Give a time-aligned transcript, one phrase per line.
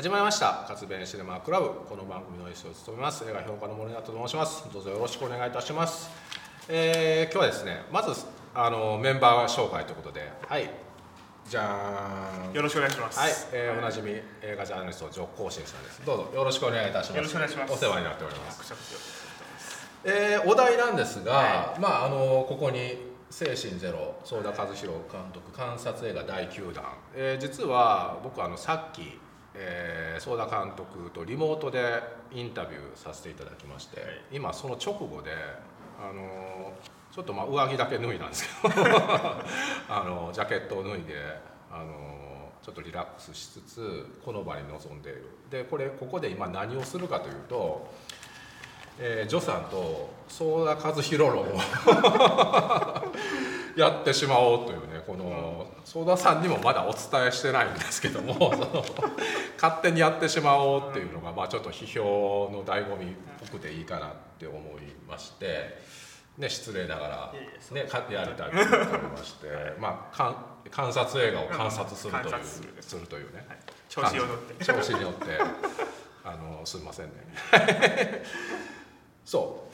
[0.00, 0.64] 始まりました。
[0.68, 1.70] 活弁シネマクラブ。
[1.70, 3.24] この番組の MC を務めます。
[3.28, 4.72] 映画評価の森と申します。
[4.72, 6.08] どうぞよろしくお願いいたします、
[6.68, 8.24] えー今日はですねまず
[8.54, 10.30] あのメンバー紹介ということで。
[10.46, 10.70] はい。
[11.48, 12.54] じゃーん。
[12.54, 13.18] よろしくお願いします。
[13.18, 16.00] はい、えーおなじみ映画ジャーナリストジョー・コーシンさんです。
[16.06, 17.16] どうぞよろしくお願いいたします。
[17.16, 17.72] よろしくお願いします。
[17.72, 18.72] お世話になっております。
[20.04, 26.84] えーお題なんですが、はまああのここに「精神ゼロ」相田和弘監督観察映画第9弾、
[27.16, 29.18] えー実は僕あのさっき、
[29.60, 32.00] えー、相田監督とリモートで
[32.32, 34.08] インタビューさせていただきまして、はい。
[34.32, 35.32] 今その直後で
[36.00, 36.72] あの
[37.12, 38.74] ちょっとまあ上着だけ脱いだんですけど
[39.88, 41.14] あのジャケットを脱いで
[41.70, 45.26] あのちょっとリラックスしつつこの場に臨んでいる。
[45.50, 47.88] でこれここで今何をするかというと
[49.00, 51.46] えー、ジョさんと相田和弘論を
[53.76, 58.84] やってしまおうというねこの相田さんにもまだお伝えしてないんですけども その
[59.56, 65.78] 勝手にやってしまおうっていうのが、まあ、ちょっと批評の醍醐味っぽくていいかなって思いまして、
[66.36, 67.34] ね、失礼ながら
[67.70, 69.46] ね、かやりたいと思いまして、
[69.78, 70.36] まあ、かん
[70.70, 72.32] 観察映画を観察するとい
[72.78, 73.46] う,、するというね。
[73.48, 73.58] はい。
[73.88, 74.64] 調子を乗って。
[74.64, 75.38] 調子によって
[76.22, 77.12] あのすみませんね。
[79.24, 79.64] そ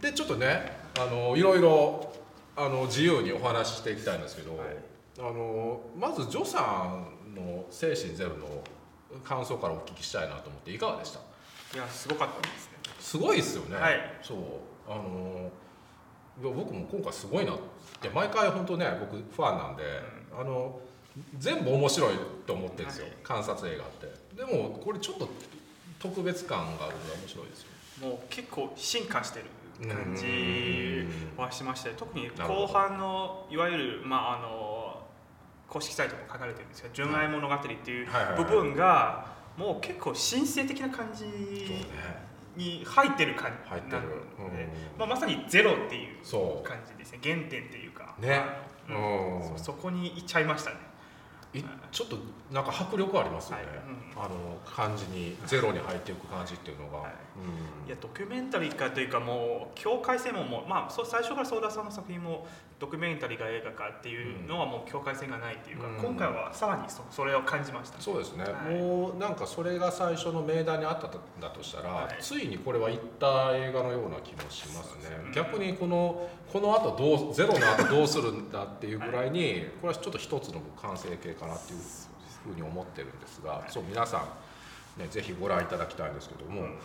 [0.00, 0.02] う。
[0.02, 2.11] でちょっとねあのいろいろ
[2.56, 4.76] あの自由にお話ししていきたいんですけど、はい。
[5.18, 6.60] あのまずジョさ
[7.30, 8.46] んの「精神ゼロ」の
[9.24, 11.20] 感想からお聞きしたいなと思っていかがでした？
[11.76, 12.78] いやすごかったですね。
[12.98, 14.00] すごいですよね、はい。
[14.22, 14.38] そう。
[14.88, 15.50] あの
[16.42, 17.58] いや僕も今回すごいなっ
[18.00, 19.84] て毎回本当ね僕ファンなんで、
[20.38, 20.80] あの
[21.38, 22.14] 全部面白い
[22.46, 23.14] と思ってるんですよ、はい。
[23.22, 24.34] 観察映画って。
[24.36, 25.28] でもこれちょっと
[25.98, 27.68] 特別感があるのが面白いですよ。
[28.08, 29.46] もう結構進化してる
[29.88, 30.26] 感じ
[31.36, 35.02] うんはしましたよ特に後半のいわゆるまああの
[35.68, 41.24] 公式サイトも書かれてるんですが純愛物語っていう部分がもう結構神聖的な感じ
[42.56, 47.18] に入ってる感じなので、うんまあ、まさにゼロっていう感じですね。
[47.22, 48.14] 原点っていうか。
[48.18, 48.42] ね。
[48.88, 49.56] うん。
[49.56, 50.76] そそこに行っちゃいましたね。
[50.76, 50.78] い
[51.90, 52.16] ちょっと
[52.50, 53.76] なんか迫力ありますよね、はい。
[53.76, 54.24] うん。
[54.24, 57.12] あの感じにゼロに入っていく感じっていうのが、はい。
[57.82, 57.88] うん。
[57.88, 62.46] いやドキュメンタリー化というかもう境界線ももう、まあ、最初から相田さんの作品も
[62.82, 65.94] ドキュメンタリーが映画化っていうのはもう境界線がないっていうか、うん。
[65.98, 68.74] 今回はさらにそそれを感じました、そうですね、はい。
[68.74, 72.16] もうなんかそれが最初の命題にあったんだとしたら、はい。
[72.20, 75.16] ついにこれはいった映画のような気もしますね。
[75.26, 75.32] うん。
[75.32, 81.78] 逆にこのこの後どうゼロの後どうするんだっていうぐらいに、これはちょっと一つの完成形かなっていう
[82.42, 83.70] ふうに思ってるんですが、はい。
[83.70, 84.26] そう皆さ
[84.98, 86.78] ん、ね、ぜひご覧いただきたいんですけども、うん。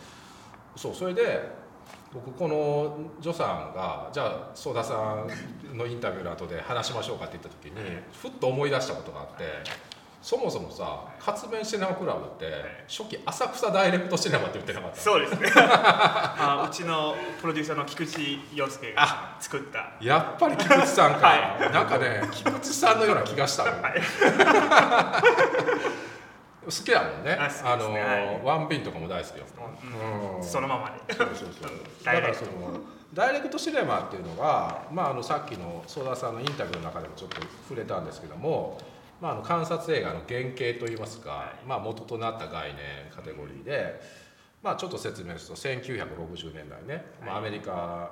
[0.75, 1.65] そうそれで
[2.25, 4.95] 僕このジョさんがじゃあ相田さ
[5.73, 9.43] んのインタビューの後で話しましょうかって言った時にふっと思い出したことがあって
[10.21, 12.51] そもそもさ活弁シネマクラブって
[12.87, 14.97] 初期浅草ダイレクトシネマって言ってなかった？
[14.99, 15.49] そうですね。
[15.55, 18.21] あうちのプロデューサーの菊池
[18.53, 19.91] 陽介が作った。
[20.01, 24.01] やっぱり菊池さんか、はなんかね菊池さんのような気がしたの、はい
[26.67, 27.37] 好きだもんね。
[27.63, 28.41] あの、はい。
[28.43, 29.45] ワンピンとかも大好きよ、
[30.41, 31.13] そのままで。
[31.13, 31.71] そうそうそう。
[32.03, 32.45] ダイレクト。
[32.45, 32.79] だからその
[33.13, 38.77] ダイレクトシネマっていうのが、まあ、あのさっきの相田さんのインタビューの中でもちょっと触れたんですけども、
[39.21, 41.65] まあ、あの観察映画の原型といいますか、はい。
[41.65, 44.01] まあ、元となった概念カテゴリーで、
[44.61, 48.11] まあ、ちょっと説明すると1960年代ね、まあ、アメリカ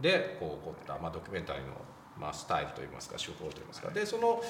[0.00, 1.72] でこう起こった、まあ、ドキュメンタリーの、
[2.20, 3.90] まあ、スタイルといいますか手法といいますか。
[3.90, 4.42] でその、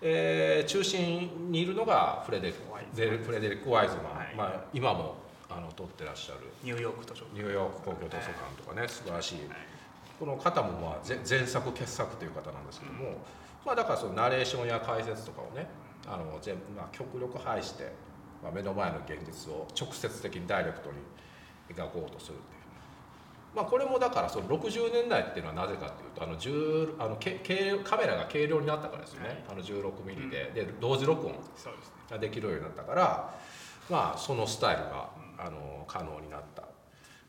[0.00, 3.00] えー中心にいるのがフレデリック・ワイズ。
[3.00, 4.34] デルフレデリック・ワイズマン、はい。
[4.36, 5.16] まあ、今も
[5.50, 6.40] あの撮ってらっしゃる。
[6.62, 9.38] ニューヨーク図書館ニューヨーク公共図書館とかね素晴らしい。
[9.38, 9.48] はい。
[10.18, 13.18] この方もまあぜ前作傑作という方なんですけども、
[13.64, 15.66] まあ、だからそのナレーションや解説とかをね
[16.06, 17.92] あの全まあ、極力排して、
[18.42, 20.96] まあ、目の前の現実を直接的にダイレクトに
[21.76, 22.57] 描こうとするっていう。
[23.54, 29.44] まあ、これもだからその60年代っていうのはなぜかっていうとあの10あのけ軽カメラが軽量になったからですよね、はい。
[29.50, 30.52] あの16ミリで。
[30.54, 31.34] で同時録音
[32.10, 33.34] ができるようになったから、
[33.90, 36.62] まあ、そのスタイルがあの可能になった。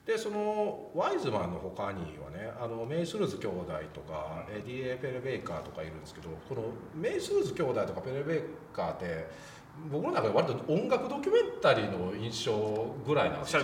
[0.05, 6.63] でそのワイズマンの他にはねあのメイズルス兄弟とか D・A・ペネベイカーとかいるんですけどこの
[6.95, 8.41] メイズルス兄弟とかペネベイ
[8.73, 9.27] カーって
[9.91, 13.63] 僕の中で割と音楽ドキュメンタリーの印象ぐらいなんですよ。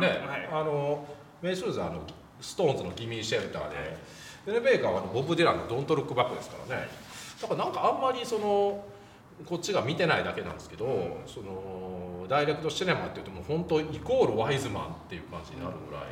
[0.00, 0.48] ね、はい。
[0.50, 1.06] あの
[1.44, 2.00] メイ・スルーズはあの
[2.40, 3.76] ストーンズの「ギミー・シェルターで」
[4.46, 6.88] ペレベイカーはボブ・ディランの「ドント・ルック・バック」ですからね。
[7.42, 8.82] だからなんかあんまりその
[9.44, 10.86] こっちが見てないだけなんですけど、
[11.26, 16.04] そのダイレクトシネマっていうともう本当イコールワイズマンっていう感じになるぐらい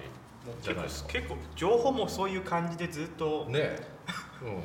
[0.61, 1.12] じゃないですか。
[1.12, 3.79] 結構情報もそういう感じでずっと、ね。
[4.43, 4.49] うん。
[4.49, 4.62] はい。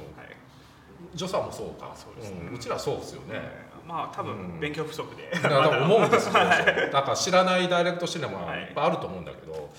[1.17, 1.93] 助さんもそうか。
[1.95, 2.49] そうですね。
[2.49, 2.53] ん。
[2.53, 3.39] うちらそうですよね、
[3.87, 6.33] まあ多分勉強不足で、だから思うんですよ、
[6.91, 9.69] だから知らないダイレクトシネマいっぱいあると思うんだけど、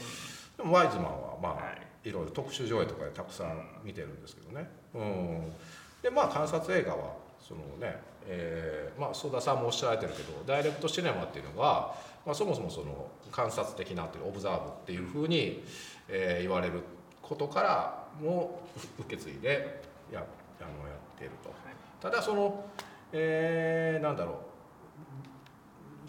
[0.59, 5.53] でもワイズマンはまあ、い、ろいろ特殊上映とかでたくさん見てるんですけどね、うん、
[6.03, 7.97] でまあ観察映画はそのね、
[8.27, 11.95] えー、まあ曽田さんもおっしゃられてるけどダイレクトシネマっていうのが、
[12.27, 15.63] まあ、そもそもその観察的なというオブザーブっていうふうに、
[16.09, 16.83] えー、言われる
[17.23, 18.61] ことからも
[18.99, 19.81] 受け継いで
[20.13, 20.25] や
[20.61, 21.53] あのやっていると。
[22.01, 22.65] ただその、
[23.13, 24.48] えー、なんだろう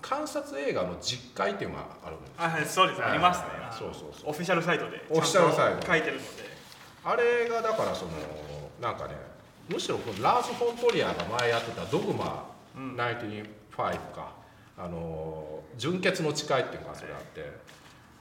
[0.02, 3.46] 観察映画の実会っていうのがあるんですあ、はい、そうです、ありますね。
[3.72, 4.30] そうそうそう。
[4.30, 5.06] オフィシャルサイトで。
[5.10, 5.86] オフィシャルサイト。
[5.86, 6.50] 書いてるので。
[7.04, 8.12] あれがだからその
[8.82, 9.16] なんかね
[9.68, 13.46] むしろこのラーズ・フォントリアが前やってた「ドグマ95」
[14.14, 14.34] か、
[14.78, 17.52] あの純潔の誓いっていうのがそれあって、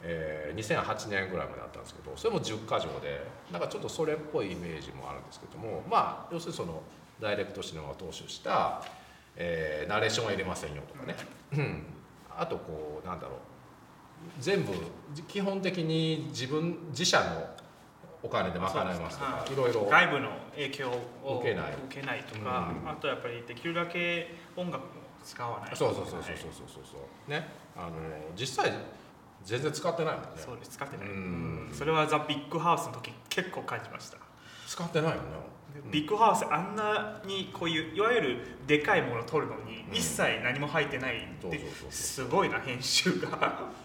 [0.03, 6.83] えー、2008年ぐらいまであったんですけどそれも10か条でなんかちょっとそれっぽいイメージもあるんですけどもまあ要するにその
[7.21, 8.83] ダイレクトシネマを踏襲した、
[9.41, 11.15] えー、ナレーションは入れませんよとかね、
[11.53, 11.83] うん、
[12.37, 13.39] あとこうなんだろう。
[14.41, 14.73] 全部
[15.29, 17.49] 基本的に自分自社の
[18.21, 19.87] お金で賄いますとかいろいろ。
[19.89, 20.91] 外部の影響
[21.25, 21.73] を受けない。
[21.87, 24.91] 受けないとか、うん、あとやっぱりできるだけ音楽も
[25.25, 26.99] 使わないそうそうそうそうそうそうそ
[27.29, 27.31] う。
[27.31, 27.47] ね。
[27.77, 27.93] あの
[28.37, 28.73] 実際
[29.45, 30.29] 全然使ってないもんね。
[30.35, 30.71] そうです。
[30.71, 34.19] 使ってない、うん、それはザ・ビッグハウスの時結構感じました。
[34.67, 35.23] 使ってないよね
[35.91, 38.37] ビッグハウスあんなにこういういわゆる
[38.67, 41.61] でかいものを撮るのに一切何も入ってないって
[41.91, 43.69] すごいな編集が。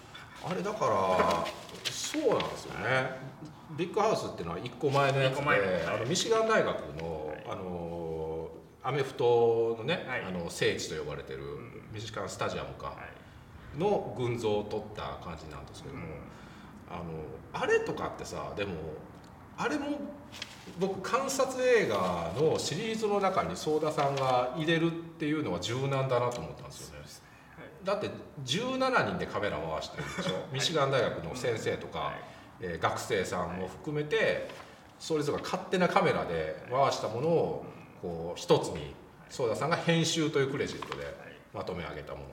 [0.46, 1.46] あれだから
[1.90, 3.34] そうなんですよね。
[3.78, 5.60] ビッグハウスっていうのは1個前のやつで、はい、
[5.96, 8.50] あのミシガン大学のはい、あの
[8.84, 11.40] アメフトのね、はい、あの聖地と呼ばれてる
[11.92, 12.96] ミシガンスタジアムか
[13.78, 16.04] の群像を取った感じなんですけども、
[16.90, 17.04] あの
[17.54, 18.74] あれとかってさでも
[19.58, 19.86] あれも
[20.80, 27.04] 僕観察映画のシリーズの中にソーダさんが入れるっていうのは柔軟だなと思ったんですよね。
[27.84, 28.10] だって
[28.46, 32.14] 17人でカメラ回してるでしょ、ミシガン大学の先生とか、
[32.62, 34.50] えー、学生さんも含めて
[35.00, 37.66] それぞれ勝手なカメラで回したものを
[38.02, 38.96] こう一つに
[39.30, 41.14] ソーダさんが編集というクレジットで
[41.54, 42.26] まとめ上げたもの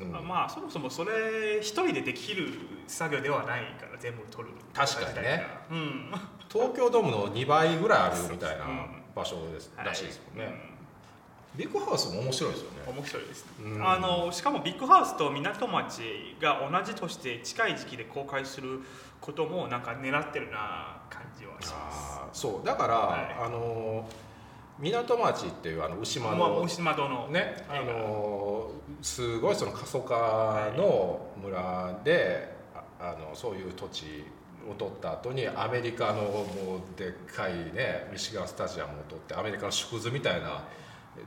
[0.00, 2.48] うん、まあそもそもそれ一人でできる
[2.86, 4.48] 作業ではないから全部撮る。
[4.72, 6.12] 確かにね、うん、
[6.50, 8.66] 東京ドームの2倍ぐらいあるみたいな
[9.14, 10.54] 場所です、らしいですもんね、はい。
[11.56, 12.78] ビッグハウスも面白いですよね。
[12.86, 13.46] 面白いです、
[13.84, 16.02] あのしかもビッグハウスと港町
[16.40, 18.80] が同じとして近い時期で公開する
[19.20, 22.40] こともなんか狙ってるな感じはします。
[22.40, 22.66] そう。
[22.66, 24.08] だから、はい、あの
[24.82, 26.62] 港町っていうあの牛窓。
[26.62, 27.28] 牛窓の。
[27.28, 28.70] ねあの
[29.00, 34.24] すごいその過疎化の村で、はい、あのそういう土地
[34.68, 36.46] を取った後にアメリカのも
[36.94, 40.64] うでっかいねミシガンスタジアムを取ってアメリカの縮図みたいな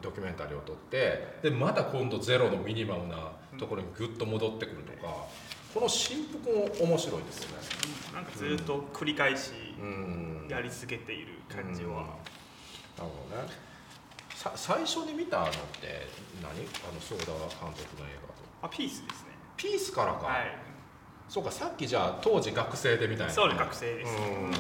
[0.02, 5.26] ドキュメンタリーを撮ってでまた今度ゼロのミニマムなところにグッと戻ってくるとか、
[5.74, 7.64] この振幅も面白いですよね。
[8.14, 9.52] なんかずっと繰り返し
[10.50, 12.02] やり続けている感じは。
[12.02, 12.08] な
[13.04, 13.50] るほどね。
[14.34, 15.50] さ最初に見たのっ
[15.82, 16.08] て
[16.42, 16.50] 何？
[16.50, 18.44] あのソーダ監督の映画と。
[18.64, 19.36] あピースですね。
[19.58, 20.28] ピースからか。
[20.28, 20.58] はい。
[21.28, 23.34] そうかさっきじゃあ当時学生でみたいな。
[23.34, 24.12] そう学生です。
[24.12, 24.16] う
[24.48, 24.52] ん。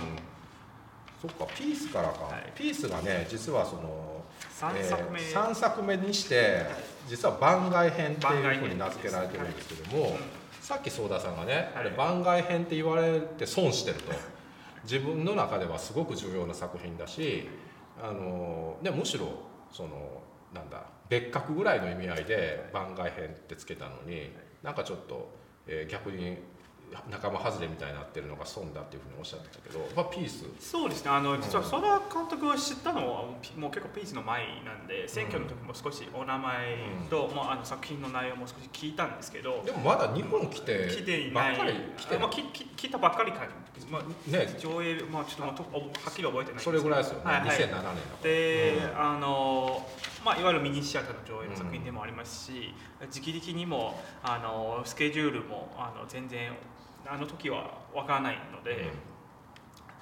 [1.21, 4.23] そっかピースからか、はい、ピースがね実はその
[4.59, 6.65] 3作目、えー、3作目にして
[7.07, 10.17] 実は番外編っていうふうに名付けられてるんですけども、はいうん、
[10.61, 14.11] さっきソーダさんがね、あれ番外編って言われて損してると
[14.83, 17.47] 自分の中ではすごく重要な作品だし
[18.01, 19.27] あのでむしろ
[19.71, 20.21] その
[20.53, 24.31] なんだ別格ぐらいの意味合いで番外編ってつけたのに
[24.63, 25.29] なんかちょっと、
[25.67, 26.37] えー、逆に
[27.09, 30.45] 仲間外れみたいになってるのが損だっていうふうにおっしゃってたけど、まあ、ピース。
[30.59, 31.11] そうですね。
[31.11, 33.23] あの実はその監督を知ったのは
[33.57, 36.77] もう結構ピースの前なんで選挙の時も少しお名前
[37.09, 41.33] と、うん、まあ、あの作品の内容も少し聞いたんですけどでもまだ日本来て来てい。
[41.33, 41.55] ない
[41.97, 43.47] 来てまあ、きき来たばっかりか、
[43.89, 49.85] まあね、上映、まあ、ちょっとはっきり覚えてないそれぐらいですよね、はいはい、2007年で、うん、あの
[50.23, 56.51] まあ、いわゆるミニシアターの上映の作品でもありますし、うん、時期的にもあのスケジュールもあの全然
[57.07, 58.77] あの時は分からないので、うん、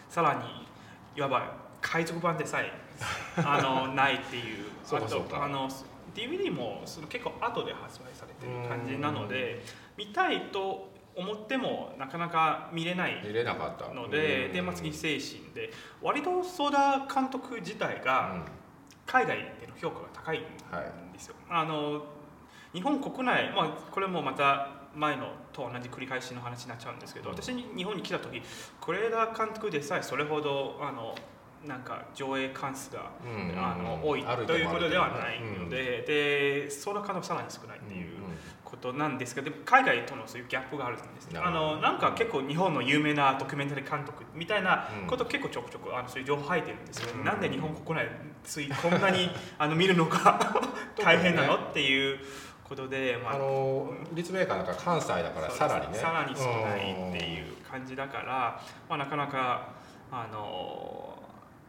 [0.09, 0.67] さらに
[1.15, 2.71] いわば海賊版でさえ
[3.43, 5.01] あのないっていうそう
[5.33, 5.69] あの
[6.15, 9.63] DVD もその結構後で発売されてる感じなので
[9.97, 13.93] 見たいと思ってもなかなか見れない見れなかった。
[13.93, 15.71] のでで、まあ、次精神で。
[16.01, 18.43] 割とソーダ監督自体が
[19.05, 21.35] 海外での評価が高いんですよ。
[21.47, 22.03] はい、あの
[22.73, 28.41] 日本国内、まあ、これもまた前のと同じ繰り返しの話になっちゃうんですけど私に日本に来た時
[28.81, 31.15] 是枝監督でさえそれほどあの
[31.65, 33.31] なんか上映関数が、うん。
[33.31, 33.65] うんうん。
[33.65, 38.17] あの多いということではないうんので、でその可能性さらに少ないっていう。
[38.17, 38.23] うん
[38.73, 41.39] ことなんですけどでも海外とのそういうギャップがあるんですね。
[41.39, 47.23] あのなんか結構日本の有名なドキュメンタリー監督みたいなこと結構ちょくちょくあのそういう情報入ってるんですよ、うん。
[47.23, 48.07] なんで日本国内
[48.43, 50.39] ついこんなにあの見るのが
[50.97, 51.55] 大変なの？
[51.55, 52.19] っていう
[52.67, 55.97] ことで、まあの立命館なんか関西だからさらにね。
[55.97, 59.69] さらに少ないっていう感じだから、まあ、なかなか
[60.11, 61.21] あの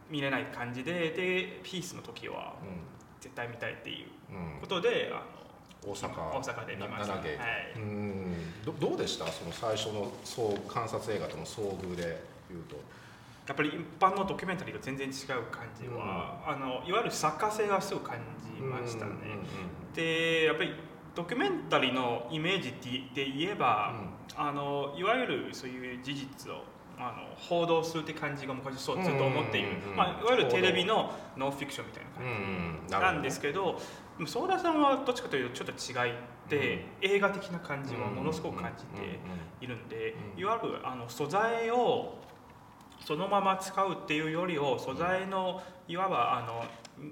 [0.09, 2.53] 見れない感じででピースの時は
[3.19, 4.53] 絶対見たいっていううん。
[4.55, 5.21] うんことであ
[5.85, 6.07] 大阪。
[6.17, 7.37] の大阪で見ました、な7芸。
[7.37, 7.73] はい。
[7.75, 8.63] うん。
[8.65, 9.27] どどうでした？
[9.27, 12.75] その最初のそう観察映画との遭遇で言うと
[13.47, 15.15] やっぱり一般のドキュメンタリーと全然違う
[15.51, 19.45] 感じは、あのいわゆる作家性がすごく感じましたね、うんうんうん
[19.93, 20.75] でやっぱり
[21.15, 22.73] ドキュメンタリーのイメージ
[23.15, 23.93] でで言えば、
[24.35, 26.63] あのいわゆるそういう事実を
[26.97, 33.15] あの報道するって感じが昔そうずっと思っている、うんうんうんうんまあ、いわゆるテレビのノンフィクションみたいな感じ、うんうん。
[33.15, 33.79] なんですけど
[34.25, 36.15] 相田さんはどっちかというとちょっと違いっ
[36.49, 39.19] て、映画的な感じをものすごく感じて
[39.61, 40.41] いるんで、うん。
[40.41, 42.15] いわゆるあの素材を
[43.05, 46.65] そのまま使うっていうよりを素材のいわばあの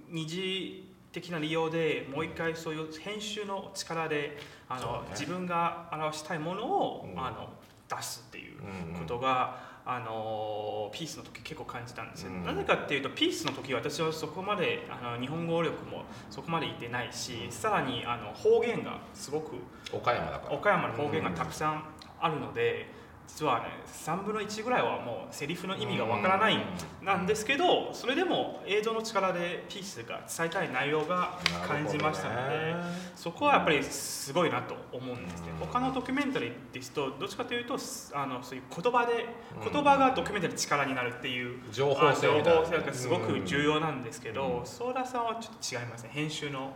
[0.09, 7.19] 二次的な利用でもう一回そういう編集の力であの、自分が表したいものを、うん。
[7.23, 7.49] あの
[7.87, 8.99] 出すっていううんうん。
[9.01, 12.45] ことが、あのピースの時結構感じたんですよ、うん。
[12.45, 19.57] なぜかっていうとピースの時私はそこまであの日本語力もそこまでいってないしさらにあの方言がすごく
[19.91, 20.55] 岡山だから。
[20.55, 21.83] 岡山の方言がたくさん
[22.19, 22.87] あるので、
[23.27, 26.57] 実はね3分の1ぐらいはもうセリフの意味がわからない
[27.01, 32.75] なんですけどそれでも映像の力でピースが伝えたい内容が感じましたので、
[33.15, 35.67] そこはやっぱりすごいなと思うんですね、うん。
[35.67, 37.77] 他のドキュメンタリーですとどっちかというと
[38.13, 39.25] あのそういう言葉で
[39.57, 39.71] うん。
[39.71, 44.65] 言葉がドキュメンタリーの力になるっていう、情報性がすごく重要なんですけど、うん。
[44.65, 46.71] ソーダさんはちょっと違いますね編集の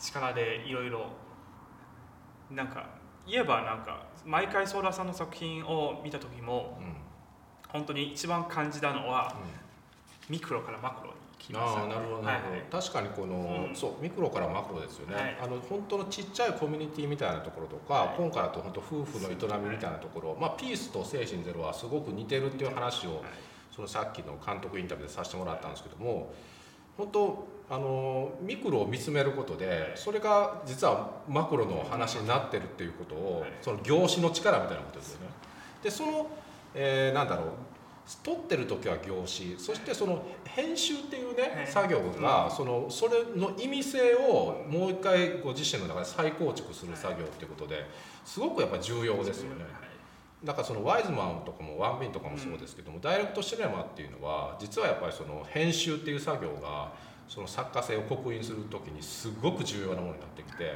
[0.00, 1.06] 力でいろいろ
[2.50, 2.86] なんか
[3.26, 6.94] 言えばなんか毎回ソーダさんの作品を見た時もうん。
[7.68, 9.34] 本当に一番感じたのは
[10.28, 11.86] ミクロからマクロに来ました。
[11.86, 12.40] なるほどはいはい。
[12.70, 13.74] 確かにこの、うん。
[13.74, 15.38] そうミクロからマクロですよね、はい。
[15.42, 18.14] あの本当のちっちゃいコミュニティみたいなところとか、はい。
[18.18, 23.20] 今回だと本当夫婦の営みみたいなところ、まあ、ピースと精神ゼロはすごく似てるっていう話を、はい
[23.74, 26.32] そのさっきの監督インタビューでさせてもらったんですけども
[26.96, 33.50] 本当あのミクロを見つめることでそれが実はマクロの話になってるっていうことを、はい。
[33.62, 35.28] その業種の力みたいなことですよね。
[35.82, 36.26] でその、
[36.74, 37.46] えーなんだろう
[38.22, 41.66] 撮ってる時は業種そしてその編集っていうね、はい。
[41.66, 47.86] 作業が、そのそれの意味性をもう一回ご自身の中で再構築する作業っていうことで
[48.26, 49.64] すごくやっぱ重要ですよね。
[50.44, 56.92] だからそのワイズマンとかもワンビンとかもそうですけども、ダイレクトシネマっていうのは実はやっぱりその編集っていう作業が
[57.32, 60.74] その作家性を刻印する時にすごく重要なものになってきて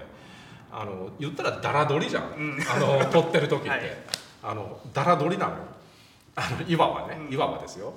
[0.73, 2.59] あの言ったらダラ撮りじゃん、うん。
[2.67, 3.81] あの 撮ってる時って、はい。
[4.43, 5.59] あのダラ撮りなのよ。
[6.35, 7.19] あのいわばね。
[7.27, 7.33] うん。
[7.33, 7.93] いわばですよ。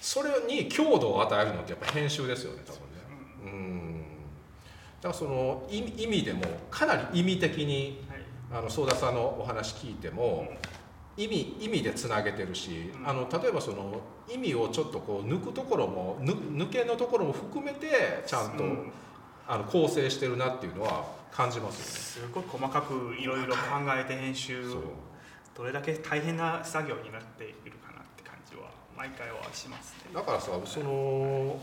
[0.00, 2.86] それに強度を与えるのってやっぱ編集ですよね多分ね。
[3.44, 4.04] うん。
[5.02, 8.22] だからその意味でもかなり意味的にはい。
[8.58, 10.48] あの相田さんのお話聞いても、
[11.16, 13.08] 意味意味でつなげてるし、うん。
[13.08, 18.92] あの例えばその意味をちょっとこう抜くところもぬ抜けのところも含めてちゃんと、うん。
[19.46, 24.62] あの構成してるなっていうのは感じますすごい細かくいろいろ考えて編集
[25.56, 30.14] どれだけ大変な作業になっているかなって感じは毎回はしますね。
[30.14, 31.58] だからさその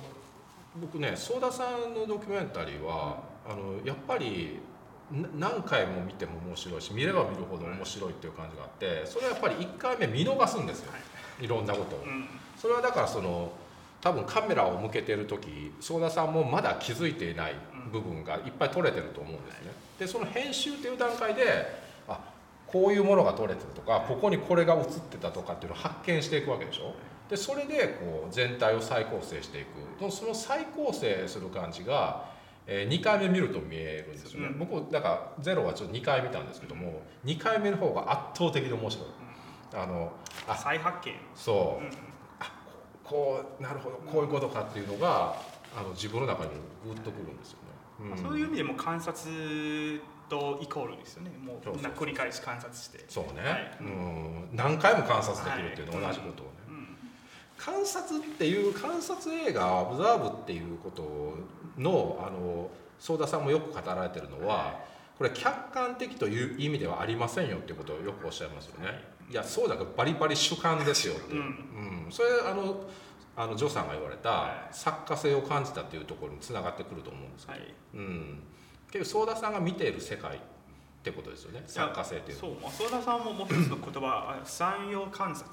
[0.75, 4.68] 僕ね相田さんのドキュメンタリーは、あのやっぱりな
[5.11, 10.91] 何回も見ても面白いし見れば見るほど面白いっていう感じがあってそれはやっぱり1回目見逃すんですよ、
[11.41, 11.47] い。
[11.47, 11.99] ろんなことを。
[11.99, 12.27] うん。
[12.57, 13.51] それはだからその
[14.01, 17.55] 多分カメラを向けてる時相田さんもまだ気づいていない
[17.91, 19.71] 部分がいっぱい撮れてると思うんですね。
[19.99, 21.43] でその編集っていう段階で
[22.07, 22.19] あ
[22.67, 26.93] こういうものが撮れてるとかここにこれが映ってたとかっていうのを発見していくわけでしょ。
[27.29, 30.11] でそれでこう全体を再構成していく。
[30.11, 32.25] その再構成する感じが、
[32.71, 39.07] え2回目見ると見えるんですよね、うん僕だからゼロはちょっと2回見たんですけども2回目の方が圧倒的で面白い。
[39.73, 40.11] あの
[40.47, 41.15] あ再発見。
[41.35, 41.83] そう。
[41.83, 41.91] うん
[43.09, 45.35] こうなるほどこういうことかっていうのが
[45.75, 46.51] あの自分の中に
[46.85, 47.57] グッとくるんですよ
[48.03, 48.09] ね。
[48.11, 49.25] まあそういう意味でも観察
[50.29, 51.31] とイコールですよね。
[51.43, 53.03] もそう繰り返し観察して。
[53.09, 53.77] そうね、はい。
[53.81, 54.49] うん。
[54.53, 56.97] 何回も観察できるっていうのは同じことをね、うん。
[57.57, 61.33] 観察っていう観察映画オブザーブっていうこと
[61.79, 62.69] のあの
[62.99, 64.79] 相田さんもよく語られてるのは
[65.17, 69.01] これ客観的という意味ではありませんよっていうことをよくおっしゃいますよね。
[69.29, 69.33] い。
[69.33, 71.33] やそうだけどバリバリ主観ですよって。
[71.33, 72.05] いう、うん。
[72.05, 72.11] うん。
[72.11, 72.83] それあの
[73.35, 74.73] あのジョさんが言われたはい。
[74.73, 77.73] 作家性を感じたっていうところにつながってくると思うんですけど、はい。
[77.95, 78.43] うん、
[78.91, 80.39] 結局相田さんが見ている世界っ
[81.03, 81.63] てことですよね。
[81.65, 82.51] 作家性っていうのそう。
[82.61, 85.47] まあ相田さんももう一つの言葉あ産業観察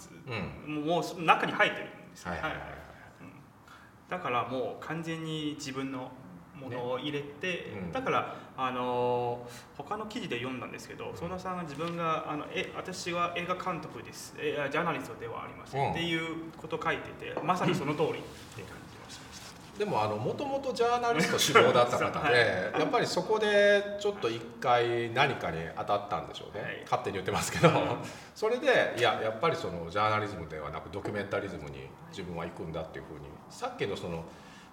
[0.66, 0.85] うん。
[0.85, 2.33] もう中に入ってるんですよ。
[2.33, 2.86] はいはいはいはい
[4.08, 6.10] だからもう完全に自分の
[6.54, 7.92] ものを入れて、うん。
[7.92, 14.34] だからあのー他の記事で読んだんですけど相田さんが自分があのえ私は映画監督です。
[14.38, 15.90] えジャーナリストではありません、うん。
[15.92, 18.08] っていうことを書いててまさにその通り。
[18.08, 18.12] っ
[18.56, 18.86] て感じ。
[19.78, 26.80] でもあのもともとジャーナリスト志望だった方で、 やっぱりそこでちょっと一回何かに当たったんでしょうね、はい。
[26.85, 27.75] 勝手に言ってますけど、うん。
[28.35, 33.26] それでいややっぱりそのジャーナリズムではなくドキュメンタリズムに自分は行くんだっていうふうに。
[33.50, 34.25] さっきのその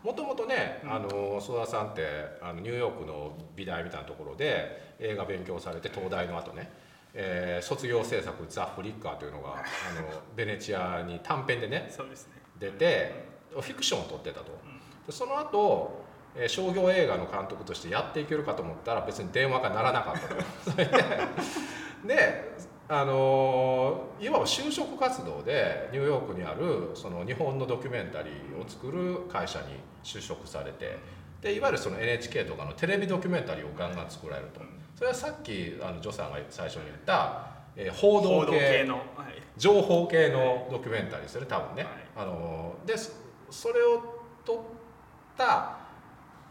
[0.04, 0.94] もともとね、うん。
[0.94, 2.08] あの曽田さんって
[2.42, 6.72] あのニューヨークの美大みたいなところで映画勉強されて東大の後ね、
[7.14, 11.92] えー卒業制作「ザ・フリッカー」というのがあのベネチアに短編でね
[12.28, 12.42] ね。
[12.58, 14.63] 出てフィクションを撮ってたと。
[15.06, 16.04] うんでその後
[16.36, 20.28] えー商業映画の監督としてやっていけるかと思ったら別に電話が鳴らなかった
[20.72, 20.78] と。
[22.08, 22.54] でで
[22.90, 30.98] あのーいわば就職活動でニューヨークにあるその日本のドキュメンタリーを作る会社に就職されて
[31.42, 34.62] でいわゆるその NHK とかのテレビドキュメンタリーをガンガン作られると。
[34.96, 41.94] それはさっきあのジョさんが最初に言った、えー報道系系の、はい、情報系のドキュメンタリーですよね多分ね、はい。
[42.18, 43.12] あのでそ
[43.50, 44.02] それを
[44.46, 44.58] 撮っ
[45.38, 45.78] た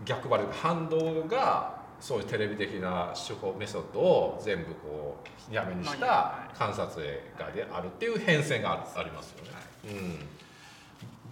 [0.05, 9.51] 逆張り反動がそういうテレビ的な手法メソッドを全部こうやめにしたは観察映画であるっていう変遷があるありますよね、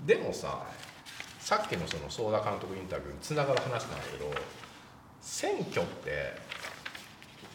[0.01, 0.65] うん、でもさ
[1.41, 4.31] さっきのその相田監督インタビューにつながる話なんだけど
[5.21, 6.35] 選挙って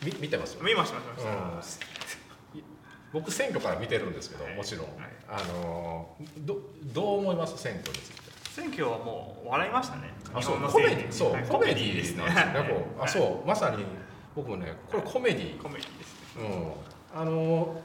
[0.03, 0.55] み見てます？
[0.55, 1.05] よね見ました見
[1.55, 1.85] ました、
[3.13, 4.95] 僕選挙から見てるんですけどはいもちろん、はい。
[5.29, 7.57] あのどどう思います？
[7.57, 8.24] 選挙について
[8.55, 10.13] 選挙はもう笑いましたね。
[10.33, 10.61] あそう。
[10.61, 11.31] コメディそう。
[11.49, 12.23] コメディですね。
[12.23, 12.33] はい。
[13.01, 13.47] あそう。
[13.47, 13.83] まさに
[14.33, 16.73] 僕もねこれコメディコメディですね。
[17.13, 17.21] うん。
[17.21, 17.81] あの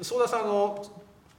[0.00, 0.82] 相田さんの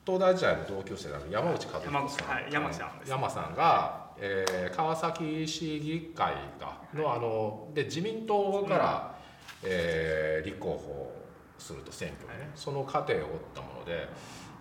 [0.05, 9.15] 東大時代の同級生の山内和山彦さん、はい山さん山さんが、えー川崎市議会がのあので自民党から、
[9.63, 11.15] えー立候補
[11.57, 12.49] すると選挙にね、はい。
[12.53, 14.07] その過程を追ったもので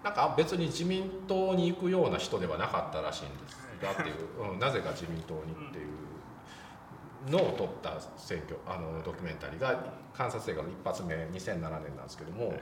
[0.05, 4.17] なんか別に自民党に行くような人ではなかったらしいんですがっていう、
[4.53, 9.77] うんなぜか自民党にっていうのを取った選挙あのドキュメンタリーが
[10.15, 12.61] 観察映画の一発目2007年なんですけども、はい。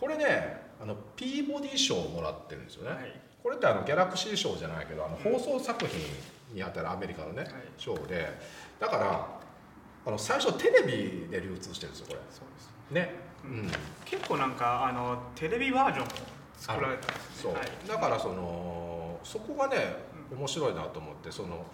[0.00, 2.90] これねあのピーボディ賞をもらってるんですよね。
[2.90, 3.20] はい。
[3.42, 6.00] これってあのギャラクシー賞じゃないけどあの放送作品
[6.54, 7.52] にあたるアメリカのね、はい。
[7.76, 8.26] 賞で。
[8.78, 9.26] だから
[10.06, 12.72] あの最初テレビで流通してるんですよこそうです。
[12.92, 13.14] れね、
[13.44, 13.70] ううんん。
[14.04, 16.10] 結構なんかあのテレビバージョンも
[16.60, 17.52] 作られたんですそう。
[17.54, 17.58] ね。
[17.58, 19.76] はいだからそのそこがね
[20.30, 21.66] 面白いなと思ってその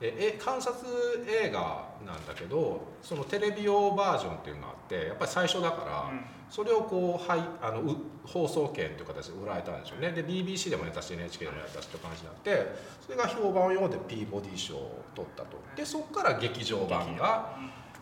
[0.00, 0.86] ええ観察
[1.26, 6.24] 映画なんだけどそのテレビ用バージョンっていうのがあってやっぱり最初だから、うん。
[6.50, 10.12] それをこう、はい、あのう放送権という形で売られたんでしょうね。
[10.12, 15.56] で BBC でもやったし NHK でもやったしって感じになってそれが評判を読んでピーボディ賞を取ったと。
[15.74, 17.56] でそこから劇場版が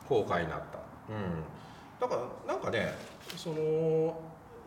[0.07, 1.45] 公開になった、うん、
[1.99, 2.95] だからなんかね
[3.37, 4.21] その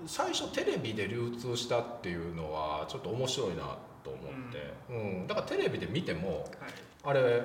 [0.06, 5.28] 最初テレビで流通したっていうのはちょっと面白いなと思って、うん。
[5.28, 6.48] だからテレビで見ても
[7.04, 7.18] はい。
[7.20, 7.44] あれ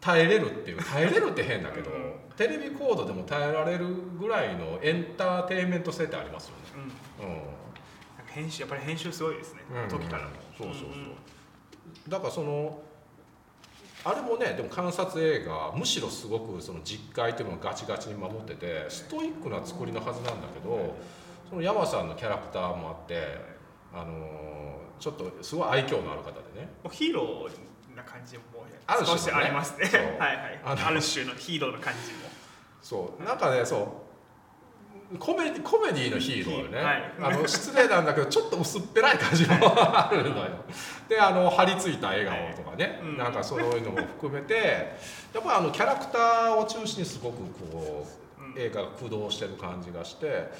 [0.00, 2.12] 耐えれるっていう耐えれるって変だけど、うん。
[2.36, 3.86] テレビコードでも耐えられる
[4.18, 6.92] ぐらいのエンターテインメント性ってありますよね。
[7.20, 7.26] うん。
[7.26, 7.40] うん。
[8.26, 9.62] 編集やっぱり編集すごいですね。
[9.88, 10.24] 時から。
[10.24, 10.30] も。
[10.56, 11.14] そうそうそう、ん
[12.08, 12.82] だからその
[14.04, 20.94] あれもねでも観察映画むしろすごくその実会っていうのをガチガチに守っててストイックな作りのはずなんだけど
[21.48, 23.38] その山さんのキャラクターもあって
[23.92, 24.58] あのー
[24.98, 26.68] ちょっとすごい愛嬌のある方でね。
[26.82, 28.42] もうヒーローな感じも
[28.86, 29.86] ある種のねありますね。
[30.18, 30.60] はいはい。
[30.64, 32.28] ある種のヒーローの感じも。
[32.82, 33.22] そう。
[33.22, 34.02] なんかねそ
[35.14, 35.18] う。
[35.18, 37.12] コメディコメディのヒーローよね、はい。
[37.20, 40.48] あの失礼なんだけどちょっと薄っぺらい感じもあるのよ。
[41.08, 43.16] であの張り付いた笑顔とかね、はいうん。
[43.16, 44.96] なんかそういうのも含めて。
[45.32, 47.36] やっぱりあのキャラクターを中心にすごく
[47.72, 48.04] こ
[48.40, 48.52] うん。
[48.54, 50.50] う映画が駆動してる感じがして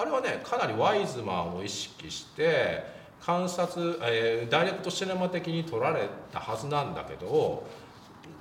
[0.00, 2.84] あれはねかなりワイズマンを意識して
[3.20, 7.66] 観察、えーダイレクトシネマ的に撮られたはずなんだけど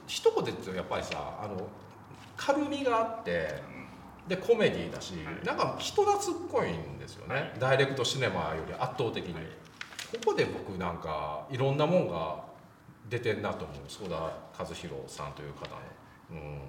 [0.07, 1.67] 一言で言うとやっぱりさあの
[2.37, 3.61] 軽みがあって
[4.29, 5.45] でコメディだし、はい。
[5.45, 7.53] なんか人懐っこいんですよね、はい。
[7.59, 9.43] ダイレクトシネマより圧倒的に、はい。
[10.23, 12.43] ここで僕なんかいろんなもんが
[13.09, 13.77] 出てんなと思う。
[13.87, 15.81] 相田和弘さんという方の、
[16.31, 16.59] うん、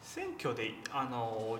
[0.00, 1.58] 選挙であの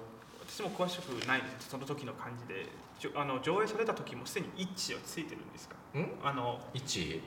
[0.54, 2.68] 私も詳しくないんですその時の感じで
[3.16, 5.74] あの上映された時もすでに一致はついてるんですか？
[5.98, 6.08] ん？
[6.22, 7.20] あの、一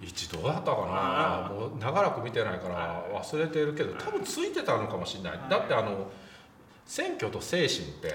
[0.00, 0.08] うん。
[0.08, 1.54] 一度だったかな？
[1.54, 6.10] もう長らく見てないから忘れてるけど多分ついてたのかもしれない、だってあの
[6.86, 8.14] 選挙と精神って、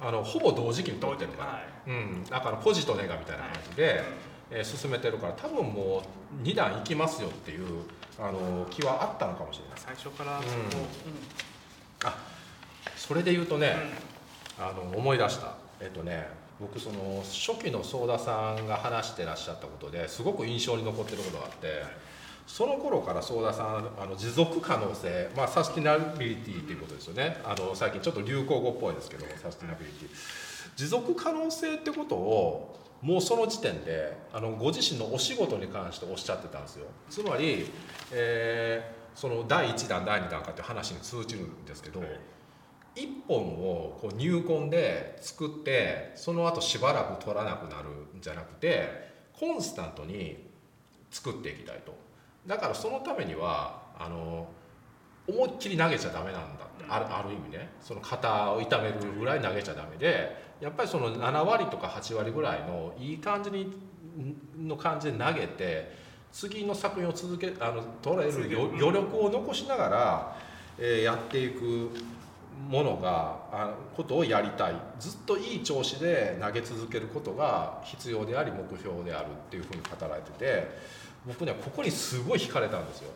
[0.00, 4.02] あのほぼ同時期に取ってるから、うん、だからポジとネガみたいな感じで、
[4.50, 6.02] えー進めてるから多分も
[6.42, 7.82] う2段いきますよっていう
[8.18, 9.78] あの気はあったのかもしれない。
[9.78, 10.48] 最初からそ
[12.08, 12.10] こ、
[12.96, 13.76] それで言うとね、
[14.58, 15.54] あの思い出した。
[15.80, 16.28] えっとね
[16.60, 21.82] 僕その初期の想田さんが話してらっしゃったことですごく印象に残ってることがあって
[22.46, 27.38] その頃から想田さんあの持続可能性、まあ、サスティナビリティっていうことですよね。
[27.44, 30.08] あの最近ちょっと流行語っぽいですけどサスティナビリティ。
[30.76, 36.86] 持続可能性ってことをもうその時点であのご自身のお仕事に関しておっしゃってたんですよ。
[37.08, 37.70] つまり、
[38.12, 42.00] えーその第1弾第2弾かっていう話に通じるんですけど、
[42.94, 50.48] 一本をこう入魂で作ってその後しばらく取らなくなるんじゃなくてコンスタントに
[51.10, 51.94] 作っていきたいと。
[52.46, 54.48] だからそのためにはあの
[55.28, 56.64] 思いっきり投げちゃダメなんだ。
[56.64, 57.70] ってあるある意味ね。
[57.80, 63.72] その肩を痛めるぐらい投げちゃダメでやっぱりその7割とか8割ぐらいのいい感じに
[64.58, 65.92] の感じで投げて
[66.32, 70.36] 次の作品を続けあの取れる余余力を残しながら、
[70.78, 71.90] えーやっていく
[72.68, 80.68] ものがあことをやりたいずっといい調子で投げ続けることが必要であり目標であるっていうふうに語られてて
[81.26, 83.10] 僕ねここにすごい惹かれたんですよ。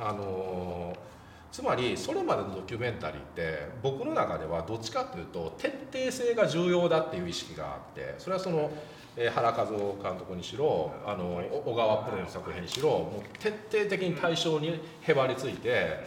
[0.00, 1.08] あのー
[1.50, 8.70] つまりそれまでのドキュメンタリーって僕の中ではどっちかっていうと徹底性が重要だっていう意識があってそれはその、
[9.16, 16.04] えー原和夫監督にしろあの小川プロの作品にしろもう徹底的に対象にへばりついて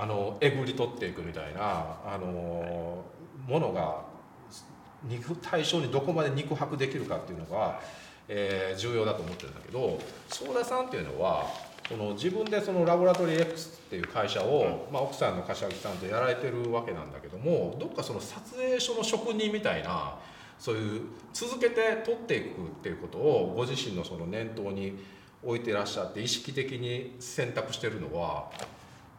[0.00, 3.04] あのえぐり取っていくみたいなあの
[3.46, 4.02] ものが
[5.04, 7.80] 肉対象にどこまで肉薄できるかっていうのが、
[8.28, 11.46] えー重要だと思ってるんだけど相田さんっていうのは
[11.88, 20.16] その自分でそのラボラトリー X っていう会社を、まあ、奥さんの柏木さんとやられてるわけなんだけどもどっかその撮影所の職人みたいな
[20.58, 21.00] そういう
[21.32, 22.50] 続けて撮っていくっ
[22.82, 24.98] ていうことをご自身のその念頭に
[25.42, 28.50] 置いてらっしゃって意識的に選択してるのは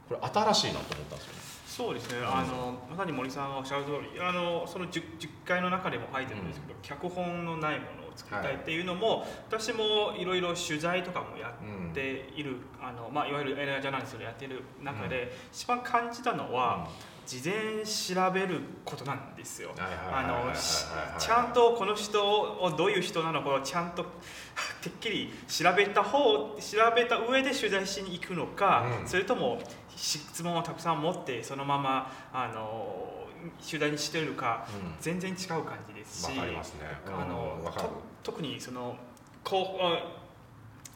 [0.09, 1.39] これ新しいなと思ったんですよね。
[1.79, 11.53] そうですね、あのまさに森さんがおっしゃる通りあのその 10, 10回の中でも書いてるんですけど、脚本のないものを作りたいっていうのも、私もいろいろ取材とかもや
[11.91, 16.89] っている、あのまあ、いわゆる映画ジャーナリストでやっている中で、一番感じたのは、
[17.29, 19.69] 事前調べることなんですよ。
[19.77, 20.85] あのし
[21.19, 24.03] ちゃんとこの人をどういう人なのかをちゃんと
[24.81, 26.57] てっきり調べた方調
[26.95, 29.07] べた上で取材しに行くのか、うん。
[29.07, 29.61] それとも
[29.99, 33.27] 質問をたくさん持ってそのままあの
[33.65, 34.95] 取材にしてるかうん。
[34.99, 36.61] 全然違う感じですし、ね。
[37.07, 37.59] あの
[38.23, 38.95] 特にその
[39.43, 40.19] こうあ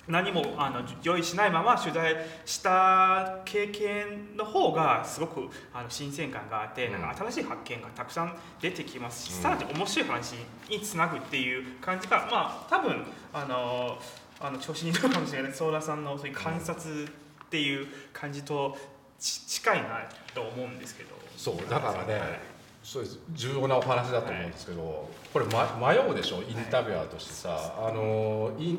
[0.08, 2.14] 何もあの用意しないまま取材
[2.46, 6.94] した経験の方がすごくあの新鮮感があって、うん。
[6.94, 9.42] なんか新しい発見がたくさん出てきますし、うん。
[9.42, 10.36] さらに面白い話
[10.70, 13.98] につなぐっていう感じがまあ多分あの
[14.40, 15.54] あの調子に乗るかもしれない。
[15.54, 17.08] 相田さんのそういう観察っ
[17.50, 18.93] ていう感じとち
[19.24, 20.02] 近いな
[20.34, 21.16] と思うんですけど。
[21.38, 22.40] そうだからねはい。
[22.84, 23.20] そうです。
[23.32, 26.44] 重要なお話だと思うんですけど、これ、ま、迷うでしょ？
[26.44, 28.78] インタビュアーとしてさ、あのい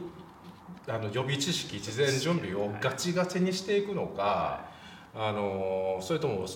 [0.87, 4.67] あの予備知識事前準備をガチガチにしていくのか、
[5.15, 6.47] あのそれとも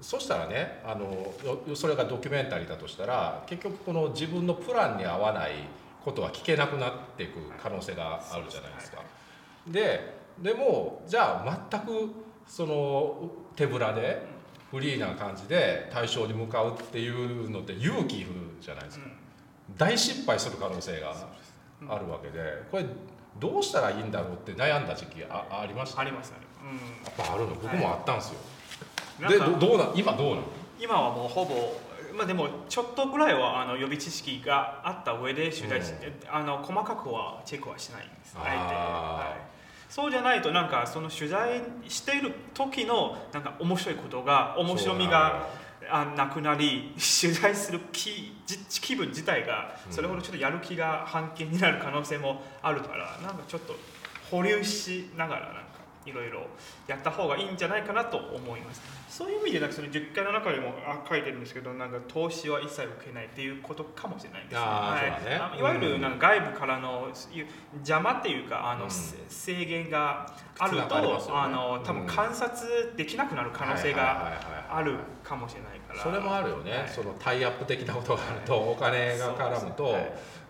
[0.00, 1.04] そしたらねあの
[1.68, 5.52] よそれがドキュメンタリーだとしたら結局この自分のプランに合わない
[6.04, 9.02] ことは聞けなくなっていく可能性があるじゃないですか。
[9.68, 14.26] ででもじゃあ全くその手ぶらで
[14.70, 18.30] フリーな感じで対象に向かうっていうのって勇気いる
[18.60, 19.06] じゃないですか。
[19.76, 21.14] 大失敗する可能性が
[21.88, 22.86] あるわけでこれ
[23.38, 26.02] どうしたらいいんだろうって悩んだ時期あありました？
[26.02, 26.30] やあります。
[26.30, 27.24] ね、うん。
[27.24, 28.38] っぱあるの僕もあったんですよ、
[29.20, 30.44] なんかでどどうなん今どうなん
[30.80, 31.74] 今はもうほぼ
[32.16, 35.92] まあでもちょっとぐらいはあの予備知識があった上で取材し、
[36.30, 39.40] あの細かくはチェックはしないんですあえて、はい、
[39.96, 45.48] そうじゃないとなんかその取材している時のなんか面白いことが面白みが
[45.88, 53.74] あなくなり取材する気じ気分自体がそれほどちょっとやる気が半減になる可能性もあるからなんかちょっと
[54.30, 55.62] 保留しながらなんか
[56.04, 56.42] いろいろ
[56.86, 58.82] やった方がいいんじゃないかなと思います
[59.16, 64.60] そういう意味でなんかその10回の中でもあ書いてるんですけどなんか投資は一切受けないっていうことかもしれないですね。
[64.60, 65.24] はい。
[65.24, 65.38] ね。
[65.40, 76.02] あいわゆるなんか外部からのいう邪魔っていうかあの、うんせ制限があると、よねあの多分観察できなくなる可能性があるかもしれないから。
[76.02, 76.88] それもあるよね、はい。
[76.88, 79.96] そのタイアップ的なことがあるとお金が絡むと、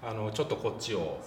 [0.03, 1.21] あのちょっとこっちを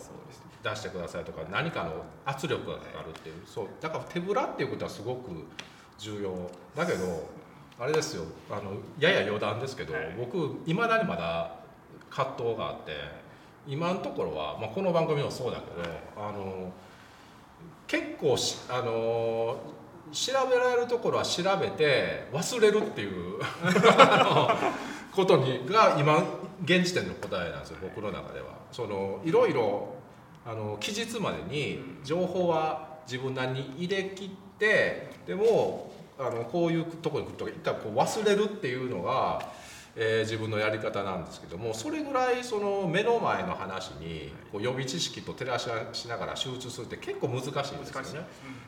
[0.61, 3.35] 出してくださいとか何かの圧力がかかるっていう。
[3.45, 3.67] そう。
[3.79, 5.45] だから手ぶらっていうことはすごく
[5.99, 6.31] 重要
[6.75, 7.29] だけど
[7.77, 8.23] あれですよ。
[8.49, 10.15] あのやや余談ですけど、はい。
[10.17, 11.55] 僕いまだにまだ
[12.09, 12.91] 葛藤があって
[13.67, 16.73] 今のところは、まあ、この番組もそうだけどあの
[17.87, 19.57] 結構しあの
[20.11, 23.39] 調べられるところは調べて忘れるっていう
[25.11, 26.23] ことにが今
[26.63, 28.47] 現時点の答えなんですよ僕の中では。
[28.71, 29.95] そのいろいろ
[30.45, 34.29] あの期日までに情報は自分なりに入れ切っ
[34.59, 39.41] てでもあのこういうところに来ると一回こう忘れるっていうのが、
[39.95, 47.85] えー自分のやり方なんですけどもそれぐらいその目の前の話にこう予備知識と照らししながら集中するって結構難しいんですよね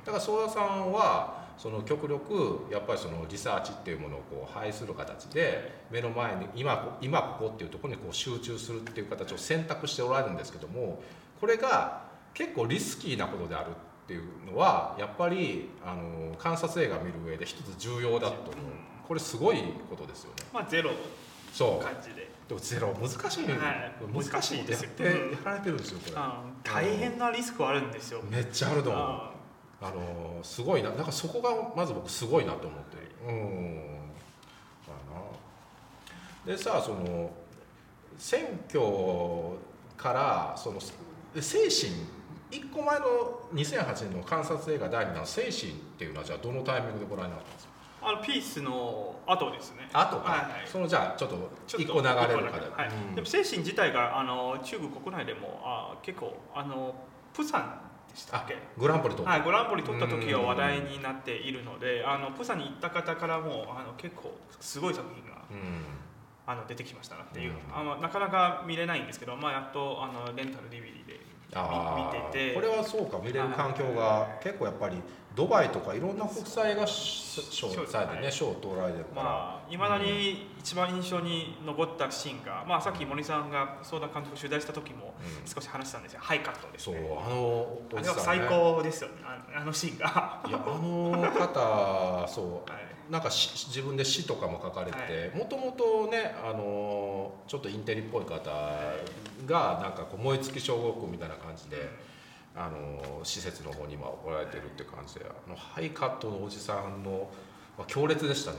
[0.04, 0.06] う。
[0.06, 11.04] だから相田さんはその極力やっぱりそのリサーチっていうものをこう排する形で目の前に今こ今ここっていうところにこう集中するっていう形を選択しておられるんですけども
[11.40, 12.02] これが
[12.34, 13.72] 結構リスキーなことである
[14.12, 18.56] っていうのはやっぱりあの観察映画見る上で一つ重要だと思う。
[19.08, 19.58] これすごい
[19.90, 20.44] ことですよね。
[20.54, 20.92] まあゼロ
[21.54, 21.84] そう。
[21.84, 23.94] 感じで、でもゼロ難しい、はい。
[24.14, 25.12] 難しいってやってや
[25.46, 26.14] られてるんですよこれ。
[26.18, 28.22] あ大変なリスクはあるんですよ。
[28.30, 29.02] めっちゃあると思う。
[29.02, 29.32] あ
[29.82, 30.90] あのすごいな。
[30.90, 32.98] だからそこがまず僕すごいなと思って。
[32.98, 33.76] るうん。
[34.88, 34.94] だ
[36.46, 36.52] な。
[36.54, 37.32] でさその
[38.18, 38.82] 選挙
[39.98, 40.80] からその
[41.40, 42.21] 精神
[42.52, 43.06] 一個前の
[43.54, 47.72] 2008年の観察映画第2弾の精神っていうのはじゃあどのタイミングでご覧になったんですか？
[48.04, 49.88] あのピースの後ですね。
[49.94, 50.68] あとか、はいはい。
[50.68, 52.90] そのじゃあちょっとちょっと一個流れるかで、はい。
[53.10, 53.16] うん。
[53.16, 56.94] でも精神自体があの中国国内でもあ結構あの
[57.34, 58.58] プサンでしたっけ？
[58.78, 65.58] グランプリと、はい、グランプリ取った時は話題になっているのであのプサンに行った方からもあの結構すごい作品がうん。
[66.48, 67.58] あの出てきましたなっていう、うん。
[67.74, 71.20] あのなかなか見れないんですけど、まあ、やっとあのレンタル DVD で
[71.54, 72.54] 見てて。
[72.56, 75.02] これはそうか見れる環境が結構やっぱり
[75.36, 85.48] ドバイとかいろんな国際映画賞を取られてるから、まあいまだに一番印象に残ったシーンが、まあ、さっき森さんが相田監督取材した時もうん。
[85.48, 89.16] 少し話したんですよ、ハイカットですそうねあのおあれは最高ですよね。
[89.24, 92.46] ああのシーンが、いやあの方そう。
[92.72, 98.50] はいなんかし自分で詩とかも書かれてもともとねあのちょっとインテリっぽい方
[99.46, 101.90] がなんかこう燃え尽き小国みたいな感じで
[102.56, 107.30] あの施設の方に今おられてるって感じであのハイカットのおじさんの
[107.78, 108.58] まあ強烈でしたね。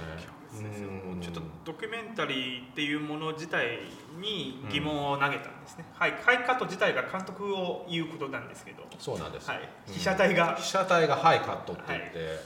[0.55, 1.21] うん。
[1.21, 3.79] ちょっとドキュメンタリーっていうもの自体
[4.21, 12.41] に疑問を投げたんですね、はい、ハイカット自体が監督を言うことなんですけど、そうなんです、はい、うん被写体が、被写体がハイカットって言って、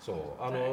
[0.00, 0.42] そう。
[0.42, 0.70] あの、はい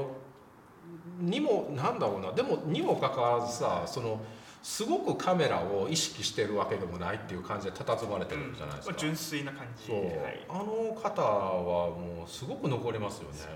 [1.20, 2.32] にもなんだろうな。
[2.32, 4.22] でもにもかかわらずさその
[4.62, 10.46] すごくカメラを意識してるわけでもないっていう感じで佇まれてるじゃないですか、純粋な感じはい。
[10.50, 13.38] あの方はもうすごく残りますよね。
[13.38, 13.48] そ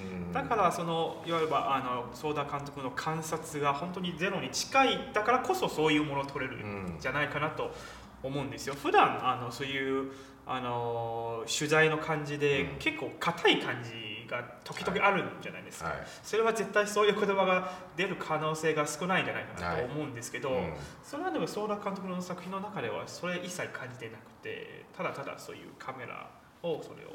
[0.00, 0.32] うん。
[0.32, 7.72] だからそのいわゆるあのソーダ監督の観察が本当にゼロに近いだからこそそういうものを撮れるうんんじゃないかなと
[8.22, 8.74] 思うんですよ。
[8.74, 10.12] 普段あのそういう
[10.46, 12.78] あの取材の感じで、うん。
[12.78, 13.90] 結構硬い感じ
[14.42, 15.96] が時々あるんじゃないですか、はい。
[16.22, 19.86] それは絶対そういう言葉が出る可能性が少ないんじゃないかなはい。
[19.86, 20.72] と思うんですけど、うん。
[21.02, 26.28] それはでもソーダ監督の作品の中ではそれ一切感じてなくてただただそういうカメラ
[26.62, 27.10] をそれを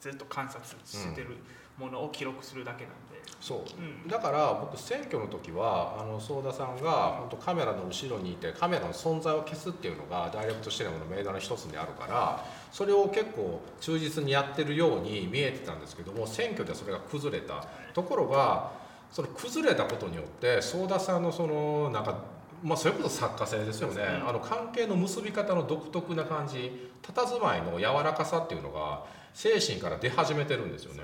[0.00, 1.36] ずっと観察してる
[1.78, 3.58] ものを記録するだけなんで、そう。
[3.58, 4.08] うん。
[4.08, 17.66] だから僕選挙の時はあの相田さんが本当カメラの後ろにいてカメラの存在を消すっていうのがダイレクトシネマの命題の一つにあるからそれを結構忠実にやってるように見えてたんですけども選挙でそれが崩れた。
[17.92, 18.72] ところが
[19.10, 22.18] その崩れたことによって相田さんのそのなんか
[22.64, 29.04] まあそれこそ作家性ですよね、うんあの関係の結び方の独特な感じ佇まいの柔らかさっていうのが
[29.34, 31.02] 精神から出始めてるんですよね。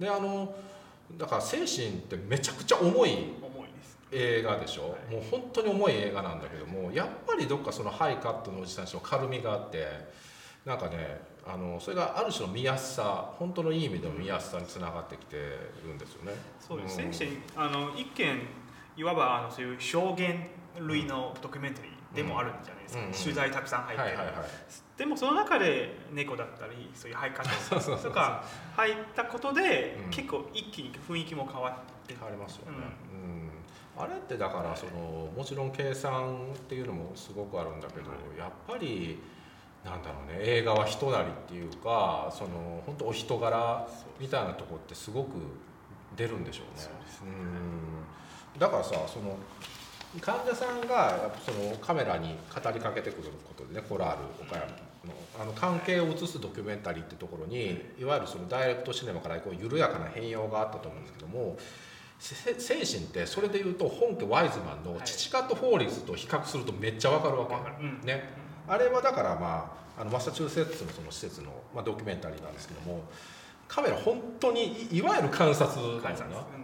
[0.00, 0.52] であの
[1.16, 3.10] だから精神ってめちゃくちゃ重い
[4.10, 9.86] 映画でしょ、はいもう本当に重い映画なんだけどもやっぱりどっかそのハイカットのおじさんたちの軽みがあって
[10.68, 16.32] なんかねあのそれがある種の見やすさ本当のいい意味での見やすさにつながってきてるんですよね。
[16.60, 16.98] そうです。
[16.98, 17.12] ね、ん。
[17.12, 17.26] し
[17.56, 18.42] あの一見
[18.98, 20.46] いわばあのそういう証言
[20.78, 23.06] 類のドキュメンタリーでもあるんじゃないですか、うん。
[23.08, 23.12] うん。
[23.14, 24.44] 取材たくさん入ってる、はいはいはい。
[24.98, 28.44] でもその中で猫だったりそういうハイカ そうそうそうットとか
[28.76, 30.10] 入ったことで、うん。
[30.10, 32.14] 結構一気に雰囲気も変わって。
[32.14, 32.78] 変わりますよね、
[33.12, 34.02] うん。
[34.02, 39.18] あれってだからそのもちろん計算っていうのもすごくあるんだけど、やっぱり
[39.84, 43.86] なんだろうね映画は人なりっていうかその本当お人柄
[44.18, 45.30] みたいなとこってすごく
[46.16, 46.82] 出るんでしょうね。
[46.82, 48.58] そうですうん。
[48.58, 49.36] だからさその
[50.20, 54.74] 患者さんがそのカメラに語りかけてくることでねコラール岡山の
[55.40, 58.04] あの関係を映すドキュメンタリーってところにい。
[58.04, 61.56] わゆるそのダイレクトシネマからこう緩やかな変容があったと思うんですけども
[62.18, 67.76] せ精神ってそれでいうと本家ワイズマンの「チチカット・フォーリーズ」と比較するとめっちゃわかるわけ、わかる。
[67.80, 68.00] うん。
[68.04, 68.37] ね
[68.68, 73.02] あれはだからまああのマサチューセッツのその施設の、まあ、ドキュメンタリーなんですけども
[73.66, 76.02] カメラ本当にいいわゆる観察なうん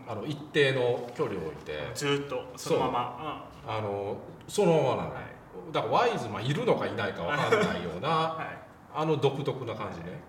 [0.06, 3.50] あの一定の距離を置いてずーっとそのまま。
[3.66, 5.24] あのそのままなの、はい
[5.72, 8.52] だからワイズマンいるのかいないかわかんないよううんなは
[8.94, 10.20] あの独特な感じね、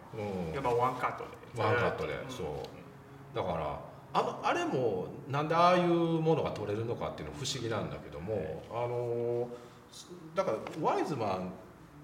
[0.51, 1.23] いやっぱワンカット
[1.55, 1.61] で。
[1.61, 2.17] ワンカットでん。
[2.29, 3.35] そう。
[3.35, 3.79] だから
[4.13, 9.49] あのあれもなんでああいうものが撮れるのかっていうのは不思議なんだけども、あの
[10.33, 11.51] だからワイズマン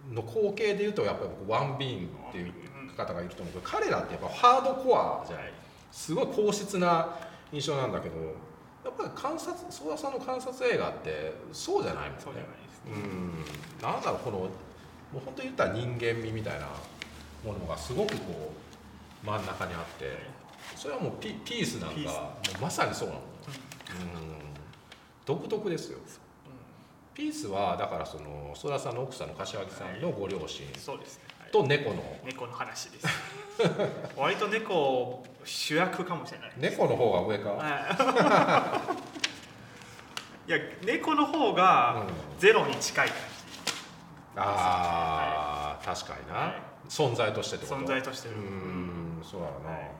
[0.09, 2.53] の後継でいうとやっぱり僕ワンビーンっていう
[2.95, 5.53] 方がいると思うけど彼らってやっぱハードコアじゃない
[5.91, 7.15] すごい硬質な
[7.51, 8.15] 印象なんだけど
[8.83, 12.21] やっぱり観察曽田さんの観察映画ってそうじゃないもんね。
[12.23, 12.91] そうじゃないですね。
[12.93, 13.91] うん。
[13.91, 14.49] なんだろうこのもう
[15.25, 16.67] 本当に言ったら人間味みたいな
[17.45, 18.53] ものがすごくこ
[19.23, 20.17] う真ん中にあって
[20.75, 23.25] それはもうピピースなんかもうまさにそうなの、うん、
[25.25, 25.99] 独特ですよ
[27.13, 31.24] ピースはだからその曽田さんの奥さんの柏木さんのご両親そうですね。
[31.39, 31.52] はい。
[31.52, 32.02] と猫の。
[32.24, 33.08] 猫の話です。
[34.15, 38.95] 割と猫主役かもしれない猫の方が上か、は
[40.47, 40.47] い。
[40.52, 42.39] いや猫の方がうん。
[42.39, 43.17] ゼロに近い感
[44.38, 46.62] ああ、確かにな、はい。
[46.88, 47.86] 存在としてってじこと？
[47.86, 48.36] 存在としてる。
[48.36, 49.91] うーんそうだろうな、はい。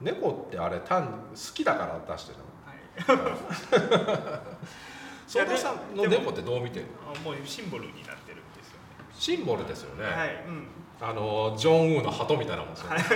[0.00, 3.14] 猫ってあれ単に好きだから出してるの？
[3.14, 4.40] はい
[5.26, 9.06] 相田さんのでも猫ってどう見てるあもうシンボルになってるんですよね。
[9.12, 10.66] シンボルですよね、はい、うん、
[11.00, 12.90] あのジョン・ウーの鳩みたいなもんですよ。
[12.90, 12.96] ね、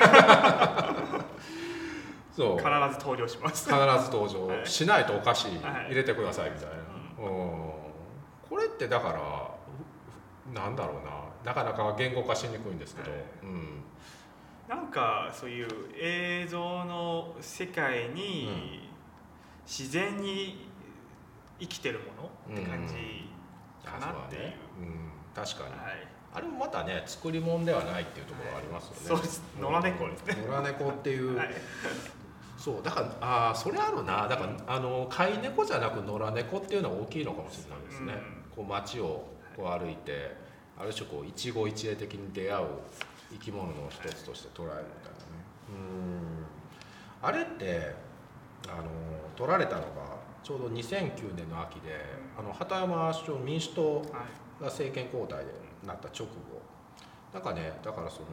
[2.35, 2.57] そう。
[2.57, 3.69] 必ず登場します。
[3.69, 4.67] 必ず登場、はい。
[4.67, 5.87] しないとおかしい、はい。
[5.89, 6.75] 入れてくださいみたいな、
[7.29, 7.73] うん。
[8.49, 9.13] これってだか
[10.55, 11.29] らなんだろうな。
[11.45, 13.21] なかなか言語化しにくいんですけど、はい。
[13.43, 13.83] うん。
[14.69, 18.89] なんかそういう映像の世界に
[19.67, 20.68] 自然に
[21.61, 22.95] 生きてるものって感じ
[23.85, 26.19] かなっていう、あそうだねうん、確かに、はい。
[26.35, 29.43] あれもまたね作り物ではないっていうところがありますよね、そうです。
[29.61, 30.09] 野良猫。
[30.09, 31.49] ですね野良猫っていう、 はい。
[32.57, 32.83] そう。
[32.83, 34.29] だからああそれあるな。
[34.29, 38.15] だからあの飼い猫じゃなく野良猫っていうのは大きいのかもしれないですね、
[38.55, 40.37] こう街をこう歩いて
[40.79, 42.67] ある種こう一期一会的に出会う
[43.33, 44.85] 生き物の一つとして捉えるみたいなね。
[45.71, 46.47] うん。
[47.21, 47.95] あれって
[48.69, 48.85] あの
[49.35, 52.05] 取られたのがちょうど2009年の秋で
[52.39, 54.05] あの鳩山首相民主党はい
[54.61, 55.53] が政権交代で
[55.87, 56.61] なった直後。
[57.33, 58.27] なんかねだからその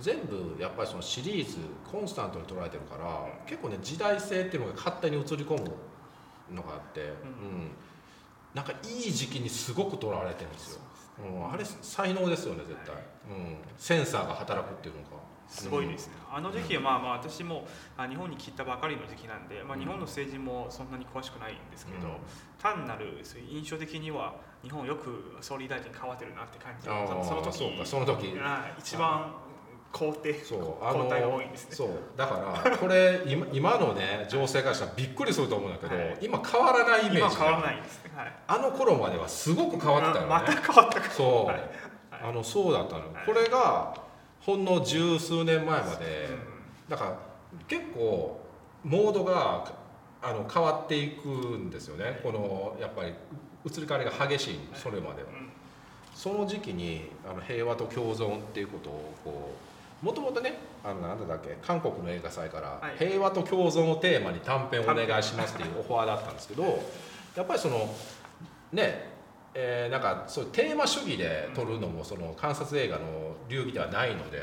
[0.00, 1.58] 全部やっぱりそのシリーズ
[1.90, 5.70] コンスタントに捉えてるから結構ね時代性っていうのが勝手に映り込む
[6.52, 7.70] のがあって、うん。
[8.54, 10.80] なんかいい時期にすごく撮られてるんですよ、
[11.26, 15.16] うん、あれ才能ですよね絶対、うん、センサーが働くっていうのか
[15.54, 17.64] すごいですね、あの時期はまあまあ私も
[17.96, 19.80] あ日本に来たばかりの時期なんで、まあ、うん。
[19.80, 22.14] 日本の政治もそんなに詳しくないんですけど、うん。
[22.58, 28.36] 単なるそういう印象的には日本よく総理大臣変わってるなって感じその時そうかその時。
[28.36, 29.32] はい一番
[29.92, 31.76] 肯定そうあの交代が多いんですね。
[31.76, 36.18] そうだからこれ 今今のね情勢からしたらびっくりすると思うんだけど、はい。
[36.20, 38.10] 今変わらないイメージ今変わらないですね。
[38.16, 38.32] はい。
[38.48, 41.70] あの頃まではすごく変わってたよね、また変わったかそう、はい。
[42.10, 43.26] あのそうだったの、はい。
[43.26, 43.94] これが
[44.44, 46.28] ほんの十数年前まで、
[46.88, 47.18] うだから
[47.66, 48.40] 結構
[48.82, 49.72] モードが
[50.22, 52.20] あの変わっていくんですよね。
[52.22, 53.14] このやっぱり
[53.64, 55.28] 移り変わりが激しいそれまでは、
[56.14, 59.54] その時期にあの平和と共存っていうことをこ
[60.02, 62.98] うもともとねあのなんだっけ韓国の映画祭からはい。
[62.98, 66.82] 平和と共存をテーマに短編お願いしますっていうオファーだったんですけど
[67.34, 67.94] やっぱりその
[68.72, 69.13] ね
[69.54, 74.38] えーなんかそういうテーマ主義で撮るのもその観察映画の流儀ではないので、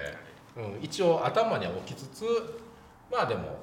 [0.56, 2.24] うん、一応頭には置きつつ
[3.12, 3.60] まあでも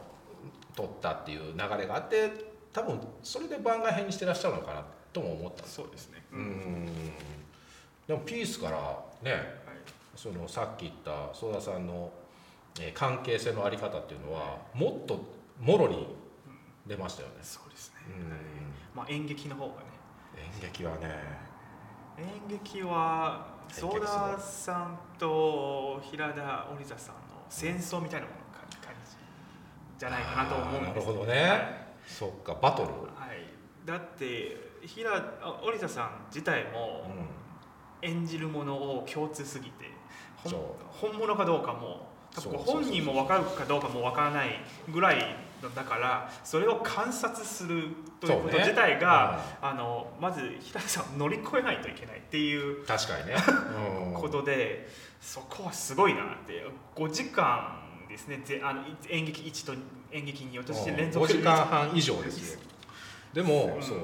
[0.76, 2.30] 撮ったっていう流れがあって
[2.72, 6.86] 多分それで番外編にしてらっしゃるのかなとも思ったそうですね、うん。
[8.06, 8.76] でもピースから
[9.22, 9.42] ねはい。
[10.14, 12.10] そのさっき言った曽田さんの、
[12.78, 15.24] えー関係性のあり方っていうのはもっと
[15.60, 16.06] もろに
[16.86, 18.32] 出ましたよね、そうですね、うん。
[18.94, 19.87] まあ、演劇の方がね演
[20.60, 21.08] 劇はね
[22.18, 29.16] 演劇は演劇すごいソーダさんと平田織座さんの戦争みたいなものか感じ
[29.98, 31.42] じゃないかなと思うんですなるほどね。
[31.42, 31.88] はい。
[32.06, 33.44] そっかバトル、はい、
[33.84, 34.56] だって
[34.86, 37.04] 平あ織座さん自体も
[38.02, 39.84] う演じるものを共通すぎて、
[40.36, 40.52] ほん
[41.12, 45.22] 本物かどうかも多分本人も分かるかどうかも分からないぐらいの
[45.74, 47.88] だからそれを観察する
[48.20, 53.34] ということ自体が、あのまず平田さんを乗り越えないといけないっていう確かにね、
[54.14, 54.20] うん。
[54.20, 54.88] ことで、
[55.20, 58.40] そこはすごいなって5時間ですね。
[58.44, 59.72] ぜあのい演劇1と
[60.12, 62.60] 演劇2私うん連続5時間半以上ですよ
[63.32, 63.82] でも、うん。
[63.82, 63.98] そう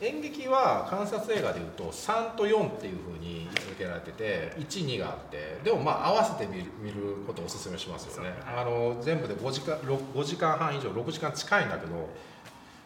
[0.00, 12.08] 演劇は観察映画でいうと3と4っていうふうに位置づけられてて12があってでもまあ合わせて見る見ることをおすすめしますよね、あの全部で5時間 6, 5時間半以上6時間近いんだけど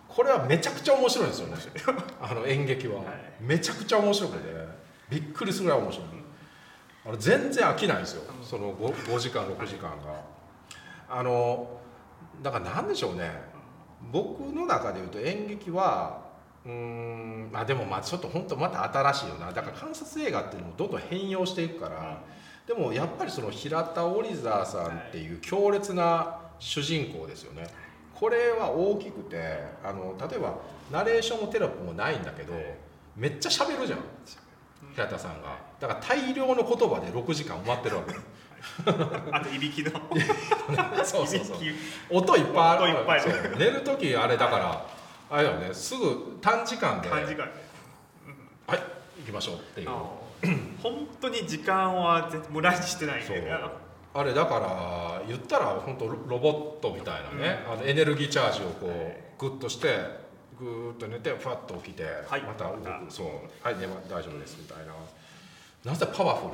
[0.08, 1.56] これはめちゃくちゃ面白いんですよね。
[2.20, 3.06] あの演劇は、はい。
[3.40, 4.48] めちゃくちゃ面白くて
[5.08, 6.06] びっくりするぐらい面白い。
[7.06, 8.22] あの全然飽きないんですよ。
[8.42, 10.20] その 5, 5時間6時間が。
[11.08, 11.80] あの
[12.42, 13.30] だから何でしょうね。
[14.10, 16.29] 僕の中で言うと演劇は
[16.66, 19.52] うーんまあでもまあちょっと本当また新しいよな。
[19.52, 22.22] だから観察映画っていうのもどんどん変容していくから
[22.66, 27.66] でもやっぱりその平田織沢さんっていう強烈な主人公ですよね。
[28.14, 30.54] これは大きくてあの例えば
[30.92, 32.52] ナレーションもテロップもないんだけど
[33.16, 34.00] めっちゃ喋るじゃん
[34.94, 35.56] 平田さんが。
[35.80, 38.14] だから大量の言葉で6時間埋まってるわけ。
[39.32, 39.92] あといびきの。
[41.02, 41.56] そうそうそう。
[42.10, 44.86] 音いっぱいある寝る時あれだから
[45.30, 45.72] あれだよね。
[45.72, 47.08] すぐ短時間で。
[47.08, 47.44] 感じが
[48.66, 48.78] はい
[49.20, 49.88] 行きましょうっていう。
[50.82, 53.36] 本当に時間は全無駄にしてないんそう。
[53.36, 53.52] で
[54.12, 58.96] あれだから言ったら本当ロロボットみたいなね、あのエネルギーチャージをこはい。
[58.96, 59.98] うグッとして
[60.58, 62.42] グーッと寝てファッと起きて、はい。
[62.42, 62.64] また。
[62.64, 62.82] 動く。
[63.08, 63.26] そう。
[63.62, 64.92] はい寝ま大丈夫ですみたいな。
[65.84, 66.48] なぜパワフ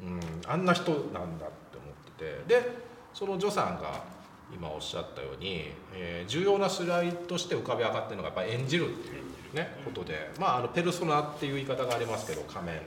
[0.00, 2.60] ル、うん、あんな人なんだって思ってて。
[2.60, 4.02] でそのジョさんが
[4.52, 9.10] 今おっしゃったように、えー重要なスライドとして浮かび上がってるのがやっぱり演じるってい
[9.52, 12.80] うねことで、まあ、あのペルソナっていう言い方がありますけど仮面、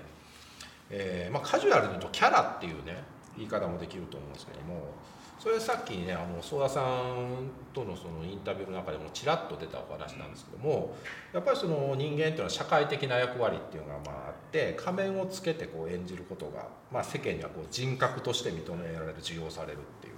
[0.89, 3.03] えーまあ、カジュアルに言うとキャラっていうね
[3.37, 4.93] 言い方もできると思うんですけども
[5.39, 10.95] それさっきねあの曽田さんとのそのインタビューの中でもちらっと出たお話なんですけども
[11.33, 20.13] やっぱりその人間っていうのは社会的な役割っていうのがまああって仮面をつけてこう演じることが、まあ、世間にはこう人格として認められる受容されるっていう。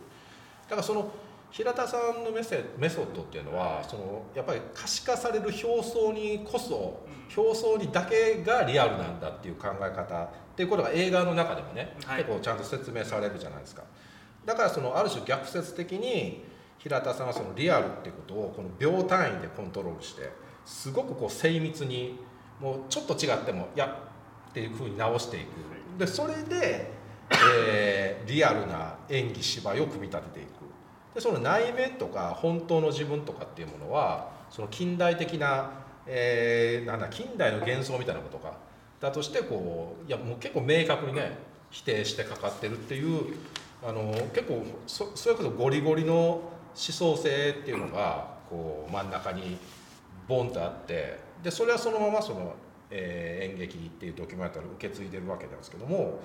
[0.66, 1.10] だからその
[1.54, 7.06] 平田さんのメセメソッドっていうのはそのやっぱり可視化される表層にこそ
[7.38, 12.24] 表層にだけがリアルなんだっていう考え方っていうことが映画の中でもね、はい。
[12.24, 13.84] 結構ちゃんと説明されるじゃないですか。
[14.45, 16.43] だからそのある種逆説的に
[16.80, 20.32] 平田さんはそのリアルっていうことをこの秒単位でコントロールして
[20.66, 22.20] すごくこう精密に
[22.60, 23.95] もうちょっと違ってもいや
[24.49, 25.99] っていうふうに直していく。
[25.99, 26.91] でそれで、
[27.30, 30.62] えーリアルな演技芝居を組み立てていく
[31.14, 35.72] でその内面とか本当の自分とかっていうものはその近代的な、
[36.07, 38.53] えーなんだ近代の幻想みたいなことか
[38.99, 41.38] だとしてこういやもう結構明確にね
[41.72, 43.36] 否定してかかってるっていう
[43.84, 49.57] あの結構そそれこそゴリゴリの思想性っていうのがこう真ん中に
[50.28, 52.53] ボンとあってでそれはそのままその、
[52.89, 56.20] えー演劇っていうドキュメンタリーを受け継いでるわけなんですけども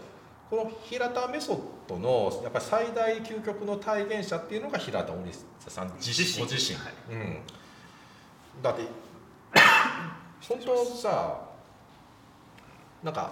[0.49, 5.31] この平田メソッドのやっぱり最大究極の体現者っていうのが平田織
[5.69, 6.47] さん自身。
[6.47, 6.93] ご自身、はい。
[7.11, 7.39] うん、
[8.63, 8.83] だって
[10.49, 11.41] 本当さ
[13.03, 13.31] なんか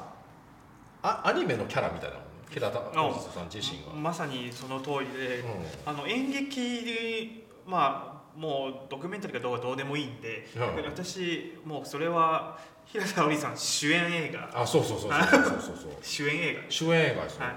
[1.03, 2.31] あアニメのキャラみたいなもんね。
[2.51, 3.93] 平田織さん自身が。
[3.93, 5.45] まさにその通りで、う
[5.87, 10.85] あの演劇でまあもうドキュメンタリーかどうかどうでもいいんで、うん。
[10.85, 14.61] 私もうそれは平田織さん主演映画。
[14.61, 16.61] ん、あそうそうそうそうそうそうそう 主演映画。
[16.69, 17.55] 主演映画ですよ、はい。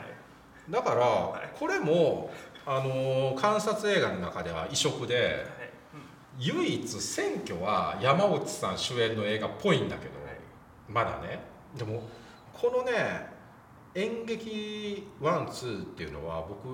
[0.71, 1.49] だからい。
[1.59, 2.31] これも、
[2.65, 5.69] あのー観察映画の中では異色ではい。
[6.39, 10.35] 唯一選挙は山内さん主演の映画っぽいんだけど、はい。
[10.87, 11.39] まだね。
[11.77, 12.03] でも
[12.53, 13.27] このね
[13.95, 16.67] 演劇ワンツーっていうのは僕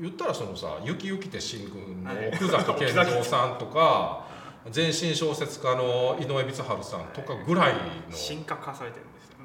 [0.00, 4.26] 言ったらそのさ「ゆきゆきて新軍」のはい奥崎健三さんとか
[4.74, 7.80] 前身小説家の井上光晴さんとかぐらいの
[8.16, 9.36] 進化化されてるんですよ、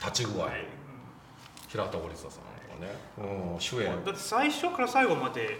[0.00, 0.66] 立ち具合、はい。
[1.68, 2.42] 平田織田さんとか
[2.80, 4.04] ね、うん、主演。
[4.04, 5.58] だって最初から最後まで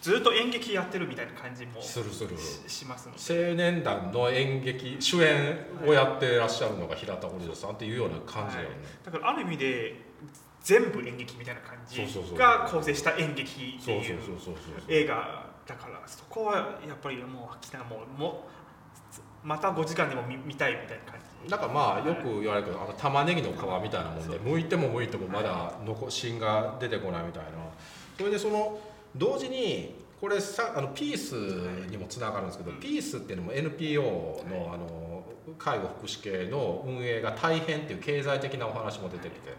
[0.00, 2.36] ずっと演劇やってるみたいな感じもするする。
[2.38, 3.50] ししますので。
[3.50, 10.10] 青年団の演劇主演をやってらっしゃるのが平田織田さんっていうような感じだよね、だからある意味で
[10.62, 12.02] 全部演劇みたいな感じ
[12.36, 14.18] が構成した演劇っていう
[14.88, 18.44] 映画だからそこはやっぱりもう飽きたもうも
[19.44, 21.50] うまた5時間でも見見たいみたいな感じ。
[21.50, 27.50] だからまあよく言われるけどあの玉ねぎの皮みたいなもんで剥いても剥いてもまだ残芯が出てこないみたいな。
[28.18, 28.78] それでその
[29.16, 31.32] 同時にこれさあのピース
[31.90, 34.02] にもつながるんですけど、ピースっていうのも NPO
[34.50, 35.24] のあの
[35.58, 39.52] 介護福祉系の運営が大変っていう経済的なお話も出てきて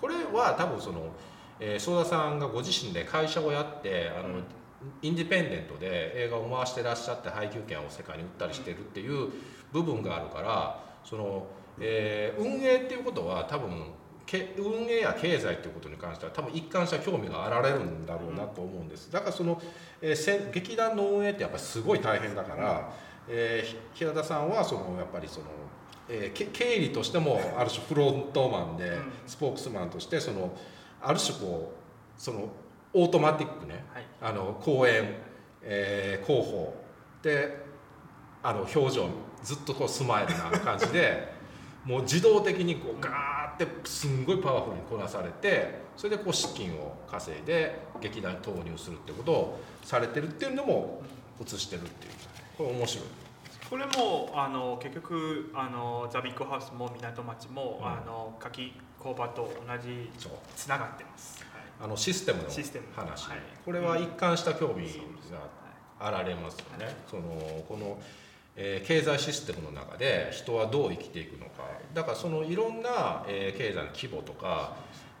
[0.00, 1.12] これは多分その、
[1.60, 4.40] えー、相田さんがご自身で会社をやってあの
[5.02, 9.30] インディペンデントで映画を回してらっしゃって配給権を世界に売ったりしてるっていう
[9.72, 11.46] 部分があるからその、
[11.80, 13.95] えー運営っていうことは多分け
[14.58, 19.10] 運営や経済っていうことに関しては多分一貫した興味があられるんだろうなと思うんです。
[19.12, 19.60] だからその、
[20.02, 22.92] えー劇団の運営ってやっぱりすごい大変だから、
[23.28, 25.46] えーひ平田さんはそのやっぱりその、
[26.08, 29.12] えーけ経理としてもある種フロントマンで、うん。
[29.26, 30.56] スポークスマンとしてその
[31.00, 31.72] ある種こ
[32.18, 32.48] うその
[32.92, 33.84] オートマティックね。
[33.92, 34.04] はい。
[34.20, 35.14] あの公演、
[35.62, 36.74] えー広報
[37.22, 37.64] で
[38.42, 39.08] あの表情
[39.42, 41.32] ずっとこうスマイルな感じで
[41.84, 51.02] もう自動的にこうガーってすんごいパワフルにこなされてそれでこう資金を稼いで劇団に投入するってことをされてるっていうのも
[51.40, 52.12] 映してるっていう。
[52.56, 53.04] これ面白い。
[53.68, 57.86] これもあの結局あのザ・ビッグハウスも港町も、うん。
[57.86, 60.10] あの柿工場と同じ
[60.54, 61.62] つながってます、はい。
[61.84, 62.48] あのシステムの
[62.94, 63.38] 話、はい。
[63.64, 64.86] これは一貫した興味
[65.30, 65.48] が
[65.98, 66.94] あられますよね。
[67.10, 67.22] その
[67.68, 67.98] この、
[68.56, 71.64] えー経済システムの中で人はどう生きていくのか。
[71.94, 74.76] だからそのいろんな、えー経済の規模とか、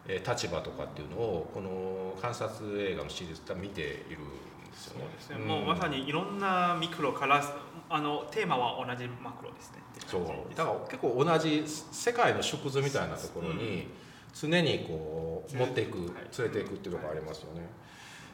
[0.08, 4.86] えー立場とかっていうのをこの観察映画のシリーズでは見ているんです
[5.30, 5.44] よね。
[5.44, 7.42] もうまさにいろんなミクロから
[7.88, 9.78] あのテーマは同じマクロですね。
[10.06, 10.56] そう。
[10.56, 13.88] だから結構同じ世界の縮図みたいなところに
[14.34, 16.08] 常にこう持っていくはい
[16.38, 17.68] 連れていくっていうところありますよね。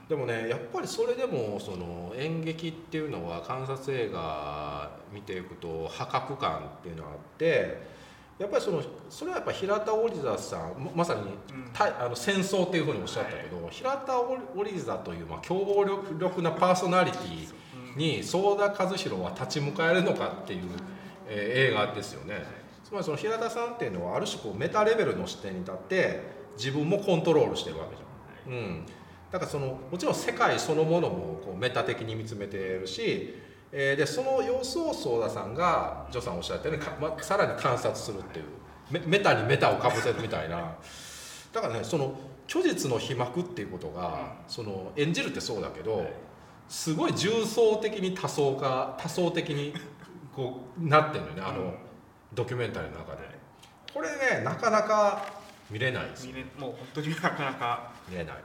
[0.08, 7.92] でもねやっぱりそれでもその演劇っていうのは観察映画見ていくと破格感っていうのがあって
[8.38, 11.20] やっぱりそのそれはやっぱ平田織座さんままさに
[11.78, 15.84] あの戦争っていうふうにおっしゃったけど、平田織座というまあ強
[16.18, 17.54] 力なパーソナリティ
[17.92, 17.98] うん。
[17.98, 20.62] に相田和弘は立ち向かえるのかっていう、
[21.28, 22.44] えー映画ですよね。
[22.84, 26.20] つまりその平田さんっていうのはある種こうメタレベルの視点に立って
[26.56, 28.86] 自分もコントロールしてるわけじゃん、うん、
[29.32, 33.34] だからそのもちろん世界そのものもこうメタ的に見つめてるし、
[33.72, 38.44] えーでその様子を相田さんがジョさんおっしゃったようにか、ま、さらに観察するっていう
[38.90, 40.76] メメタにメタをかぶせるみたいな。
[41.52, 42.14] だからねその
[42.46, 46.06] 虚実の被膜っていうことが、その演じるってそうだけど、
[46.68, 49.72] すごい重層的に多層化多層的に
[50.36, 51.74] こうなってるのよねあの、うん
[52.34, 53.28] ドキュメンタリーの中で。
[53.92, 54.08] これ
[54.38, 55.22] ねなかなか
[55.70, 56.26] 見れないです
[56.58, 58.36] もう本当になかなか、見れない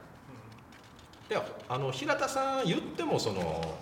[1.28, 3.76] うであの平田さん言ってもその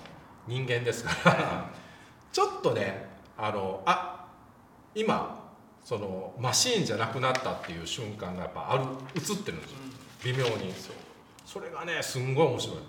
[0.47, 1.71] 人間ですから
[2.33, 4.27] ちょっとねあのあ
[4.95, 5.47] 今
[5.85, 8.85] そのマシーンじゃなくなったっていう瞬間がやっぱある
[9.15, 9.79] 映ってるんですよ。
[9.79, 9.93] んうん。
[10.25, 10.75] 微妙に。
[11.45, 12.83] それがねすんごい面白い、うん。
[12.83, 12.85] や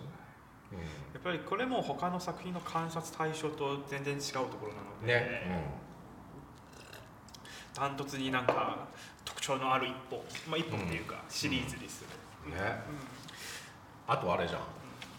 [1.19, 5.71] っぱりこれも他の作品の観察対象と全然違うところなので、ね、
[7.75, 8.87] ダントツになんか
[9.23, 12.07] 特徴のある一本、まあ、一本っていうかシリーズですよ
[12.47, 12.57] うん、ね。
[12.59, 13.16] うん
[14.07, 14.61] あとあれじゃん。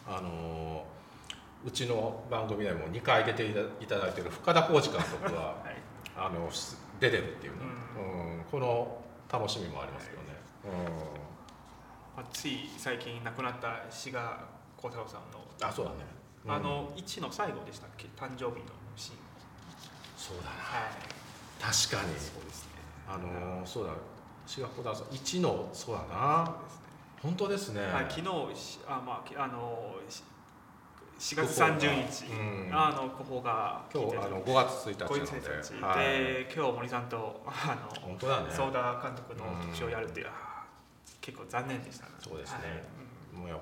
[0.08, 0.98] あのー
[1.66, 3.44] うちの番組でも2回出て
[3.80, 5.76] いただいてる深田浩二監督は はい。
[6.16, 7.58] あのす出てるっていうね、
[7.98, 8.44] うん。
[8.48, 10.38] この楽しみもありますよね、
[12.16, 14.44] まあ、つい最近亡くなった志賀
[14.76, 15.96] 幸太郎さんの、うん、あそうだね、
[16.44, 16.52] うん。
[16.52, 18.06] あの1の最後でしたっけ？
[18.16, 19.18] 誕生日のシーン。
[20.16, 20.50] そうだな。
[20.50, 20.92] はい。
[21.60, 22.18] 確かに。
[22.18, 22.70] そうですね。
[23.08, 23.92] あのーそうだ。
[24.46, 26.46] 志賀小田さん1のそうだな。
[26.46, 26.87] そうですね
[27.22, 27.80] 本当ですね。
[27.80, 30.22] はい、昨日しあまあきあのし
[31.18, 32.70] 4月30日、うん。
[32.72, 35.98] あのここが今日あの5月1日ではい。
[35.98, 38.46] で今日森さんとあの本当だね。
[38.50, 42.12] 相田監督の特集をやるっていう、あー結構残念でしたね。
[42.20, 42.58] そうですね。
[42.58, 42.68] はい。
[43.34, 43.56] うんもうや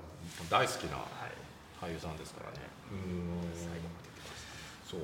[0.49, 1.03] 大好きなは
[1.83, 1.89] い。
[1.91, 2.57] 俳優さんですからね。
[2.91, 2.97] うん
[3.55, 4.09] 最後まで
[4.85, 5.01] そう。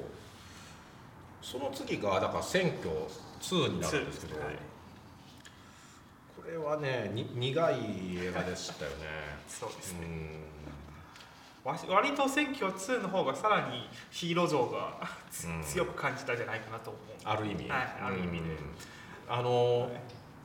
[1.41, 2.89] その次がだから選挙
[3.41, 4.55] 2になたるんですけど、はい。
[4.55, 4.61] こ
[6.45, 7.75] れはねに苦い
[8.17, 8.97] 映画でしたよね。
[9.47, 10.07] そうですね、
[11.87, 14.97] 割と選挙2の方がさらにヒーロー像が
[15.31, 15.61] つうん。
[15.63, 18.37] 強く感じたんじゃないかなと思う、んある意味、はいある意味で。
[18.39, 18.57] うん。
[19.29, 19.89] あの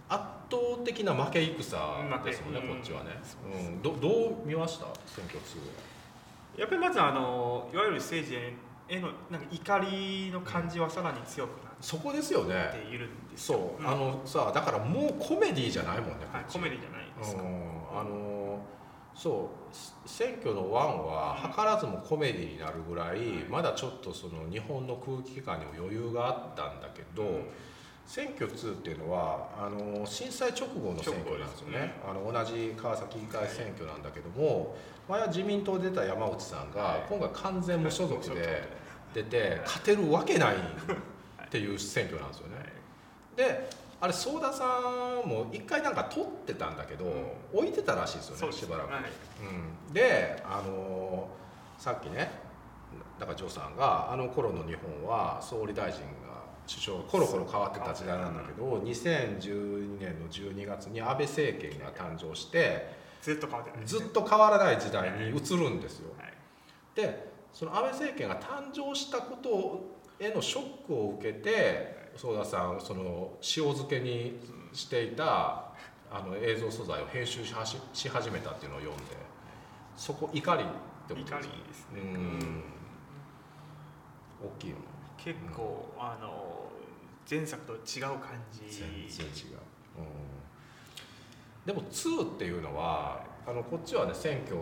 [0.08, 3.10] 圧倒的な負け戦ですもんね、こっちはね。
[3.52, 4.08] うんどど
[4.42, 4.86] う見ました？
[5.06, 8.36] 選挙2やっぱりまずあのいわゆる政治
[8.88, 12.70] へのなんか怒りの感じはさらに強くなっそこですよね。
[12.72, 13.88] ているんですよ、そう、ん。
[13.88, 17.48] あのさだからもうコメディじゃないもんね、はい、コメディじゃないですか、うん。
[18.00, 18.60] あの
[19.14, 20.08] そう。
[20.08, 23.18] 選挙の1は図らずもコメディになるぐらい
[23.50, 27.40] まだちょっとその日本の空気感にも余裕があったんだけど、
[28.08, 31.92] 選挙2っていうのはあの震災直後の選挙なんですよね。
[32.08, 34.74] あの同じ川崎議会選挙なんだけども
[35.06, 37.06] 前は自民党出た山内さんがはい。
[37.06, 38.62] 今回完全無所属で
[39.12, 40.56] 出て勝てるわけない
[41.48, 42.56] っていう選挙なんですよね。
[43.36, 43.70] で
[44.00, 44.80] あれ相田さ
[45.24, 47.04] んも一回なんか取ってたんだけど、
[47.52, 48.92] 置いてたらしいですよねしばらく。
[48.92, 49.02] はい。
[49.88, 51.28] うん、であの
[51.78, 52.30] さっきね
[53.18, 56.28] だからジョーさんがあの頃の日本は総理大臣が
[56.68, 66.12] 首相コロコロ変わってた時代なんだけど2012年の12月に安倍政権が誕生してずっと変わってない、ずっと変わらない時代に移るんですよ。
[66.18, 66.32] はい。
[66.94, 74.38] でその安倍政権が誕生したことへのショックを受けて曽田さんその塩漬けに
[74.72, 75.72] していた
[76.10, 79.28] あの映像素材を編集しはしし始めたっていうのを読んで。
[79.98, 80.66] そこ怒りっ
[81.08, 82.62] てこと怒りですね、うん。
[84.40, 84.82] 大きいよね
[85.16, 86.70] 結構、あの
[87.28, 88.60] 前作と違う感じ。
[88.70, 89.58] 全然違う、
[89.98, 90.02] う
[91.64, 94.56] ん、でも2っていうのはあのこっちはね選挙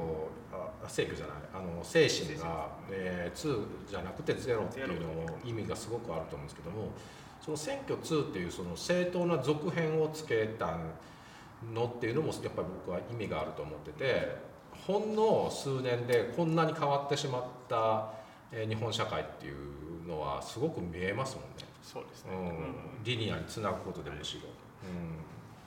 [0.84, 6.90] あ選挙じゃないあの精神が、えー、2じゃなくて0っていうのを意味がすごくあると思うんですけども
[7.40, 10.78] その選挙2っていうその正当な続編をつけた
[11.72, 14.36] のっていうのもやっぱり僕は意味があると思ってて
[14.86, 18.12] ほんの数年でこんなに変わってしまった、
[18.52, 21.66] えー日本社会っていうのはすごく見えますもんね。
[21.82, 22.48] そうですね、うん。
[22.48, 22.54] うん。
[23.04, 24.48] リニアにつなぐことでむしろ、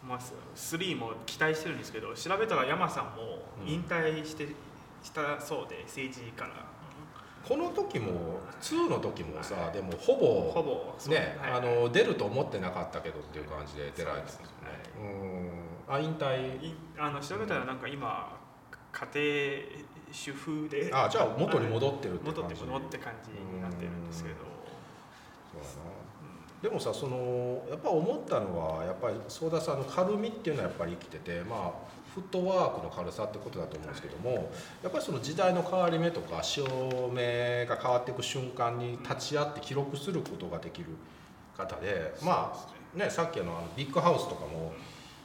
[0.08, 0.20] まあ、
[0.56, 4.48] 3も期待してるんですけど調べたら山さんも引退して、
[5.04, 6.52] したそうで政治から
[7.48, 9.74] この時も2の時もさ、はい。
[9.74, 11.52] でもほぼほぼね、はい。
[11.54, 14.48] あの出ると思ってなかったけどっていう感じで出られてますよね、
[15.88, 15.96] うん。
[15.96, 16.64] あ引退？
[16.64, 18.38] いあの調べたらなんか今
[18.92, 22.66] 家庭主婦であじゃあ元に戻ってるって戻って感じ。
[22.66, 24.36] 戻って感じになってるんですけど、
[25.54, 26.00] そうだな。
[26.62, 31.72] でもさそのやっぱ思ったのはやっぱり相田さんの軽みっていうのはやっぱり生きててまあ
[32.14, 34.52] フットワークの軽さってことだと思うんですけども
[34.82, 40.88] やっぱりその時代の変わり目とか潮目が変わっていく瞬間に立ち会って記録することができる
[41.58, 42.54] 方でま
[42.96, 44.74] あねさっきのあのビッグハウスとかも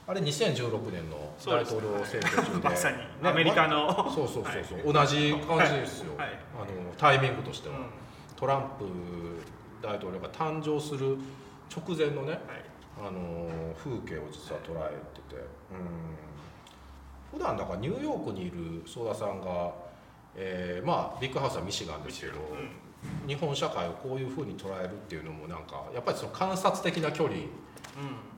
[0.07, 6.29] あれ2016年の大統領選挙中で、 まさにねアメリカの、まそうそうそうそう、同じ感じですよ、はい。
[6.55, 7.75] あのタイミングとしては。
[7.75, 7.85] うん。
[8.35, 8.85] トランプ
[9.81, 11.17] 大統領が誕生する
[11.75, 12.39] 直前のね、はい。
[12.97, 16.24] あの風景を実は捉えてて、うん、
[17.35, 19.73] 普段だからニューヨークにいる相田さんが、
[20.35, 23.27] えーまあビッグハウスはミシガンですけど、うん。
[23.27, 27.41] 日本社会をこういうふうに捉えるっていうのもなんかやっぱりその観察的な距離っ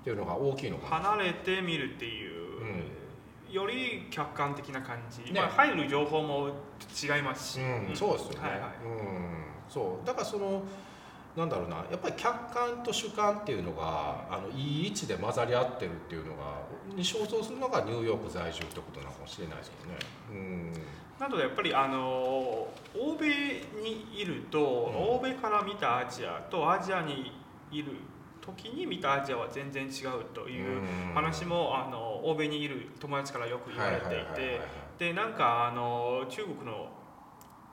[0.04, 1.06] ていうのが大きいのうん、かな。
[1.12, 5.40] 離れてみるっていう、より客観的な感じ、ね。
[5.40, 8.72] まあ、入る情報も違いますし、うん、そうですよね、はいはい。
[8.84, 10.06] うん、そう。
[10.06, 10.64] だからその
[11.38, 16.64] なんだろうなやっぱり客観と主観っていうのがあのいい位置で混ざり合ってるっていうのが
[16.96, 20.00] に象徴するのがニューヨーク在住ってことなのかもしれないですけどね。
[20.32, 20.74] うん。
[21.20, 23.28] なのでやっぱりあの欧米
[23.84, 27.32] にいると、欧米から見たアジアとアジアに
[27.72, 27.92] いる
[28.42, 30.82] 時に見たアジアは全然違うという
[31.14, 34.62] 話も、あの欧米にいる友達からよく言われていて
[34.98, 36.90] でなんかあの中国の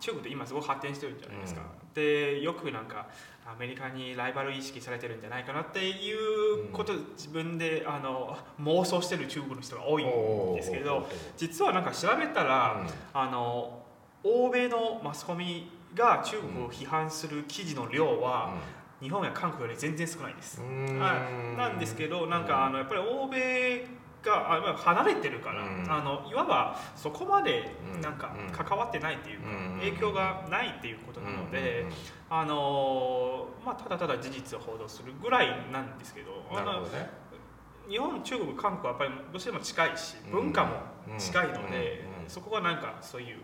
[0.01, 1.63] 中国って今すごく発展してるじゃないですか、
[1.95, 3.07] でよくなんか
[3.47, 13.83] アメリカにライバル意識されてるんじゃないかなっていうこと、自分であの妄想してる中国の人が多いんですけど実はなんか調べたら、あの
[14.23, 18.55] 欧米のマスコミが中国を批判する記事の量は、
[19.01, 20.61] 日本や韓国より全然少ないです。
[20.61, 21.59] はい。
[21.59, 23.87] なんですけどなんかあのやっぱり欧米
[24.25, 25.87] があまあ離れてるから、うん。
[25.93, 28.01] あのいわばそこまでうん。
[28.01, 28.51] なんかうん。
[28.51, 29.79] 関わってないっていうか、うん。
[29.81, 31.87] 影響がないっていうことなので、うん。
[31.87, 31.89] うん。
[31.89, 31.95] うん
[32.37, 37.09] あのまあ、ただただ事実を報道するぐらいなんですけどあのなるほどね。
[37.89, 40.33] 日本中国韓国はやっぱりどうしても近いしうん。
[40.33, 40.71] 文化も
[41.17, 43.37] 近いので、そこはなんかそういう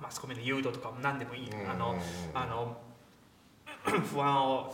[0.00, 1.96] マスコミの誘導とかも何でもいい、あの
[2.34, 2.76] あの
[4.12, 4.72] 不安を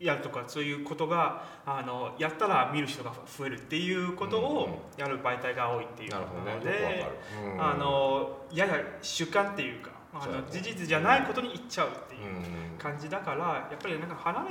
[0.00, 6.20] やるとかそういうことがあのやったら見る人が増えるっていうことをやる媒体が多いっていうの
[6.64, 7.06] で、
[7.40, 7.52] る。
[7.52, 7.62] うん。
[7.62, 9.90] あのやや主観っていうか
[10.20, 11.88] あの事実じゃないことに言っちゃう
[12.22, 12.78] いううん。
[12.78, 14.44] 感じだからやっぱりなんか離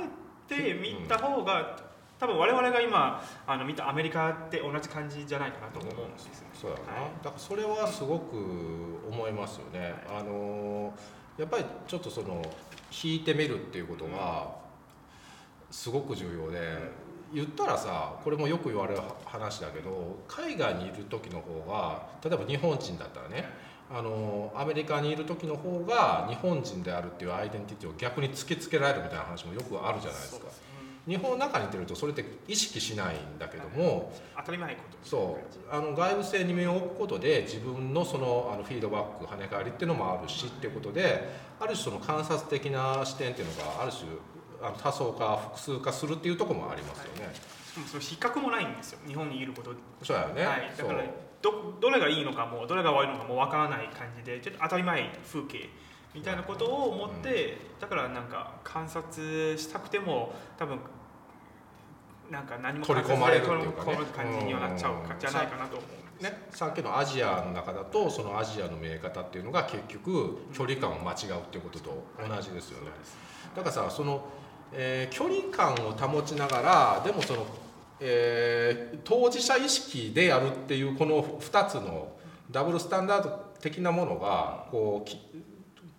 [0.48, 1.78] れて見た方が
[2.18, 6.50] 多分我々が今あの見たアメリカって同じ感じじゃないかなと思うんですよね。
[6.54, 7.10] そうやな、はい。
[7.22, 8.36] だからそれはすごく
[9.08, 10.92] 思いますよね、あの
[11.38, 12.42] やっぱりちょっとその
[13.04, 14.48] 引いてみるっていうことが
[15.70, 16.58] すごく重要で、
[17.34, 23.48] 言ったらさこれもよく言われる話だけど海外にいる時の方が例えば日本人だったらね
[23.90, 30.46] あのアメリカにいる時の方が日本人であるっていうアイデンティティを逆に突きつけられるみたいな話もよくあるじゃないですか。
[31.06, 35.72] 日本の中にいてるとそれって意識しないんだけども、当たり前のことそう。
[35.72, 41.28] あの外部性に身を置くことで自分のそのあのフィードバック跳ね返りっていうのもあるしっていうことで
[41.60, 44.08] ある種その観察的な視点っていうのがある種
[44.62, 47.32] あの多層化複数化するっていうところもありますよね。
[47.34, 48.98] しかもその比較もないんですよ。
[49.06, 49.72] 日本にいること。
[50.02, 51.04] そうやよね、はい、だから
[51.42, 55.68] どどれがいいのかもどれが悪いのかもわからない感じでちょっと当たり前風景
[56.14, 60.78] みたいなことを思って、だからなんか観察したくても多分
[62.30, 63.98] なんか何も取り込まれるっていうかね。
[64.16, 65.20] 感じにはなっちゃうかうん。
[65.20, 72.90] じゃないかなと思うんです、ね、さっきのアジアの中だとそのアジアの見え方っていうのが結局距離感を間違うっていうことと同じですよね。
[73.54, 74.26] だからさその、
[74.76, 77.46] えー距離感を保ちながらでもその、
[78.00, 82.12] えー当事者意識でやるっていうこの2つの
[82.50, 85.18] ダブルスタンダード的なものがこうき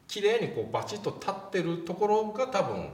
[0.07, 2.89] きれいにこうバチッと立ってるところが多分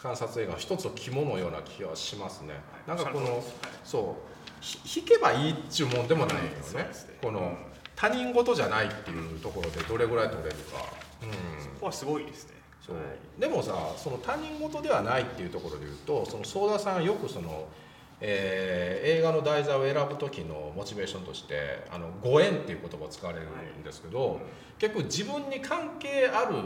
[0.00, 2.54] 観察映画の一つの肝のような気がしますね。
[2.86, 3.42] なんかこの
[3.84, 7.54] そうひ弾けばいいっちゅうもんでもないよね,、この
[7.94, 10.86] 他人事じゃないっていうところでどれぐらい取れるか、
[11.22, 11.36] うん、こ
[11.80, 12.53] こはすごいですね
[12.84, 12.96] そう。
[12.96, 13.40] はい。
[13.40, 17.66] でもさその他人事ではないっていうところで言うとその相田さんよくその、
[18.20, 23.46] えー映画の題材を選ぶ時のモチベーションとしてあのご縁っていう言葉を使われる
[23.78, 24.40] んですけど、
[24.78, 26.56] 結構自分に関係ある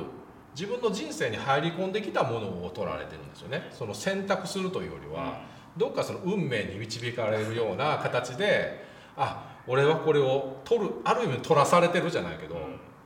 [0.54, 3.68] 自分の人生に入り込んできたものを取られてるんですよね。
[3.72, 5.40] その選択するというよりは、
[5.76, 8.84] どっかその運命に導かれるような形で
[9.16, 12.56] あ俺はこれを取るある意味取らされてるじゃないけど、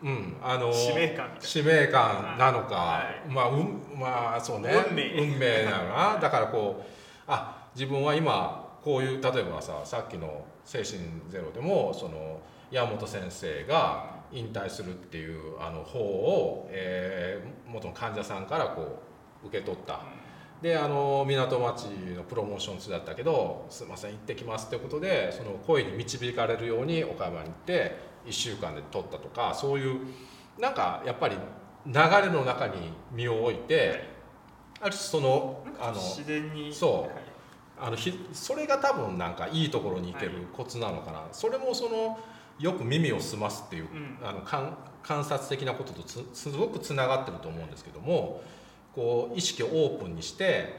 [0.03, 3.28] うんあの使命感使命感なのか、はい。
[3.28, 4.70] まあうんまあそうね。
[4.90, 5.11] 運命。
[5.12, 6.20] 運命なのかな。
[6.20, 6.84] だからこう
[7.28, 10.98] あ自分は今こういう例えばささっきの「精神
[11.28, 12.40] ゼロ」でもその
[12.70, 19.00] 山本先生が引退するっていうあの方を、えー元の患者さんからこ
[19.42, 20.00] う受け取った。
[20.61, 27.96] であの港町のプロモーション中だったけど「すいません行ってきます」ってことでその声に導かれるように岡山に行って
[28.26, 30.00] 1週間で撮ったとかそういう
[30.58, 31.36] なんかやっぱり
[31.86, 34.08] 流れの中に身を置いて
[34.80, 37.32] ある種そのあの自然にそうはい。
[37.84, 42.16] あのひそれが多分なんかいいところに行けるコツなのかな、それもその
[42.60, 44.18] よく耳を澄ますっていう、うん。
[44.22, 48.40] あの観観察的なこととつすごくつながってると思うんですけども
[48.94, 50.78] こう意識をオープンにして、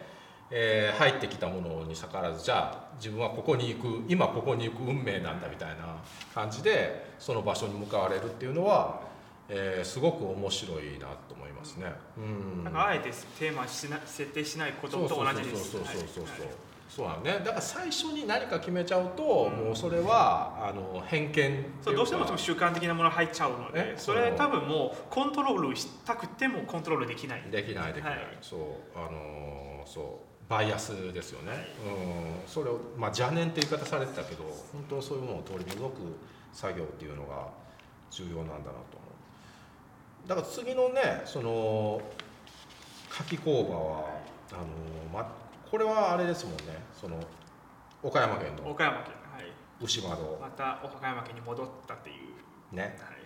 [0.52, 5.96] えー入ってきたものに逆らわずじゃあ自分はここに行く今ここに行く運命なんだみたいな
[6.34, 9.02] 感じでその場所に向かわれるっていうのは、
[9.50, 11.92] えーすごく面白いなと思いますね。
[12.18, 12.64] うん。
[12.64, 16.46] なんかあえてテーマしな設定しないことと同じですそうそうそうそうそうそう。
[16.46, 16.56] はい
[16.90, 17.32] そうなのね。
[17.40, 23.94] だから最初に何か決めちゃうと、もうそれはあの偏見そうどうしても習慣的なものが入っちゃうのえ？
[23.94, 27.44] でそれ多分もうコントロールしたくてもコントロールできない。
[27.50, 28.38] できないできない、はい。
[28.42, 28.60] そう。
[28.96, 31.52] あのーそうバイアスですよね、
[31.86, 32.48] うん。
[32.48, 36.18] それをまあ邪念って言い方されてたけど本当そういうものを取り除く
[36.52, 37.48] 作業っていうのが
[38.12, 38.78] 重要なんだなと思
[40.26, 40.28] う。
[40.28, 42.02] だから次のねその
[43.10, 44.10] 柿工場は
[44.52, 45.32] あのーま
[45.70, 46.84] これはあれですもんね。
[47.00, 47.20] その
[48.04, 49.52] 岡山県の岡山県はい。
[49.82, 50.38] 牛窓。
[50.40, 52.84] また岡山県に戻ったっていう、ね。
[52.84, 53.18] はい、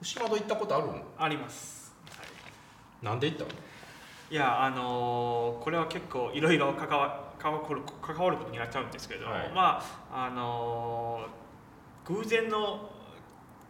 [0.00, 1.02] 牛窓行ったことあるの？
[1.18, 3.04] あります、はい。
[3.04, 3.50] なんで行ったの？
[4.30, 9.50] いやあのーこれは結構いろいろ関わ関わる関わることになっちゃうんですけど、はい。
[9.54, 12.90] まああのー偶然の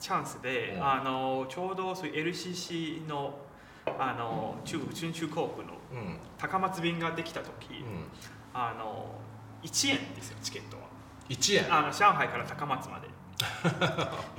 [0.01, 0.85] チャンスで、うん。
[0.89, 3.39] あのーちょうどそういう LCC の
[3.87, 6.19] あのー中春秋航空のうん。
[6.39, 8.05] 高松便ができた時、うん。
[8.53, 10.83] あのー1円ですよチケットは。
[11.29, 11.73] 1円？
[11.75, 13.09] あの上海から高松まで。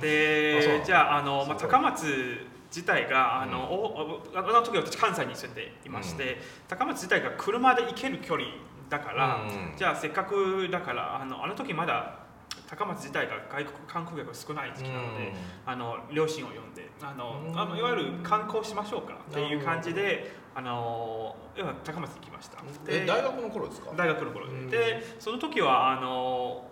[0.00, 8.46] でじゃああの、まあ、高松自体があの、おあの時私関西に住んでいまして、高松自体が車で行ける距離
[8.88, 12.20] だから、うんじゃあせっかくだからあのあの時まだ
[12.68, 15.32] 高松自体が外国観光客が少ない時期なので、
[15.66, 17.60] あの両親を呼んであの、うん。
[17.60, 22.58] あのいわゆる観光しましょうかっていう感じであの要は高松に行きました。
[22.84, 23.92] でえ大学の頃ですか？
[23.96, 24.70] 大学の頃で、うん。
[24.70, 26.69] でその時はあの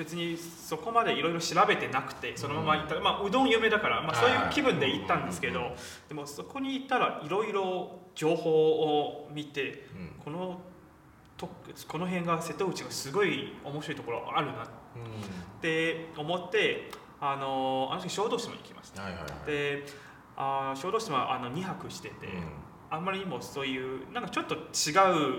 [0.00, 5.74] 別にそこまでいろいろ調べてなくてそのまま行った、まあ、うどん有名だから、まあ、そういう気分で行ったんですけど、はい
[6.08, 10.12] でもそこに行ったらいろいろ情報を見てうん。
[10.24, 10.60] この
[11.36, 11.48] と
[11.88, 14.66] この辺が瀬戸内がすごい面白いところあるなっ
[15.60, 16.90] て思って
[17.20, 19.02] あのあの時小豆島に行きました。
[19.46, 19.84] で
[20.36, 22.30] あ小豆島あの2泊してて、う
[22.90, 24.58] あんまりにもそういうなんかちょっと違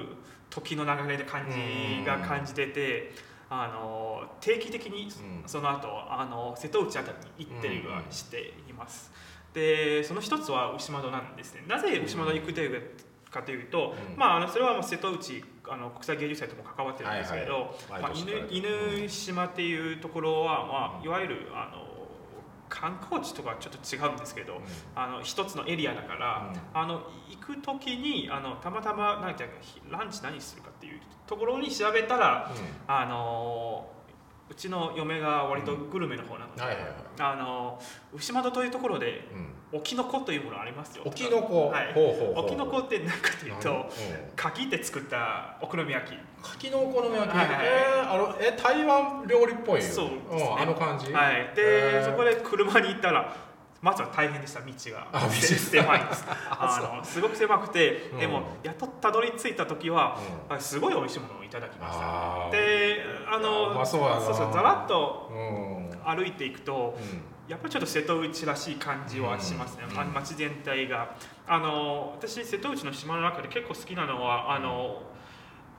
[0.03, 0.07] う
[0.49, 3.12] 時の流れで感じが感じてて、
[3.54, 5.12] あの定期的にん。
[5.45, 9.12] その後あの瀬戸内あたりに行ったりはしています。
[9.54, 11.66] でその一つは牛窓なんですね。
[11.68, 12.82] なぜ牛窓に行くという
[13.30, 14.18] かというと、うん。
[14.18, 18.02] まああのそれはまあ瀬戸内あの国際芸術祭とも関わってるんですけど、はいはい。
[18.04, 18.12] まあ、
[18.49, 21.91] 犬島っていうところは、まあ、いわゆるあの
[22.72, 24.61] 観光地とかはちょっと違うんですけど、
[24.95, 32.49] あの一つのエリアだから、あの行く時にあのたまたま何ていうかひランチ何するかっていうところに調べたら
[32.88, 33.86] あの
[34.52, 36.93] うちの嫁が割とグルメの方なので、はいはいはい。
[37.20, 37.80] あの
[38.14, 39.80] 牛窓というところでうん。
[39.80, 41.04] 沖の子というものありますよ。
[41.06, 41.93] 沖の子、はい。
[41.93, 42.45] ほうほうほう。
[42.47, 43.88] 沖の子って何かというとなんうん。
[44.36, 46.18] 柿で作ったお好み焼き。
[46.43, 50.56] 柿のお好み焼き、はいはいえーあのえ台湾料理っぽいよそうですね。
[50.56, 51.36] ん、あの感じ、はい。
[51.36, 52.06] へでー。
[52.06, 53.34] そこで車に行ったら
[53.82, 55.30] まずは大変でした道が。
[55.30, 56.26] 狭いです。
[56.50, 58.20] ああのすごく狭くてうん。
[58.20, 60.18] でもやっとたどり着いた時は
[60.50, 60.56] うん。
[60.56, 62.50] あすごい美味しいものをいただきました。
[62.52, 65.76] であのそうそうそうざらっとうん。
[65.76, 66.98] うん歩いていくと
[67.48, 70.14] やっぱりちょっと瀬戸内らしい感じはしますね、うん。
[70.14, 71.16] 街全体が。
[71.48, 75.02] あの私瀬戸内の島の中で結構好きなのはあの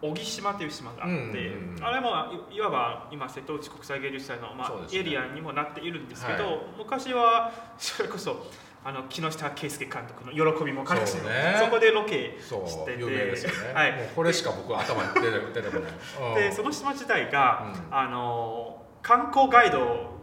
[0.02, 1.26] 小木島という島があって、うんう
[1.72, 1.84] んうん。
[1.84, 2.10] あれも
[2.50, 4.98] いいわば今瀬戸内国際芸術祭の、まあね。
[4.98, 6.58] エリアにもなっているんですけど、はい。
[6.76, 8.44] 昔はそれこそ
[8.84, 11.56] あの木下圭介監督の喜びも悲しみもそうね。
[11.60, 13.92] そこでロケそう知っててね、はい。
[13.92, 15.92] もうこれしか僕頭に出て出てこない、
[16.30, 16.34] うん。
[16.34, 17.96] でその島自体が、うん。
[17.96, 20.18] あの観光ガイドを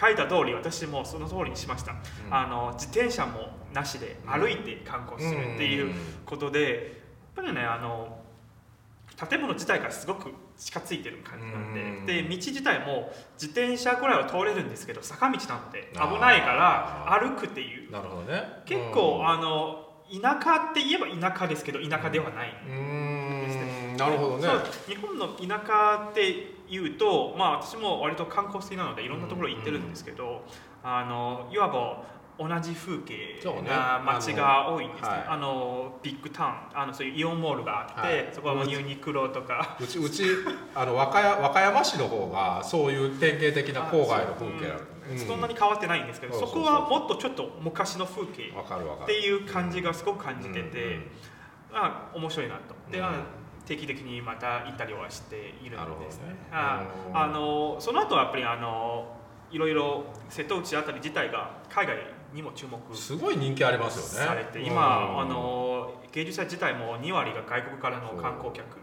[0.00, 2.02] 書いた通り私もその通りにしました、ん。
[2.30, 5.94] あの自転車もなしで歩いて観光するっていう
[6.26, 6.72] ことで、
[7.36, 8.18] やっぱりねあの
[9.16, 12.06] 建物自体がすごく近づいてる感じなんで、うん。
[12.06, 17.90] で道自体も自転車ぐらいは通れるんですけど坂道なので危ないからあ歩くっていう。
[17.90, 18.42] なるほどね。
[18.66, 19.28] 結構、うん。
[19.28, 22.74] あの田舎って言えば田舎ですけど田舎ではない、うー
[23.94, 24.48] んなるほどね。
[24.86, 30.44] 日本の田舎っていうと、まあ、私も割と観光好きなのでいろんなところ行ってるんですけど、
[30.82, 32.04] あのいわば
[32.38, 35.08] 同じ風景な街が多いんですね。
[35.28, 38.28] あのあのビッグタウンあのそういうイオンモールがあって、はい。
[38.32, 39.76] そこはもうユニクロとか。
[39.80, 40.24] うちうち
[40.74, 44.80] あの和歌山和歌山市の方がそういう典型的な郊外の風景なの
[45.10, 51.06] うんねそんなに変わってないんですけど、そこはもっとちょっと昔の風景っていう感じがすごく感じてて、うん
[51.74, 52.74] あ面白いなと。
[52.90, 53.04] で、うん。
[53.04, 53.12] あ
[53.64, 56.18] 定期的にまた行ったりはしているんです。
[56.18, 56.36] ねね。
[56.50, 56.82] あ
[57.14, 59.16] あのその後はやっぱりあの
[59.50, 61.96] いろいろ瀬戸内あたり自体が海外
[62.32, 64.26] にも注目すごい人気ありますよね。
[64.28, 64.66] されて、うん。
[64.66, 68.78] 今あの芸術祭自体も2割が外国からの観光客。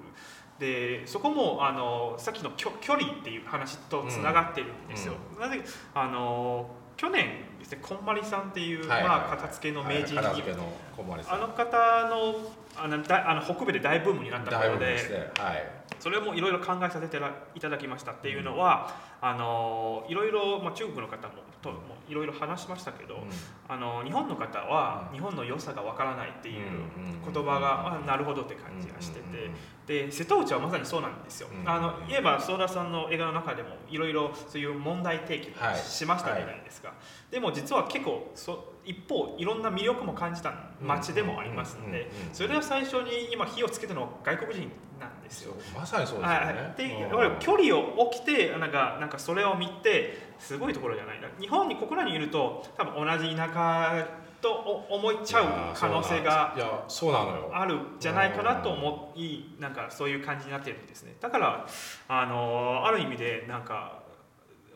[0.59, 5.61] でそこもあのさっきの距距離っていう話とつながってるんですよ、なぜ
[5.95, 9.07] あの去年ですねこんまりさんっていう、はいはいはい。
[9.07, 12.35] まあ、片付けの名人に、はいあの方の
[12.75, 15.31] あのだあの北部で大ブームになったことでね。
[15.39, 17.17] はいそれもいろいろ考えさせて
[17.55, 21.77] いただきましたっていうのは、あのいろいろ、まあ、中国の方もとも
[22.07, 23.19] いろいろ話しましたけど、
[23.67, 25.17] あの日本の方はうん。
[25.17, 35.77] 日本の良さがわからないっていううん言葉が、あなるほどって感じがしてて、で瀬戸内はまさにそうなんですよ、うんあの言えばソーダさんの映画の中でもいろいろそういう問題提起はい。
[35.77, 36.93] しましたじゃないですか、
[37.29, 45.53] でも実は結構そ一方いろんな魅力も感じた街でもありますので、それを最初に今火をつけたのは外国人なんですよ。
[45.75, 46.99] まさにそうですよはいでうん。
[47.01, 51.27] やっぱり距離を置きてなんかなんかそれを見てすごいところじゃないな。
[51.39, 54.07] 日本に国内にいると多分同じ田舎
[54.41, 54.51] と
[54.89, 56.55] お思いちゃう可能性が
[57.53, 61.15] あるんじゃないかなと思いなんかそういう感じになってるんですね。
[61.19, 61.67] だから
[62.07, 63.99] あのある意味でなんか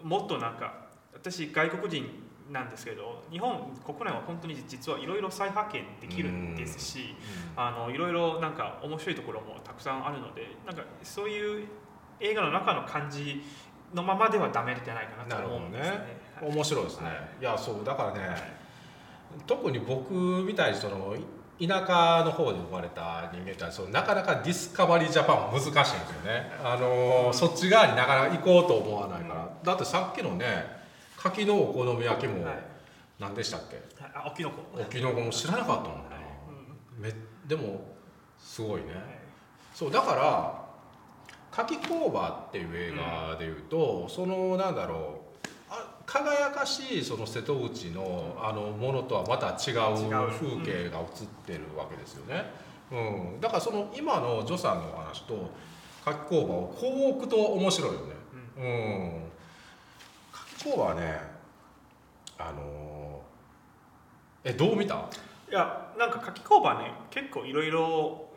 [0.01, 0.73] もっとなんか
[1.13, 2.05] 私外国人
[2.51, 7.15] なんですけど日本国内は本当に実はいろいろ再発見できるんですし
[7.55, 11.67] あのいろいろなんか面白いところもたくさんあるのでなんかそういう
[12.19, 13.41] 映画の中の感じ
[13.93, 15.97] のままではダメじゃないかなと思うんですね。
[16.35, 16.55] なるはい。
[16.55, 17.15] 面白いですね、はい。
[17.41, 18.63] い、やそうだからね
[19.47, 21.15] 特に僕みたいにその
[21.59, 25.93] い田舎の方で生まれた人間ってそのなかなかディスカバリージャパンは難しいんですよ
[26.25, 30.82] ね、あのーそっち側になかなか行こうと思わないから、だってさっきのね
[31.23, 32.63] 柿のお好み焼きもはい。
[33.19, 33.81] 何でしたっけ？
[34.13, 34.81] あ沖の子。
[34.81, 36.17] 沖の子も知らなかったもんな、
[36.97, 37.13] め
[37.47, 37.93] でも
[38.39, 38.87] すごいね、
[39.73, 40.65] そうだから
[41.51, 52.51] 「柿工場」っていう映画でいうと、そのなんだろうあ輝かしいその瀬戸内のあのものとはまた違う風景が映ってるわけですよね、
[52.91, 53.39] うん。
[53.39, 55.51] だからその今の助さんのお話と
[56.03, 58.13] 柿工場をこう置くと面白いよね。
[58.57, 59.22] うん。
[59.22, 59.22] 柿
[60.63, 61.21] 工場はね
[62.37, 63.21] あの
[64.43, 64.95] えどう見た？
[65.49, 68.27] いやなんか柿工場ね結構いろいろ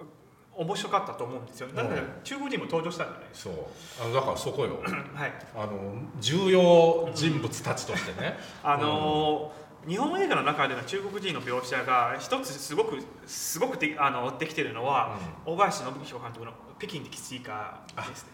[0.54, 1.68] 面白かったと思うんですよ。
[1.68, 3.54] なんかうん中国人も登場したんじゃないですそう
[4.02, 4.90] あのだからそこよか。
[5.14, 5.32] はい。
[5.54, 18.30] あの重要人物たちとしてね、あのー日本映画の中での中国人の描写が一つすごくすごくであのできてるのは、大林信彦監督の「北京的西瓜」ですね。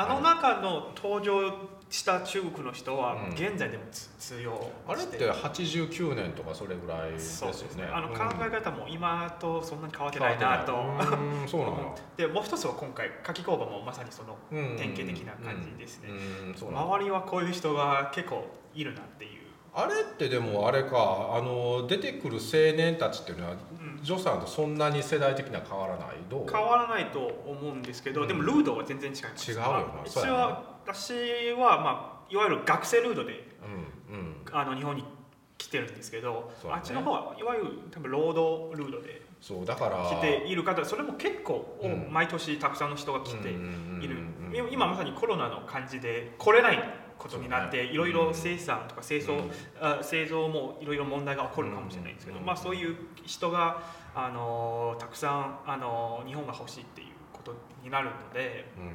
[0.00, 1.52] あの中の登場
[1.90, 3.32] した中国の人はうん。
[3.32, 7.82] 現在でもつ通用あれって89年とかそれぐらいですよね。
[7.82, 7.90] ね。
[7.92, 8.14] あのうん。
[8.14, 10.72] 考え方も今とそんなに変わってないなと、
[11.48, 16.10] そうなんだ でもう一つは今回牡蠣工場もまさにそのうん典型的な感じですね。
[16.56, 26.08] 周りはこういう人が結構いるなっていう、あれってでもあれかあの出てくる青年たちっていうのはうんジョさんとそんなに世代的には変わらない？
[26.28, 26.46] どう？
[26.50, 28.28] 変わらないと思うんですけど、うん。
[28.28, 29.50] でもルードは全然違います。
[29.50, 29.68] 違うよな
[30.86, 31.12] 私
[31.52, 33.48] は、まあ、いわゆる学生ルードで
[34.10, 34.34] うんうん。
[34.52, 35.04] あの日本に
[35.56, 36.70] 来てるんですけど、ね。
[36.70, 42.08] あっちの方はいわゆる多分労働ルードでそうだから来ている方それも結構、うん。
[42.12, 43.52] 毎年たくさんの人が来てい
[44.08, 44.16] る、
[44.70, 46.78] 今まさにコロナの感じで来れない
[47.18, 49.50] ことになって、いろいろ生産とか製造、うん。
[49.80, 53.82] あ製造もいろいろ問題が起こるかもしれないんですけど、うんまあ、そういう人が、
[54.14, 58.92] あのたくさん、あの日本が欲しいっていうことになるのでうん。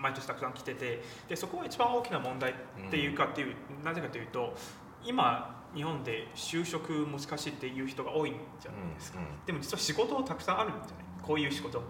[0.00, 2.54] 毎年たくさん来ててでそこが一番大きな問題っ
[2.90, 3.54] ていうかっていう、
[3.84, 4.54] なぜかというと
[5.04, 9.30] 今日本で就職難しいっていう人が多いんじゃないですか、うんうん。
[9.44, 10.88] でも実は仕事たくさんあるんじゃない
[11.22, 11.82] こういう仕事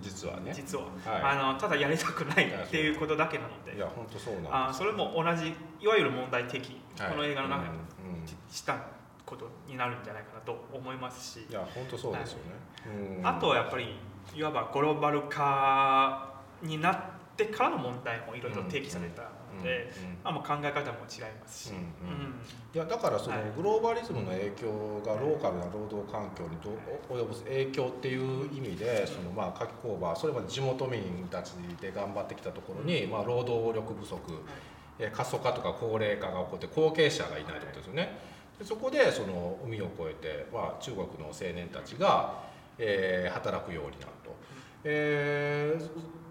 [0.00, 0.52] 実はね。
[0.54, 3.72] 実は、はあのただやりたくないっていうことだけなので。
[3.72, 7.10] いいや本当そうなんあそれも同じいわゆる問題提起、はい。
[7.12, 8.76] この映画の中でうんうんした
[9.24, 11.46] ことになるんじゃないかなと思いますし。
[11.48, 13.26] いや本当そうですよね、うん。
[13.26, 13.96] あとはやっぱり
[14.34, 16.96] いわばグローバル化になっ
[17.36, 19.28] てからの問題もいろいろ提起されたうん
[19.68, 22.34] うんまあ、もう考え方も違いますし、うんうん。
[22.74, 23.52] いやだからそのはい。
[23.56, 34.18] グローバリズムの影響がローカルな労働環境にどう及ぼす影響っていう意味でそのまあ夏季工場それまで地元民たちで頑張ってきたところにまあ労働力不足
[34.98, 38.18] えー過疎化とか高齢化が起こって後継者がいないってことですよね。
[38.58, 42.42] でそこでその海を越えて、まあ、中国の青年たちが、
[42.76, 44.36] えー働くようになると、
[44.84, 45.88] えー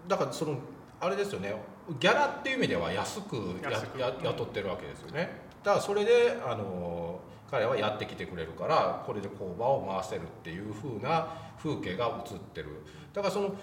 [0.08, 0.58] だからその
[1.00, 1.54] あれですよね
[1.98, 3.36] ギャラっていう意味では安く
[4.22, 5.30] 雇ってるわけですよね。
[5.64, 7.20] だからそれであの
[7.50, 11.28] 彼らはやってきてくれるからこれで工場を回せるっていう風な
[11.58, 12.68] 風景が映ってる。
[13.12, 13.54] だからその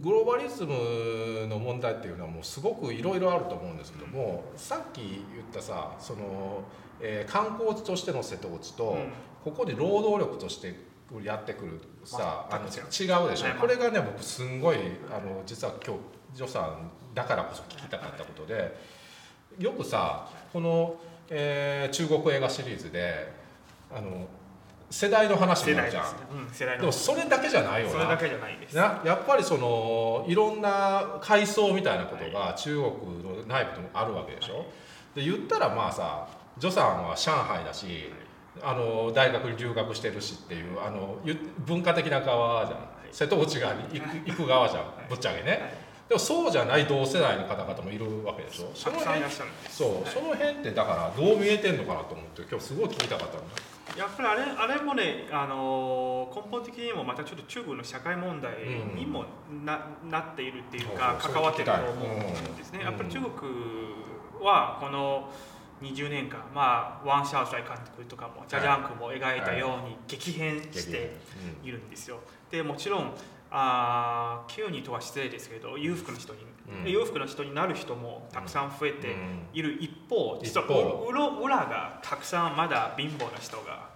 [0.00, 5.00] グローバリズムの問題っていうのはもうすごくいろいろあると思うんですけどもさっき
[5.34, 6.62] 言ったさその、
[7.00, 9.12] えー観光地としての瀬戸内と、うん。
[9.44, 10.74] ここで労働力として
[11.22, 13.30] やってくるさあ違う。
[13.30, 14.76] でしょ、はいこれがね僕すんごい
[15.10, 16.00] あの実は今日
[16.34, 18.76] ジョさんだからこそ聞きたかったことで
[19.58, 20.94] よくさこの、
[21.28, 23.32] えー中国映画シリーズで
[23.92, 24.28] あの
[24.88, 26.04] 世代の話になるじゃん。
[26.04, 26.10] ね、
[26.48, 27.92] うん、世代のでもそれだけじゃないよな。
[27.92, 28.76] それだけじゃないです。
[28.76, 32.84] なやっぱりそのいろんな階層みたいなことが中国
[33.22, 34.66] の内部でもあるわけでしょ、
[35.16, 36.28] で言ったらまあさ
[36.60, 38.10] 助さんは上海だし
[38.62, 42.78] あの大学に留学してるしっていうあのゆ文化的な側じゃん、
[43.10, 48.70] 瀬戸内側に行く行く側じゃん、ぶっちゃけね、はいでもそうじゃない同世代の方々もいるわけでしょ。
[48.74, 49.50] そたくさんいの辺らっしゃる。
[49.50, 50.12] んですそう、はい。
[50.12, 53.42] その辺ってだからどう見えてんのかなと思って今日すごい聞きたかったの
[53.96, 58.52] やっぱりあれあれもね、あの根本的にもまたちょっと中国の社会問題
[58.94, 59.24] にも
[59.64, 62.78] な,、なっているっていうか関わってると思うんですね。
[62.80, 62.84] うん。
[62.86, 63.32] やっぱり中国
[64.40, 65.30] はこの
[65.82, 71.16] 20年間、まあ、ワン・シャオシュアイ監督とかもジャ・ジャンクーも描いたように激変して
[71.62, 72.18] いるんですよ。
[72.50, 73.12] でもちろん
[73.50, 76.40] あー急にとは失礼ですけど裕福な人に、
[76.84, 76.90] うん。
[76.90, 79.16] 裕福な人になる人もたくさん増えて
[79.52, 81.06] いる一方、実は一方。
[81.08, 83.88] 裏裏がたくさんまだ貧乏な人が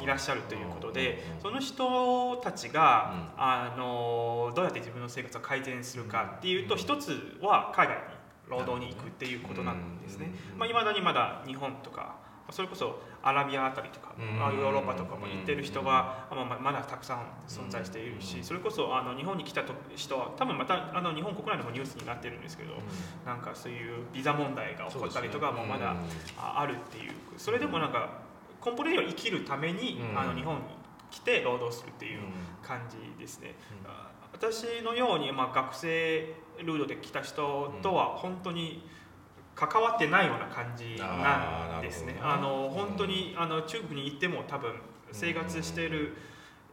[0.00, 8.02] いらっしゃるということで、その人たちが、あのどうやって自分の生活を改善するかっていうと、一つは海外に
[8.48, 10.32] 労働に行くっていうことなんですね。
[10.56, 12.16] まあ、未だにまだ日本とか
[12.52, 14.38] それこそアラビアあたりとか、うん。
[14.38, 22.74] まあヨーロッパとかも行ってる人が、まあ、まあまだたくさん存在しているし、それこそあの日本に来たと人は多分またあの日本国内でもニュースになってるんですけど、
[23.24, 25.96] なんかそういうビザ問題が起こったりとかもまだ
[26.38, 27.12] ああるっていう。
[27.36, 28.20] それでもなんか
[28.64, 30.18] 根本的には生きるために、うん。
[30.18, 30.62] あの日本に
[31.10, 32.20] 来て労働するっていう
[32.62, 38.88] 感じですね、あ私のように、まあ、学生ルードで来た人とは本当に
[39.68, 42.18] 関わってないような感じなんですね。
[42.22, 42.42] あね。
[42.42, 44.72] の本当にあの中国に行っても多分
[45.12, 46.16] 生活している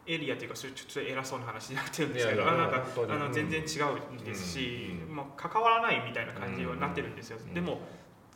[0.06, 5.16] エリアというかそれちょっと偉そうな話になってるんですけどなんかあのうん全然違うんですし、うん。
[5.16, 7.54] まあ、関わらないみたいな感じになってるんですよ、うん。
[7.54, 7.80] でも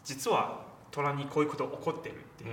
[0.03, 2.47] 実は虎にこういうこと起こってるってい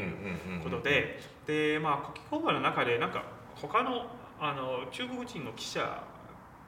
[0.59, 3.24] うことで、でまあ国際交番の中でなんか
[3.57, 4.07] 他の
[4.38, 6.05] あの中国人の記者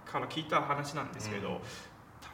[0.05, 1.59] から聞いた話なんですけど、うん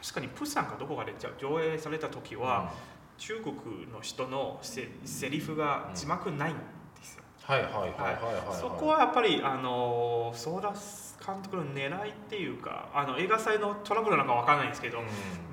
[0.07, 2.71] 確かにプサンかどこかで上映された時は、
[3.17, 3.55] 中国
[3.91, 6.61] の人のせセリフが字幕ないんで
[7.01, 7.23] すよ。
[7.41, 10.73] はいはいはいはいそこはやっぱりあのそうだ
[11.25, 14.99] 監督の狙いっていうかあの映画祭のトラブルなんかわからないんですけど、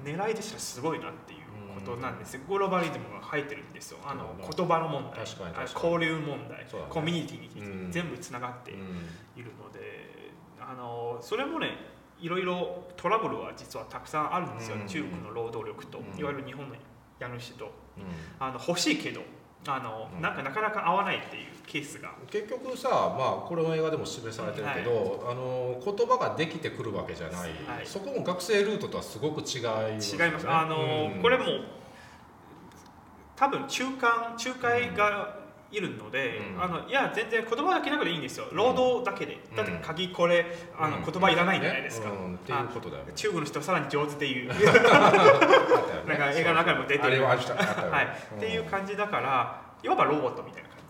[0.04, 1.40] 狙いとしてはすごいなっていう
[1.74, 3.98] ことなんですよ、グローバリズムが入ってるんですよ。
[4.06, 5.26] あの言葉の問題。
[5.74, 8.74] 交流問題、ね、コミュニティに全部つながってい
[9.42, 10.14] るので、
[10.60, 16.74] あのそれもねいろいろトラブルは実はたくさんあるんですよ、中国の労働力と、いわゆる日本の
[17.20, 17.70] 家主と、
[18.38, 19.22] あの欲しいけど
[19.66, 22.12] あの、なんかなかなか合わないっていうケースが。
[22.30, 30.48] 結局さ、まあ、これの映画でも示されてるけど、はい、あの言葉ができてくるわけじゃない、はい、そこも学生ルートとはすごく違います、ね、違います。
[30.48, 31.44] あの、うん、これも
[33.36, 35.43] 多分中間仲介が
[35.74, 38.46] いるので、うん、あのいや全然言葉だけなくていいんですよ。
[38.52, 40.46] 労働だけで、だって鍵これ
[40.78, 47.24] あの、言葉いらないんじゃないですか、っていうことだよ、ね、中国の人はさらに上手 っていうなんか映画の中でも出てる。
[47.24, 50.84] はい、っていう感じだからいわばロボットみたいな感じ。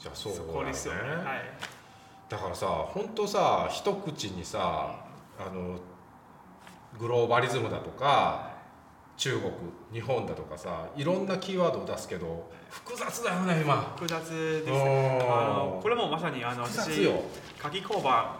[0.00, 1.20] じゃあそう、ね、そこですよね、はい、
[2.28, 5.04] だからさ本当さ一口にさ
[5.38, 5.78] あの
[6.98, 8.50] グローバリズムだとか
[9.20, 9.52] 中国
[9.92, 13.92] 日本だとかさいろんなキーワードを出すけど複雑だよね今。
[13.94, 17.06] 複雑ですねあのこれもまさにあの私
[17.58, 18.34] 鍵工場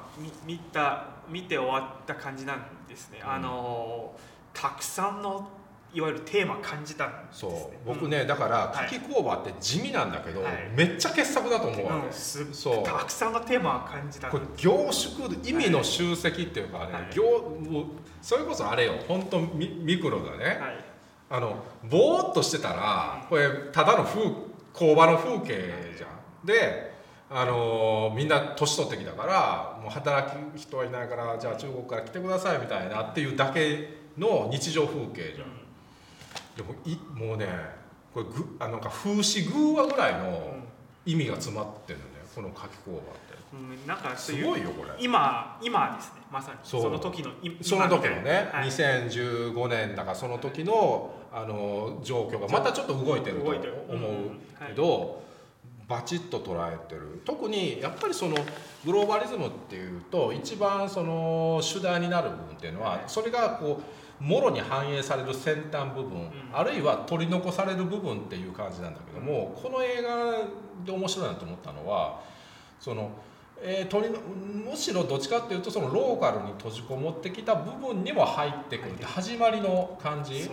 [0.46, 4.16] 見た見て終わった感じなんですね、うん、あの
[4.54, 5.50] たくさんの
[5.92, 7.76] いわゆるテーマ感じたんです、ね、そう。
[7.86, 12.12] 僕ね、うん、だから柿工場って地味なんだけど、はい、めっちゃ傑作だと思うわけ、うん、
[12.54, 12.82] そう。
[12.84, 17.84] たくさんのテーマ感じたこれ凝縮意味の集積っていうかね、はい、もう
[18.22, 18.94] それこそあれよ。
[19.08, 20.84] 本当ミミクロだね、はい、
[21.30, 21.56] あの
[21.88, 24.22] ぼーっとしてたらこれただの風
[24.72, 26.46] 工場の風景じゃん。
[26.46, 26.90] で
[27.32, 35.59] あのー、みんな年取ってきたからもう働く人はいないからじゃあ中国から来てくださいみたいなっていうだけの日常風景じゃん、
[36.60, 37.46] でもいもうね
[38.12, 40.56] これぐあなんか風刺偶話ぐらいの
[41.06, 43.30] 意味が詰まってるのねこの書き工場って。
[43.52, 44.90] うん、なんかすごいよこれ。
[45.00, 46.58] 今今ですねまさに。
[46.62, 47.30] その時の
[47.62, 54.12] その時のね、はい、2015年だからその時のあの状況がまたちょっと動いてると思う
[54.66, 55.22] けど、
[55.90, 57.20] バチッと捉えてる。
[57.24, 58.36] 特にやっぱりその
[58.86, 63.80] グローバリズムっていうと一番その主題になる部分っていうのはそれがこ
[64.20, 70.46] うもろに反映される先端部分、うん、あるいは取り残される部分っていう感じなんだけども、この映画
[70.84, 72.20] で面白いなと思ったのは
[72.78, 73.10] その、
[73.60, 74.14] えー、取り
[74.70, 80.48] むしろどっちかっていうとそのローカルに閉じこもってきた部分にも入ってくるって始まりの感じ、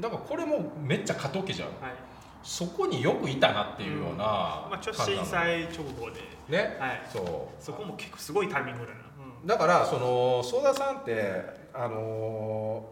[0.00, 1.68] だからこれもめっちゃ過渡期じゃん。
[1.68, 2.13] はい
[2.44, 6.20] そこによくいたなっていうような、うん、まあ、ちょ震災直後で。
[6.48, 7.64] ね、はい、そう。
[7.64, 9.00] そこも結構すごいタイミングだな、
[9.42, 11.42] うん、だからその相田さんって
[11.72, 12.90] あの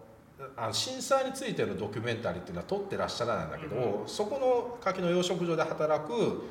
[0.56, 6.42] あの震災についてのドキュメンタリーっていうのは撮ってらっしゃらないんだけど、うん、そこの柿の養殖場で働く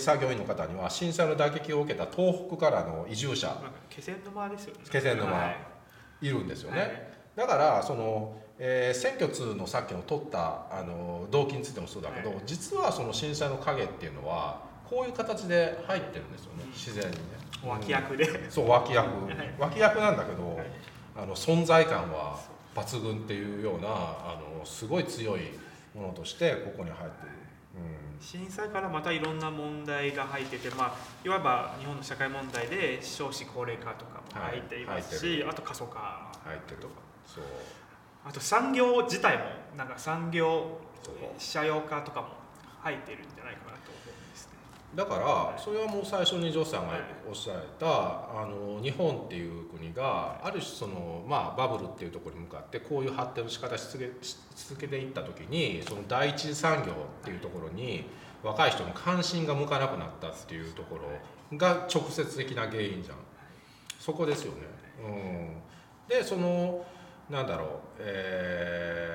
[0.00, 3.56] 作業員の方には震災の打撃を受けた東北からの移住者。
[3.88, 4.80] 気仙沼ですよね。
[4.90, 5.54] 気仙沼、は
[6.20, 6.90] い、いるんですよね、はい、
[7.36, 17.18] だからその、えー、選挙通のさっきの取ったあの動機についてもそうだけど、はい、実はその震災の影っていうのはこういう形で入ってるんですよね、自然にね。
[17.64, 19.08] 脇役で、うん、そう脇役、
[19.58, 20.60] 脇役なんだけど、
[21.16, 22.38] あの存在感は
[22.74, 25.58] 抜群っていうようなあのすごい強い
[25.94, 27.32] ものとしてここに入ってる、
[27.76, 30.94] うん、震災からまたいろんな問題が入ってて、まあ、
[31.24, 36.80] いわば日本の社会問題で少子高齢化とかも入っていますし、はい、あと過疎化入ってる。
[36.80, 36.94] とか
[37.26, 37.44] そう
[38.24, 39.44] あと産業自体も
[39.76, 40.78] なんか産業
[41.38, 42.28] 社用化とかも
[42.80, 44.48] 入ってるんじゃないかなと思うんです
[44.94, 46.94] だからそれはもう最初にジョーさんが
[47.28, 53.86] おっしゃられたあの日本っていう国がある種その、まあ、バブルっていうところに向かってこういう発展の仕方し
[54.56, 56.94] 続けていった時にその第一次産業っ
[57.24, 58.04] ていうところに
[58.42, 63.16] 若い人の関心が向かなくなったっていうところが直接的な原因じゃん。
[63.98, 64.60] そこですよね。
[65.04, 66.84] うん、でその
[67.30, 67.68] なんだろう、
[67.98, 69.10] えー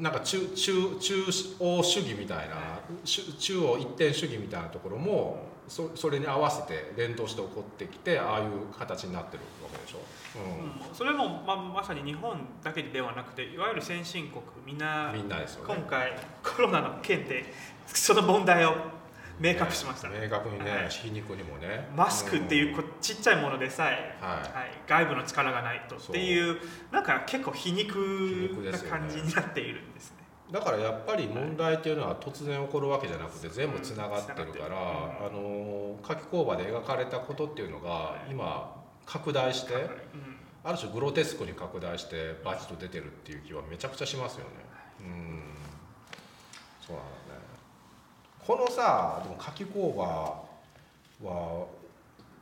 [0.00, 1.14] なんか中中中
[1.60, 9.98] 央主義みたいな中央一点主義みたいなところもそそれに合わせて連動して起こってきてああいう形になってるわけでしょ、
[10.88, 17.44] うん、それも、まあ、まさに日本だけではなくていわゆる先進国みんなみんなですよ、ね、今回コロナの件で
[17.86, 18.74] その問題を
[19.40, 21.88] 明確しました、ね、明確にね、はい、皮肉にもね。
[21.96, 26.58] マスクっていうこちっちゃいものでさえ、はい、はい、外部の力がないとっていう
[26.92, 27.96] なんか結構皮肉
[28.70, 30.18] な感じになっているんですね。
[30.52, 38.76] だからやっぱり問題っていうのは突然起こるわけじゃなくて全部つながってるから、あの夏季工場で描かれたことっていうのが今
[39.06, 39.88] 拡大して、
[40.64, 44.50] ある種グロテスクに拡大してバチッと出てるっていう気はめちゃくちゃしますよね。
[45.00, 45.42] うん。
[46.86, 47.06] そうなん
[48.46, 50.44] このさでも夏季工場
[51.28, 51.66] は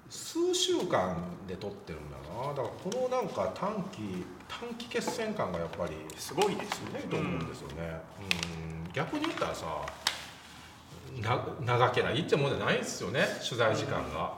[0.08, 1.16] 数週間
[1.46, 2.54] で撮ってるんだな。
[2.54, 8.00] だからこのなんか短期短期決戦感がやっぱりすごいですよねと思うんですよね、
[8.86, 9.66] うん、逆に言ったらさ
[11.20, 14.32] な長けりゃいいってもんじゃないですよね取材時間が、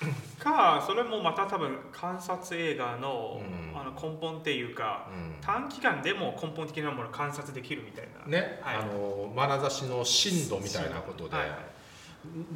[0.38, 3.78] かそれもまた多分観察映画の,、うん。
[3.78, 5.34] あの根本っていうかうん。
[5.40, 8.26] 短期間でも根本的なものを観察できるみたいな。
[8.26, 8.76] ね、はい。
[8.76, 11.46] あの眼差しの深度みたいなことで、はい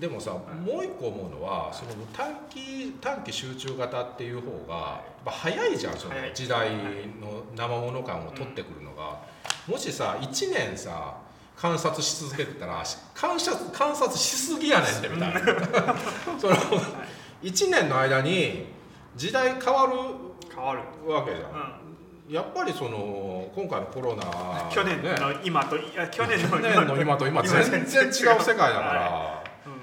[0.01, 6.71] でもさ、もう一個思うのはその短期短期集中型っていう方がやっぱ早いじゃんその時代
[7.21, 9.21] の生もの感を取ってくるのが、
[9.69, 11.17] もしさ1年さ
[11.57, 12.83] 観察し続けてたら
[13.15, 15.41] 観察観察しすぎやねんってみたいな。
[16.41, 16.57] その
[17.43, 18.67] 1年の間に
[19.17, 19.93] 時代変わる
[20.55, 21.81] 変わる、わけじゃん、
[22.31, 29.77] うやっぱりその今回のコロナ、ん、去年ねの今といや去年の去年の今と今全然違う世界だから、はうんっ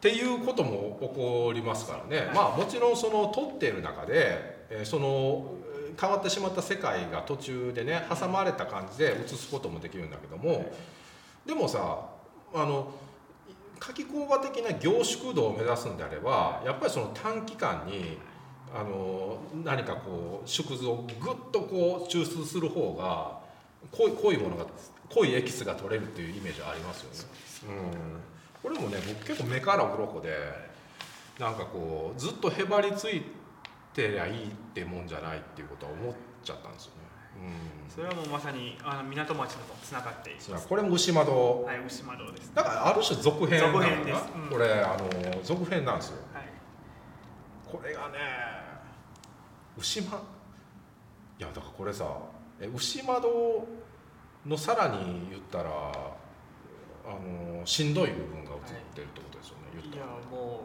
[0.00, 10.72] ていうことも起こりますからね、まあもちろんその撮っている中で、えーそのえー変わってしまった世界が途中でね挟まれた感じで映すこともできるんだけども。
[11.44, 12.06] でもさ
[12.54, 12.92] あの
[13.82, 18.16] 夏季工場的な凝縮度を目指すんであればやっぱりその短期間に
[18.72, 23.40] あの何かこう縮図をぐっとこう抽出する方が
[23.90, 24.66] 濃い濃いものが
[25.10, 27.30] 濃いエキスが取れるっていうイメージはありますよね。
[27.68, 28.22] うん
[28.62, 30.36] これもね僕結構目から鱗で
[31.40, 33.22] なんかこうずっとへばりつい
[33.92, 36.14] てりゃいいってもんじゃないっていうことは思っ
[36.44, 37.01] ちゃったんですよね。
[37.88, 40.38] それはもうまさにあの港町とつながっている。
[40.50, 41.64] うん、これも牛窓。
[41.64, 42.52] はい牛窓です。
[42.54, 43.90] だからある種続編なのかな。
[43.90, 44.24] 続編です。
[44.34, 44.48] うん。
[44.48, 46.16] これあの続編なんですよ。
[46.32, 46.44] はい。
[47.70, 48.18] これがね
[49.78, 50.18] 牛間
[51.38, 52.04] いやだからこれさ
[52.60, 53.66] え牛窓
[54.46, 58.58] のさらに言ったらあのしんどい部分が映っ
[58.94, 60.60] てるってことですよね、言っいやも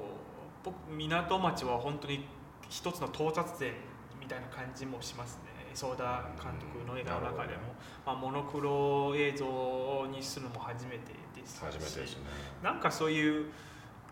[0.63, 2.25] う僕港町は本当に
[2.69, 3.73] 一つの到達点
[4.19, 7.61] みたいな感じもしますねソーダ監督の映画の中でも、
[8.03, 12.23] まあ、モノクロ映像にするのも初めてですし初めてですね。
[12.63, 13.51] なんかそういう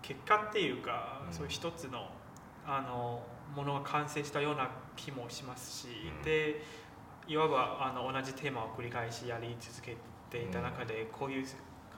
[0.04, 1.34] 結果っていうか、うん。
[1.34, 2.08] そういう一つの
[2.68, 3.20] あの
[3.56, 5.88] ものが完成したような気もしますし、
[6.20, 6.24] うん。
[6.24, 6.62] で
[7.28, 9.98] いわばあの同じテーマを繰り返しやり続け
[10.30, 11.46] ていた中で、こういう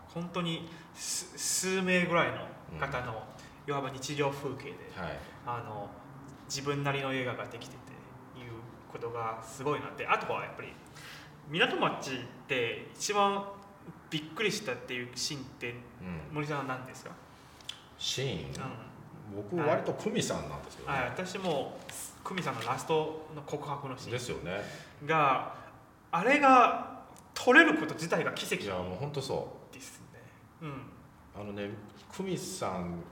[0.07, 3.21] 本当に数数名ぐらいの方の、
[3.67, 5.19] いわば日常風景ではい。
[5.45, 5.89] あの
[6.45, 7.75] 自分なりの映画ができて
[8.91, 10.05] ことがすごいなって。
[10.07, 10.69] あとはやっぱり
[11.49, 13.45] 港町って一番
[14.09, 17.11] びっくりしたっていうシーンってうん、森さんは何ですか、
[17.97, 21.77] シーン、う僕割と久美さんなんですけどね、私も
[22.23, 24.61] 久美さんのラストの告白のシーですよね。
[25.03, 25.53] ンが
[26.11, 26.97] あれが
[27.33, 30.21] 撮れること自体が奇跡いやもう本当そですね。
[30.61, 30.69] うん。
[30.69, 30.71] う
[31.39, 31.69] あのね
[32.11, 33.03] 久美さん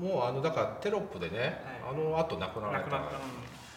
[0.00, 3.22] もうあのだからテロップでね、はあの後亡くなられた亡くなった、うん、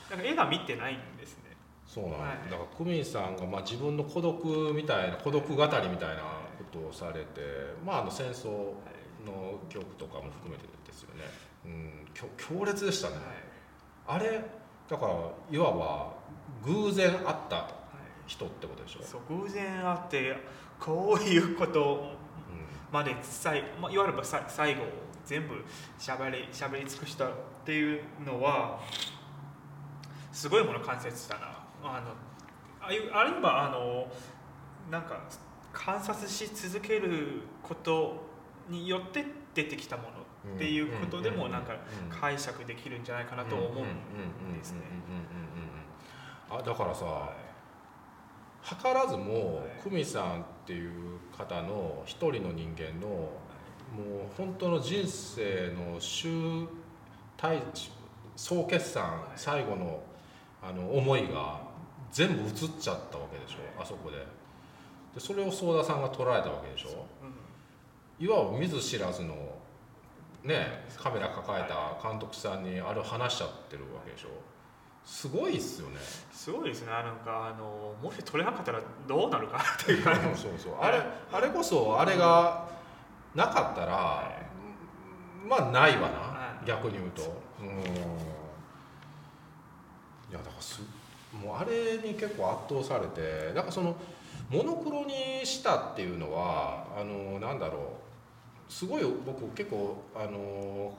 [0.10, 1.56] なんか映画見てないんですね。
[1.86, 2.49] そうなん、はい。
[2.49, 6.23] だから久美さんがまあ自分の孤独みたいな孤独語りみたいな
[6.57, 7.41] ことをされて、
[7.86, 8.73] まああの戦争
[9.26, 11.23] の曲とかも含めてですよね、
[11.65, 13.15] うん、強強烈でしたね、
[14.07, 14.41] あれ
[14.90, 15.14] だから
[15.52, 16.14] いわば
[16.64, 17.68] 偶然会ったはい
[18.27, 20.38] 人ってことでしょ、そう偶然会って
[20.80, 24.84] こういうことうまで最、まあ、いわゆるさ最後
[25.26, 25.64] 全部
[25.98, 27.31] しゃべりしゃべり尽くしたっ
[27.65, 28.80] ていうのは
[30.39, 31.47] すごいもの完成したな。
[31.83, 32.11] あの
[32.81, 34.07] ああいうあるいはあの
[34.89, 35.19] なんか
[35.73, 38.23] 観察し続けること
[38.69, 40.03] によって出てきたも
[40.45, 44.79] のんっていうことでもなんかうん解釈できるんじゃないかなと思うんですね。
[46.49, 47.33] あだからさ
[48.63, 56.65] 図らずも久美さんっていう方の一人の人間のもう本当の人生の集
[57.35, 57.61] 大
[58.37, 60.01] 総決算最後の
[60.61, 61.61] あの思いが
[62.11, 64.18] 全部映っちゃったわけでしょあそこで。
[65.14, 67.06] でそれを相田さんが捉えたわけでしょ。
[67.23, 68.26] うん。
[68.26, 69.36] いわば見ず知らずの
[70.44, 74.30] ねカメラ抱えた監督さんにあれを話しちゃってるわけでしょ。
[75.06, 75.95] すごいっすよね。
[76.31, 76.91] すごいですね。
[76.91, 82.68] なんかあのもし撮れなかったらどうなるかっていうか そうそうあれあれこそあれが
[83.34, 84.31] なかったら、は
[85.48, 86.65] まあないわな、はい。
[86.65, 87.22] 逆に言うと。
[87.61, 88.38] うん
[90.30, 90.81] いやだからす
[91.34, 93.95] もうあれに結構圧倒されてなんかその
[94.49, 97.93] モノクロにしたっていうのはあのなんだろ
[98.68, 100.93] うすごい僕結構あの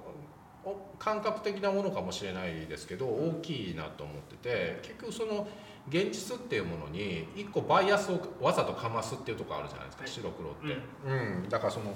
[0.62, 5.48] お感覚的なものかもしれないですけど大きいなと思ってて結局その
[5.88, 10.10] 現実っていうものに一個バイアスをわざとかますっていうところあるじゃないですか、はい。
[10.10, 11.48] 白黒って、うん。
[11.48, 11.94] だからその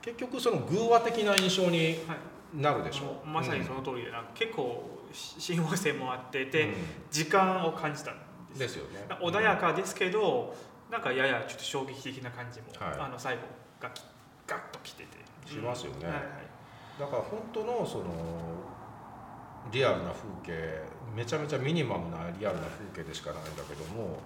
[0.00, 1.78] 結局その偶話的な印象に
[2.08, 2.18] はい。
[2.54, 3.06] なるでしょ。
[3.06, 6.74] もうまさにその通りでなんか結構し親和性もあってうで、ん。
[7.10, 8.18] 時間を感じたん
[8.58, 8.84] ですよ。
[8.90, 9.06] ね。
[9.20, 10.54] 穏やかですけど
[10.90, 12.98] なんかややちょっと衝撃的な感じも、はい。
[13.00, 13.42] あの最後
[13.80, 14.02] がき
[14.46, 15.24] ガッときてて。
[15.46, 15.98] しますよね。
[16.02, 16.06] うん。
[16.08, 16.24] はいはい。
[17.00, 18.04] だから本当のその
[19.72, 20.82] リアルな風景
[21.16, 24.18] めちゃめちゃミニマムなリアルな風景でしかないんだけども。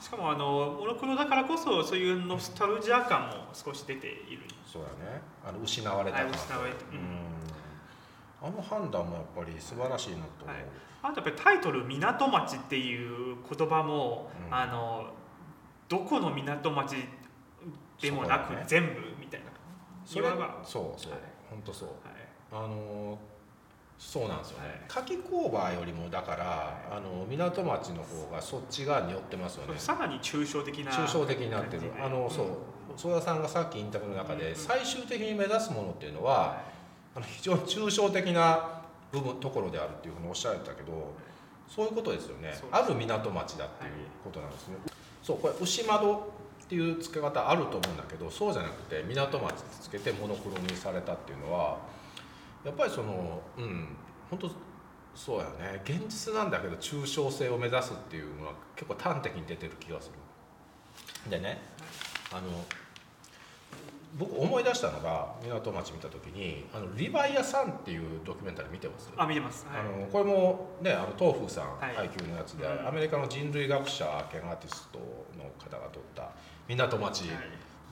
[0.00, 4.42] しかもあのモノクロだからこそそういうノスタルジア感も少し出ている。
[4.66, 5.22] そうだね。
[5.46, 7.41] あの失われたはい感失われてうん
[8.42, 10.64] あの判断もやっぱり素晴らしいなと思う、はい。
[11.02, 14.54] あとやっぱりタイトル「港町」っていう言葉も、うん。
[14.54, 15.06] あの
[15.88, 16.96] どこの港町
[18.00, 19.46] でもなく、全部みたいな。
[20.04, 20.60] それいわば。
[20.64, 21.20] そうそう、はい。
[21.50, 21.88] 本当そう。
[21.88, 22.64] はい。
[22.64, 23.18] あの
[23.98, 24.80] そうなんですよね、はい。
[24.88, 29.78] 柿工場よりもだから、あの港町の方がそっち側に寄ってますよね。
[29.78, 31.92] さらに抽象的な抽象的になってる。
[32.02, 32.46] あのそう。
[32.46, 32.54] うん。
[32.96, 34.56] 曽田さんがさっきインタビューの中でうん。
[34.56, 36.62] 最終的に目指すものっていうのはは
[37.14, 41.12] あの非常に抽象的な部分ところであるっていうふうにおっしゃられてたけど
[41.68, 42.52] そういうことですよね。
[42.70, 43.90] ある港町だっていう
[44.24, 44.76] ことなんですね、
[45.22, 46.32] そうこれ牛窓
[46.64, 51.78] っていう付け方あると思うんだけどそうじゃなくて港町ってつけてモノクロにされたっていうのは
[52.64, 53.96] やっぱりそのうん
[54.30, 54.50] 本当
[55.14, 55.80] そうやね。
[55.84, 60.10] 現実なんだけど抽象性を目指すっていうのは結構端的に出てる気がす
[61.26, 61.30] る。
[61.30, 61.60] でね
[62.32, 62.42] あの
[64.18, 69.10] 僕思い出したのが港町見た時に「あのリヴァイアさん」っていうドキュメンタリー見てます？
[69.16, 69.80] あ見てます、はい。
[69.80, 71.96] あのこれもねあの東風さんはい。
[71.96, 72.88] 配給のやつで、うん。
[72.88, 74.98] アメリカの人類学者兼アーティスト
[75.38, 76.30] の方が撮った
[76.68, 77.38] 港町はい。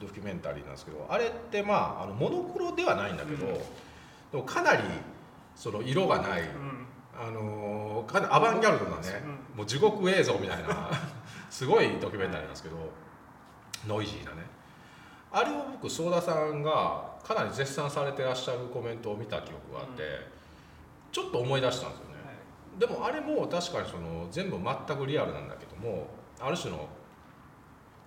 [0.00, 3.54] ドキュメンタリーなんですけどあれってまああのモノクロではないんだけど、うん。
[3.54, 3.62] で
[4.34, 4.82] もかなり
[5.54, 6.86] その色がない、うん。
[7.18, 9.22] あのかなりアバンギャルドなね、
[9.54, 10.90] もう地獄映像みたいな
[11.50, 12.76] すごいドキュメンタリーなんですけど
[13.86, 14.46] ノイジーなね
[15.32, 20.08] あれを僕ソーダさんがかなり絶賛されてらっしゃるコメントを見た記憶があって、うん。
[21.12, 22.32] ちょっと思い出したんですよね、は
[22.76, 22.80] い。
[22.80, 26.08] でもあれも確かにその全部全くリアルなんだけども
[26.40, 26.88] ある種の、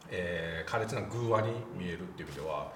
[0.09, 2.71] えー苛烈な偶話に見えるっていう意味では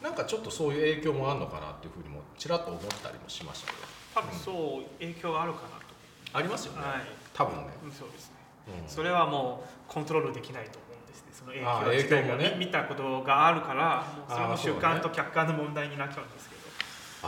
[0.00, 3.86] なんかちょっとそういう影響もあるのかなっていうふうにもちらっと思ったりもしましたけど。
[4.14, 7.00] 多分そう影響があるかなありますよね、と、はい。
[7.32, 8.36] 多分ね、うんそうですね。
[8.82, 8.88] うん。
[8.88, 10.78] それはもうコントロールできないと
[11.44, 12.56] その影響自体が影響もね。
[12.58, 16.64] 見見たことがあるからそれも主観と客観の問題になっちゃうんですけど。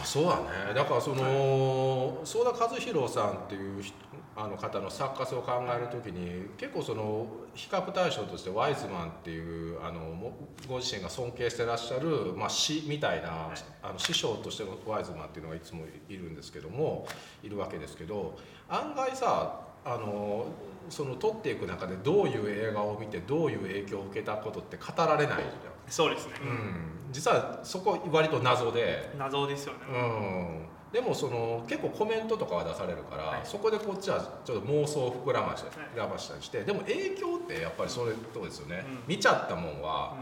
[0.00, 0.36] あそうだ
[0.68, 0.74] ね。
[0.74, 3.94] だからその相田和弘さんっていう人
[4.38, 10.36] あの方の作家性を考える時に結構その比較対象としてワイズマンっていうあのも
[10.68, 13.58] ご自身が尊敬してらっしゃる、まあ、師みたいな、はい。
[13.82, 17.06] あの師匠としてのワイズマンっていうのがいつもいるんですけども
[17.42, 18.38] いるわけですけど
[18.68, 20.46] 案外さあの
[20.90, 25.38] その撮っていく中でどういう映画を見てどういう影響を受けたことって語られない
[25.88, 26.76] じそうですね、ゃん、うん、
[27.12, 29.12] 実はそこ割と謎で。
[29.16, 29.96] 謎ですよね、う
[30.90, 33.40] ん、でもその結構コメントとかは出されるから、はい。
[33.44, 35.88] そこでこっちはちょっと妄想を膨らまして、はい。
[35.94, 38.98] 膨らましたりしてでも影響ってやっぱりそれとですよね、うん。
[39.06, 40.16] 見ちゃったもんは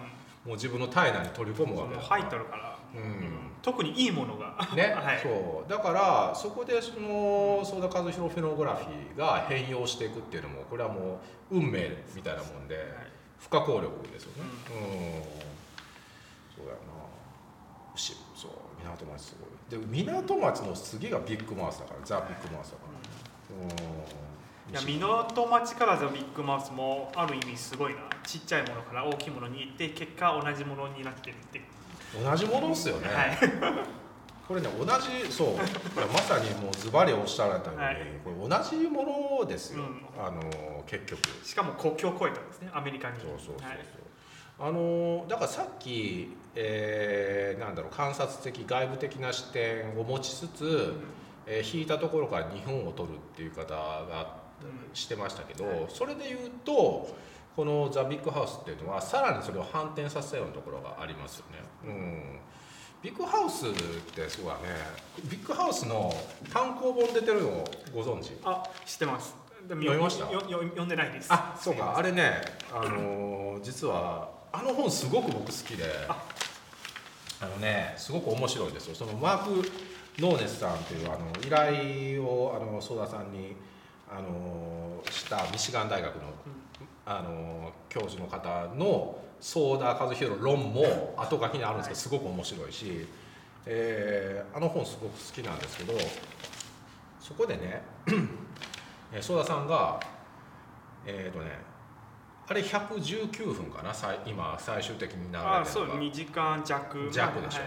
[0.44, 4.54] もう自分の体内に取り込むわけだうんもう入ってるから、うん特にいいものが。
[4.76, 5.20] ね、 はい。
[5.20, 5.70] そう。
[5.70, 11.18] だからそこでその相田和弘フェノグラフィーが変容していくっていうのもこれはも
[11.50, 12.76] う運命みたいなもんで
[13.40, 14.50] 不可抗力ですよね。
[14.68, 15.22] うん、
[16.54, 16.78] そうやな。
[17.94, 18.12] 牛。
[18.36, 18.50] そう。
[18.82, 19.46] 港町すご
[19.76, 19.80] い。
[19.80, 22.82] で港町の次がビッグマウスだからザ・ビッグマウスだか
[23.56, 23.64] ら。
[23.64, 23.70] うん。
[24.72, 28.00] いや港町からザ・ビッグマウスもある意味すごいな。
[28.26, 31.62] ちっちゃいものから大きいものに行って結果同じものになってるって
[32.22, 33.38] 同じものっすよね、はい。
[34.46, 35.56] これね同じそう。
[36.12, 37.96] まさにもうズバリおっしゃられたように、はい。
[38.24, 39.02] これ同じも
[39.40, 40.24] のですよ、うん。
[40.24, 41.20] あの結局。
[41.44, 43.18] しかも国境を越えたんですねアメリカに。
[43.18, 43.78] そうそうそうそう、はい。
[44.60, 50.94] あのだからさっき、えーなんだろう観察的外部的な視点を持ちつつ、
[51.46, 54.36] えー引いたところから日本を取るっていう方が
[54.92, 55.86] してましたけど、はい。
[55.88, 57.14] それで言うと
[57.54, 61.58] この「ザ・ビッグハウス」っていうのはさらにそれを反転させたようなところがありますよね。
[61.84, 62.38] うん。
[63.02, 63.70] ビッグハウスっ
[64.14, 64.60] てそうだね
[65.24, 66.12] ビッグハウスの
[66.52, 67.64] 単行本出てるの
[67.94, 68.32] ご存知？
[68.44, 69.34] あ知ってます。
[69.68, 70.30] 読みました？
[70.32, 71.28] よよよ読んでないです。
[71.30, 71.96] あそうか。
[71.96, 72.40] あれね
[72.72, 76.16] あのー実はあの本すごく僕好きであ。
[77.40, 78.94] あのねすごく面白いですよ。
[78.94, 79.70] そのマーク・
[80.18, 83.54] ノーネスさんっていうあの依頼をあの相田さんに
[84.10, 86.22] あのしたミシガン大学の
[87.06, 93.06] あの教授の方の相田和弘論も後書きにあるんですけどすごく面白いし、
[93.66, 95.92] えーあの本すごく好きなんですけど
[97.20, 97.82] そこでね
[99.12, 100.00] えー相田さんが
[101.06, 101.50] えっ、とね
[102.46, 103.92] あれ119分かな
[104.26, 105.60] 今最終的に流れてるのが。
[105.60, 107.10] あそう2時間弱。
[107.10, 107.60] 弱でしょ？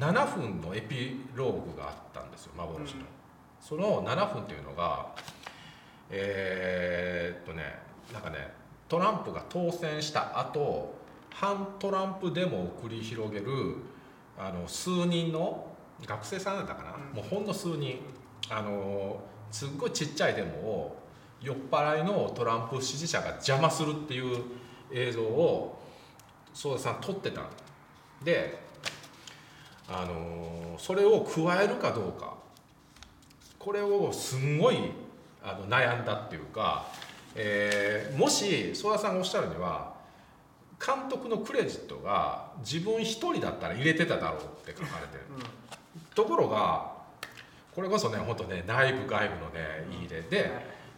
[0.00, 0.14] はい。
[0.14, 3.06] 7分のエピローグがあったんですよ幻の、うん。
[3.60, 5.06] その7分っていうのが
[6.12, 7.80] えーっとね
[8.12, 8.52] なんかね
[8.88, 10.94] トランプが当選した後
[11.30, 13.46] 反トランプデモを繰り広げる
[14.38, 15.66] あの数人の
[16.06, 17.16] 学生さんだったかな、うん。
[17.16, 18.00] もうほんの数人
[18.50, 19.20] あの
[19.50, 20.96] すっごいちっちゃいデモを
[21.40, 24.42] 酔っ払いのトランプ支持者が邪魔するっていう
[24.92, 25.80] 映像を
[26.52, 27.44] ソ田さん撮ってたん
[28.22, 28.60] で
[29.88, 32.34] あのそれを加えるかどうか。
[33.58, 34.90] これをすんごい
[35.44, 36.86] あの悩んだっていうか、
[37.34, 39.92] えーもし曽田さんがおっしゃるには
[40.84, 44.40] 監督のクレジットが自分一人だったら入れてただろう
[44.70, 45.24] って書かれてる。
[46.14, 46.92] ところが
[47.74, 50.50] これこそね本当ね内部外部のね入れで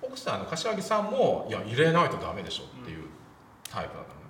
[0.03, 3.05] 奥さんの柏木さんもいや入れないとダメでしょっていう
[3.71, 4.27] タイプだったのね。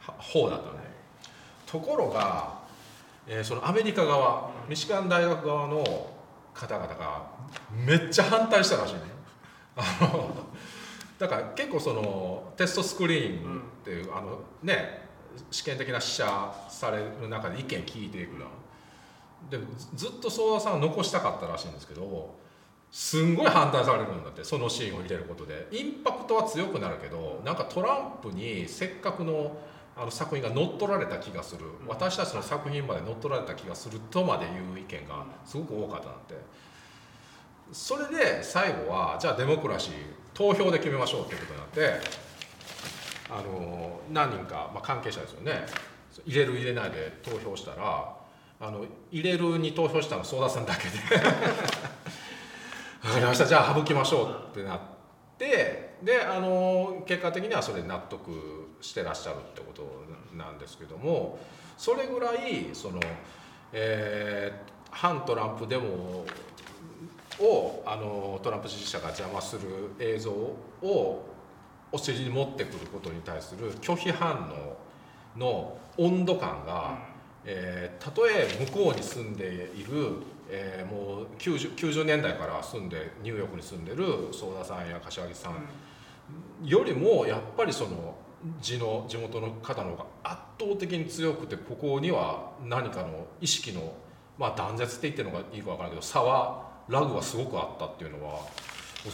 [0.00, 0.80] は方だったのね。
[1.66, 2.60] ところが、
[3.26, 6.10] えーそのアメリカ側ミシガン大学側の
[6.52, 7.22] 方々が
[7.86, 9.00] めっちゃ反対したらしいね
[11.18, 15.08] だから結構そのテストスクリーンっていう、あのね
[15.50, 18.46] 試験的な試写される中で意見聞いていくの
[19.48, 19.58] で
[19.94, 22.34] ずずっと相田さんは残したかったらしいんですけど
[22.90, 25.68] すんごい反対されるんだってそのシーンを入れることで。
[25.70, 29.56] インパクトは強くなるけどなんかトランプにせっかくの
[29.96, 31.66] あの作品が乗っ取られた気がする。
[31.86, 36.34] 私たちの作品まで乗っ取られた気がするとまでいう意見がすごく多かったなんて
[37.72, 39.94] それで最後はじゃあデモクラシー
[40.34, 42.00] 投票で決めましょうってことになって
[43.30, 45.66] あの何人か、まあ、関係者ですよね。
[46.26, 48.16] 入れる入れないで投票したら
[48.60, 50.90] あの入れるに投票したの相田さんだけで。
[53.02, 53.46] 分かりました。
[53.46, 54.80] じゃあ省きましょうってなっ
[55.38, 61.38] てであの結果的にはそれで納得してらっしゃるってことなんですけども
[61.78, 63.00] それぐらいその、
[63.72, 66.24] えー反トランプデモ
[67.40, 69.62] をあのトランプ支持者が邪魔する
[69.98, 71.26] 映像を
[71.92, 76.98] お尻に持ってくることに対する拒否反応の温度感が、
[77.44, 80.16] えーたとえ向こうに住んでいる、
[80.48, 85.66] えーもう 90, 90年代から住んでニューヨークに住んでる相田さんや柏木さん
[86.64, 88.14] よりもやっぱりその
[88.60, 93.92] 地の地元の方の方が圧倒的に強くてここには何かの意識の、
[94.38, 98.40] まあ、断絶って言ってるのがいいか分からないけど差はラグがすごくあったっていうのは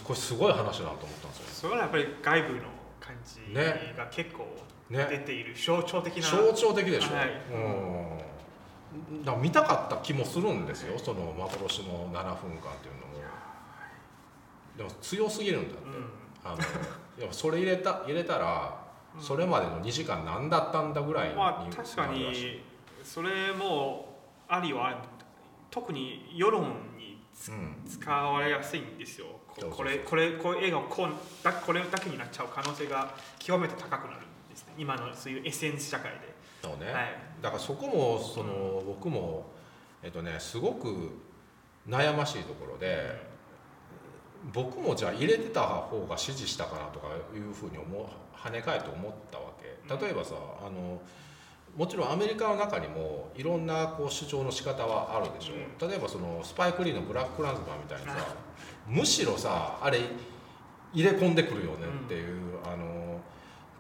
[0.03, 2.61] これすごい話だなと思ったんですよそれはやっぱり外部の
[2.99, 3.95] 感じね。
[3.97, 4.49] が結構
[4.91, 5.07] ね。
[5.11, 7.29] 出ている象徴的な、象徴的でしょ、はい。
[7.53, 9.25] うん。
[9.25, 13.17] だ見たかった気もするんですよその幻の7分間っていうのも。
[14.77, 16.27] でも強すぎるんだって、うん。
[16.45, 16.61] あのい
[17.27, 18.87] やそれ入れた入れたら
[19.21, 22.63] それまでの2時間何だったんだぐらいにまあ確かに
[23.03, 24.17] それも
[24.49, 25.03] ありは
[25.71, 26.75] 特に世論
[27.37, 29.27] 使われやすいんですよ。
[29.71, 31.09] これこれこういう映画をこう
[31.43, 34.75] だこれだけになっちゃう可能性が極めて高くなるんですね。
[34.79, 37.19] 今のそういう SNS 社会で、そうね、はい。
[37.41, 39.51] だからそこもその、僕も
[40.03, 41.11] えっとねすごく
[41.89, 43.37] 悩ましいところで
[44.53, 48.07] 僕もじゃあ入れてた方が支持したかなとかいうふうに思う
[48.37, 49.67] 跳ね返って思ったわけ。
[50.07, 51.01] 例えばさあの
[51.77, 58.35] もちろんアメリカの中にもいろんなこう主張の仕方はあるでしょ、例えばそのスパイク・リーの「ブラック・ランズマン」みたいにさ
[58.87, 60.01] むしろさあれ
[60.95, 63.21] 入れ込んでくるよねっていう、あの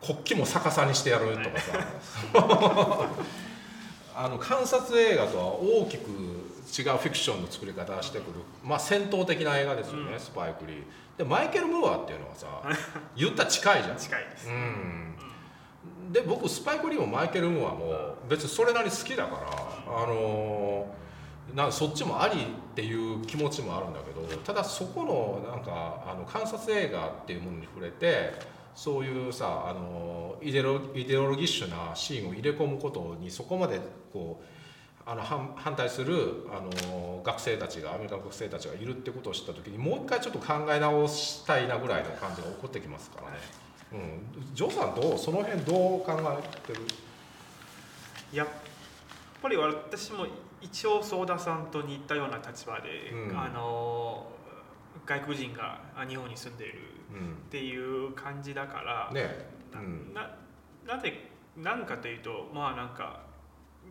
[0.02, 3.08] 国旗も逆さにしてやるとかさ。
[4.18, 10.18] あの観察映画とは大きく違うフィクションの作り方をしてくる、まあ、戦闘的な映画ですよね、うん。
[10.18, 10.82] スパイク・リー
[11.18, 12.46] でマイケル・ムーアっていうのはさ
[13.14, 13.96] 言ったら近いじゃん。
[13.98, 15.05] 近いです、うん
[16.12, 21.06] で僕スパイク・リーもマイケル・ムーアも別にそれなりに好きだから、あのー
[21.54, 28.34] なんかそっちもありっていう気持ちもあるんだけどただそこのなんかあの観察映画っていうものに触れて
[28.74, 33.80] そういうさ、あのーイデロイデオロギッシュなシーンを入れ込むことにそこまで
[34.12, 34.44] こう
[35.08, 43.65] あの反反対する、あの学生たちがアメリカの学生たちがいるってことを知った時にもう一回ちょっと考え直したいなぐらいの感じが起こってきますからね。
[43.92, 46.80] うん、ジョーさんどうその辺どう考えてる？
[48.32, 48.48] やっ
[49.40, 50.26] ぱり私も
[50.60, 53.38] 一応相田さんと似たような立場で、うん。
[53.38, 54.26] あの
[55.04, 56.78] 外国人があ日本に住んでいる
[57.12, 59.46] うんっていう感じだから、ね。
[59.72, 60.12] なうん。
[60.12, 60.36] な
[60.86, 63.20] なぜなんかというとまあなんか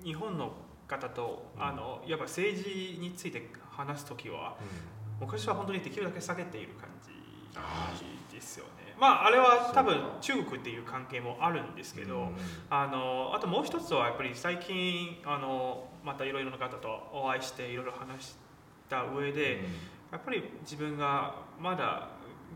[0.04, 0.52] 日本の
[0.88, 1.64] 方と、うん。
[1.64, 4.58] あのやっぱ政治について話す時は
[5.22, 7.12] 昔は本当にできるだけ下げている感じ
[7.56, 7.94] あ
[8.34, 8.85] ですよね。
[9.00, 12.36] まああれは多分中国っていう関係もあるんですけど、うん
[12.70, 18.36] あのあともう一つはやっぱり最近あのまたいろいろな方とお会いしていろいろ話し
[18.90, 19.62] た上で、
[20.12, 22.10] やっぱり自分がまだ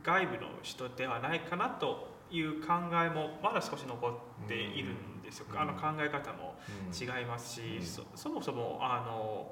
[0.04, 4.08] 外部の人ではないかなという考えもまだ少し残
[4.46, 5.60] っているんですよ、うん。
[5.60, 6.56] あの考え方も
[6.88, 7.86] うん違いますし、うん。
[7.86, 9.52] そそもそもあの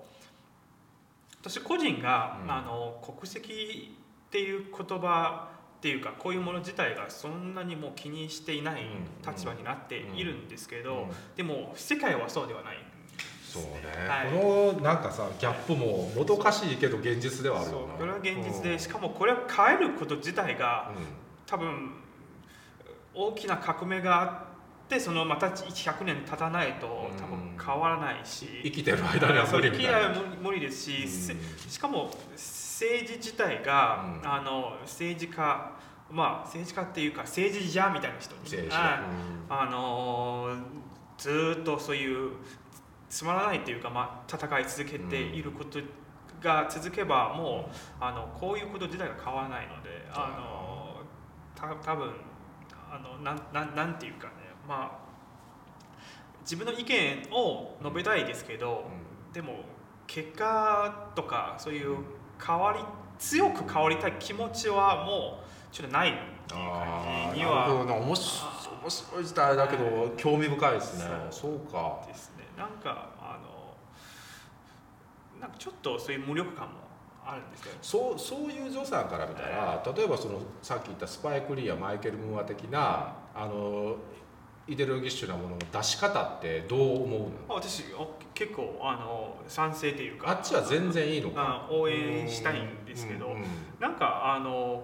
[1.41, 2.51] 私個人が、うん。
[2.51, 3.97] あの国籍
[4.27, 11.09] っていう言葉っていうかこういうもの自体がそんなにもう気にしていないうん立場になっているんですけど、うん。
[11.35, 12.77] でも世界はそうではない。
[13.43, 13.69] そうね、
[14.07, 14.31] はい。
[14.31, 21.05] このなんかさギャップももどかしいけど現実ではあるよなそうこれは現実で、うんしかもこれを変えること自体がうん。
[21.45, 21.91] 多分
[23.13, 30.13] 大きな革命があってそのまた100年経たないと多分変わらないし、生きてる間には無理みたいな。
[30.13, 31.35] 生きない無理ですし、せ
[31.69, 32.11] しかも
[32.77, 34.31] 政治自体が、うん。
[34.31, 35.71] あの政治家
[36.11, 38.67] まあ政治家っていうか政治家みたいな人にはい。
[38.67, 38.73] 家
[39.49, 40.63] あのー
[41.17, 42.33] ずーっとそういう
[43.09, 45.79] つまらないっていうか、まあ、戦い続けていること
[46.39, 51.01] が続けばもうあのこういうこと自体が変わらないのであの
[51.55, 52.11] た多分
[52.91, 54.33] あのなんなんなんていうかね
[54.67, 55.07] まあ
[56.41, 58.85] 自分の意見を述べたいですけど、
[59.33, 59.65] でも
[60.05, 61.97] 結果とかそういう
[62.43, 62.79] 変わり
[63.19, 66.11] 強く変わりたい気持ちはもうちょっとない。
[66.11, 66.13] っ
[66.49, 67.67] ていうあ感じには
[67.99, 71.05] 面白い時代だけど興味深いですね。
[71.29, 71.59] そう。
[71.71, 72.05] か。
[72.07, 72.45] ですね。
[72.57, 73.57] なんかあの
[75.41, 76.87] なんかちょっとそういう無力感も
[77.25, 83.97] あるんですよそうそういう助さんから見たら例えばそのさっき言ったスパイク・リーやマイケル・ムーア的なあの
[84.67, 87.29] イデオロギッシュなものの出し方ってどう思うの？
[87.49, 90.29] あ私お結構あの賛成というか。
[90.29, 91.67] あっちは全然いいのか。
[91.69, 93.43] あ応援したいんですけど、うんうん
[93.79, 94.83] なんかあの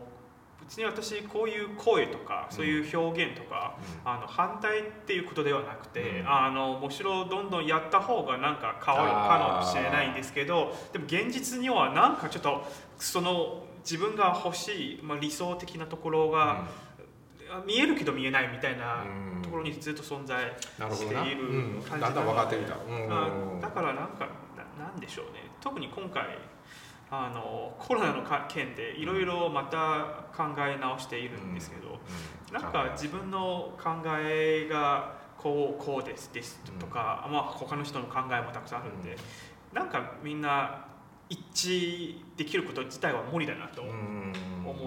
[0.61, 6.27] 別に私こういう声とかそういう表現とか、あの反対っていうことではなくて、うん。
[6.29, 12.65] あのむしろどんどんやった方がなんか変わるかもしれないんですけどでも現実にはなんかちょっと
[12.97, 16.65] その自分が欲しい、まあ、理想的なところが、
[17.67, 19.41] 見えるけど見えないみたいなうん。
[19.41, 22.15] ところにずっと存在しているうん、感じだん。
[22.15, 23.61] だん分かってきた、あうん。
[23.61, 24.27] だからなんか
[24.77, 25.51] ななんでしょうね。
[25.61, 26.37] 特に今回
[27.11, 31.99] あのコロナのか件でいろいろまた考え直しているんですけど、
[32.49, 32.61] うん。
[32.61, 39.15] なんか自分の考えがこうこうですですとか、まあ他の人の考えもたくさんあるんで、
[39.71, 40.85] なんかみんな
[41.29, 41.39] 一
[41.69, 43.81] 致できること自体は無理だなと。
[43.81, 43.91] 思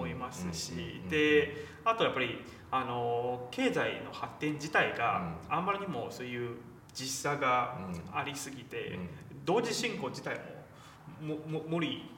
[0.07, 6.57] いますし、であとやっぱりあの経済の発展自体があんまりにもそういう
[6.93, 7.77] 実差が
[8.13, 8.99] ありすぎて、
[9.45, 10.39] 同時進行自体
[11.21, 12.09] ももも無理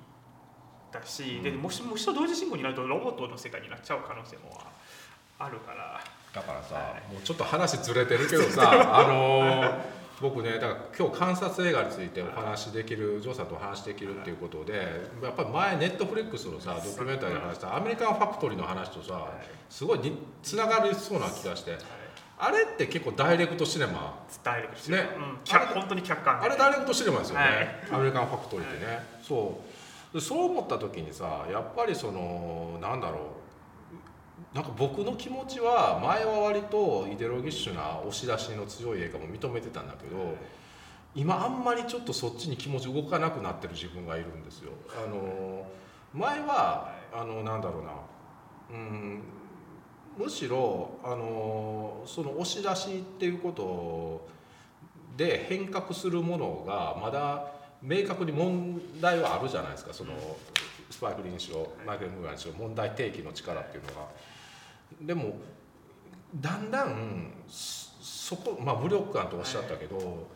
[0.92, 4.60] だし、でもしもし同時進行になるとロボットの世界になっちゃう可能性も
[5.38, 6.02] あるから。
[6.34, 14.74] だからさ、はいもうちょっと話ずれてるけどさ あのー僕ねだから今日観察映画についてお話できるジョーさんとお話できるっていうことで
[15.24, 19.28] やっぱり前ネットフリックスのさドキュメンタリーで話したアメリカンファクトリーの話とさ
[19.70, 21.78] すごいにつながりそうな気がして
[22.38, 24.18] あれって結構ダイレクトシネマ？
[24.44, 25.10] ダイレクトしてね。
[25.18, 28.00] うん、客本当に客観あれダイレクトシネマですよね、はい。
[28.00, 29.60] アメリカンファクトリーってね、そ
[30.14, 30.16] う。
[30.18, 33.20] でそう思った時にさやっぱりそのなんだろう
[34.54, 40.36] なんか僕の気持ちは前は割とイデロギッシュな押し出しの強い映画も認めてたんだけど
[41.14, 44.72] 今あんまりちょっとそっちに気持ち動かなくなってる自分がいるんですよ。
[44.96, 45.66] あの
[46.14, 47.92] 前はあのなんだろうな
[48.72, 49.22] うん
[50.18, 54.28] むしろあのその押し出しっていうこと
[55.16, 57.46] で変革するものがまだ
[57.82, 60.14] 明確に問題はあるじゃないですかその
[60.90, 64.08] スパイク・リーにしろマイケル・ムーアにしろ問題提起の力っていうのが。
[65.02, 65.36] でも
[66.36, 70.28] だんだんそそこまあ無力感とおっしゃったけど、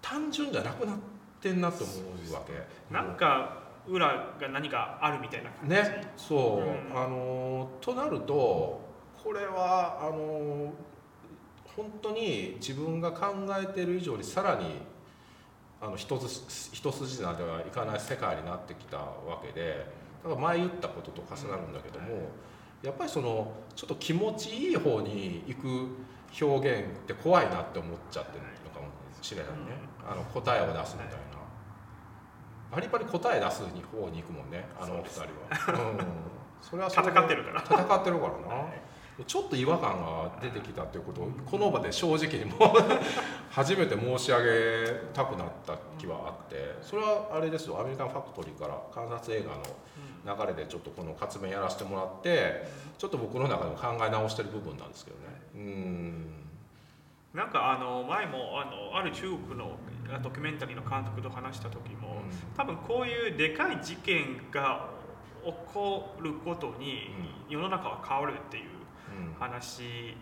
[0.00, 0.96] 単純じゃなくなっ
[1.42, 1.92] てんなと思
[2.30, 2.52] うわけ。
[2.92, 4.06] なんか裏
[4.40, 5.74] が何かあるみたいな感じ。
[5.74, 6.98] ねそう、うん。
[6.98, 8.80] あのとなると
[9.22, 10.72] これはあの
[11.76, 14.80] 本当に自分が考えている以上にさらに
[15.80, 19.86] あの一つ一筋縄ではいかない世界になってきたわけで
[20.24, 22.06] だから前言ったことと重なるんだけども、
[22.82, 25.88] やっぱりそのちょっと気持ちいい方に行く
[26.40, 28.86] 表現って怖いなって思っちゃってるのかも
[29.22, 29.54] しれないね、
[30.08, 31.18] あの答えを出すみたいな。
[32.70, 33.66] バリバリ答え出す方
[34.10, 36.06] に行くもんねあのお二人は、うん、
[36.60, 37.62] それは戦ってるから。
[37.62, 42.70] 戦ってるからな、ちょっと違和感が出てきたということをこの場で正直にもう
[43.50, 46.76] 初めて申し上げたくなった気はあって。
[46.82, 47.80] それはあれですよ。
[47.80, 49.62] アメリカンファクトリーから観察映画の
[50.28, 52.68] 流れでちょっとこの活弁やらせてもらって
[52.98, 55.22] ちょっと僕の中でも考え直してる部分なんですけどね。
[55.54, 56.26] うん。
[57.34, 59.78] なんかあの前もあのある中国の
[60.22, 62.22] ドキュメンタリーの監督と話した時も、
[62.56, 64.88] 多分こういうでかい事件が
[65.44, 67.10] 起こることに
[67.48, 68.64] 世の中は変わるっていう
[69.38, 70.16] 話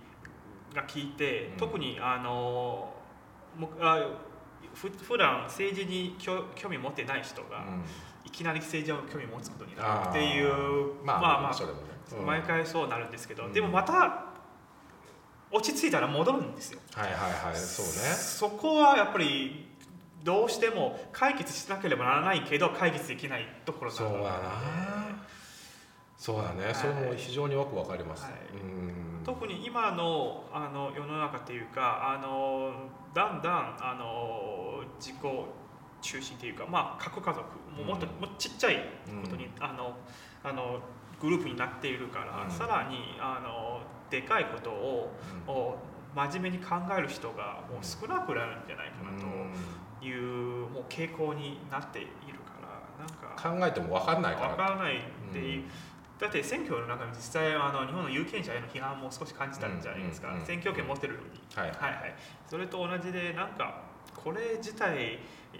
[0.74, 2.92] が聞いて、特にあの
[3.80, 4.04] あ
[4.74, 7.64] ふ普段政治に興味持ってない人が、
[8.26, 14.26] いきなり政治を興味持つことになるっていうまあまあ、まあ、毎回そうなるんですけど、でもまた
[15.50, 16.80] 落ち着いたら戻るんですよ。
[16.94, 17.92] はいはいはいそうね。
[17.92, 19.68] そこはやっぱり
[20.24, 24.86] どうしても解決しなければならないけど解決できないところそうだな。
[26.18, 28.32] そうだね、はい、それも非常によくわかります、はい、
[29.22, 32.72] 特に今のあの世の中っていうかあの
[33.14, 35.16] だんだんあの自己
[36.06, 37.42] 中心というか、まあ、核家族
[37.76, 38.76] ももっと、うん、もちっちゃい
[39.22, 39.96] ことに、うん、あの
[40.44, 40.80] あの
[41.20, 45.12] グループになっているから、うん、さらにあのでかいことを,、
[45.48, 45.78] を
[46.14, 52.08] 真面目に考える人がもう少なくなるんじゃないかなという、もう傾向になっている
[52.46, 55.64] からなんか考えても分かんないから分からないっていう。
[56.18, 60.40] だって選挙の中に実際あの日本の有権者への批判も少し感じたんじゃないですか、うん。
[60.40, 62.14] うん、選挙権持ってるのに、はい、はいはい。
[62.48, 63.82] それと同じでなんか
[64.14, 65.18] これ自体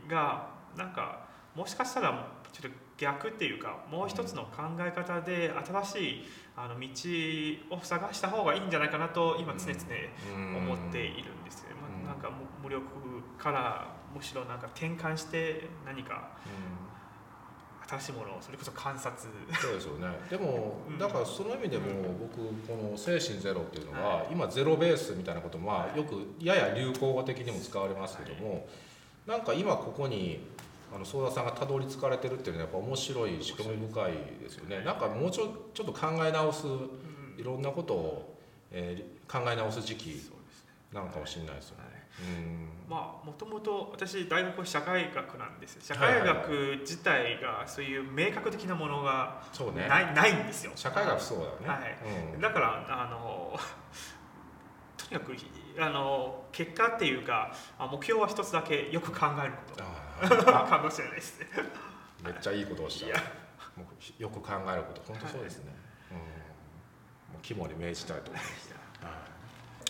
[0.09, 6.25] がなんかもしかしたらちょっと逆っていうかもう一つの考え方で新しい
[6.57, 6.89] あの道
[7.77, 12.31] を探した方がいいんじゃないかなと今常々思っているんですよ、まあ、なんか
[12.63, 12.85] 無力
[13.39, 16.31] からむしろなんか転換して何か、
[17.87, 19.29] 新しいものをそれこそ観察。
[19.61, 20.09] そうですよね。
[20.29, 21.85] でも、だからその意味でも
[22.19, 28.67] 僕この「精神ゼロ」っていうのは、今ゼロベースみたいなこともよくやや流行語的にも使われますけども、
[29.27, 30.41] なんか今ここに
[30.95, 34.85] あの相田さんがたどり着かれてるっていうのはやっぱ面白いし興味深いですよね。
[34.85, 36.67] なんかもうちょちょっと考え直す
[37.37, 38.39] いろんなことを、
[38.71, 40.31] えー、考え直す時期
[40.93, 41.97] なのかもしれないですよね。
[42.89, 49.43] まあもともと私大学は社会学なんです社会学自体がそういう明確的なものが
[49.87, 50.73] ない,、ないんですよ。
[50.77, 51.99] 社会学そうだね、はい。
[52.35, 53.59] うん、だからあの
[54.97, 55.35] とにかく
[55.79, 59.85] あの結果っていうか目標は一つだけよく考えること。
[60.47, 61.41] かもしれないです。
[61.41, 61.47] ね
[62.23, 63.09] めっちゃいいことをした。
[64.19, 65.03] よく考えること。
[65.07, 65.73] 本当そうですね、
[66.11, 69.11] はい、うん、もう肝に銘じたいと思います、は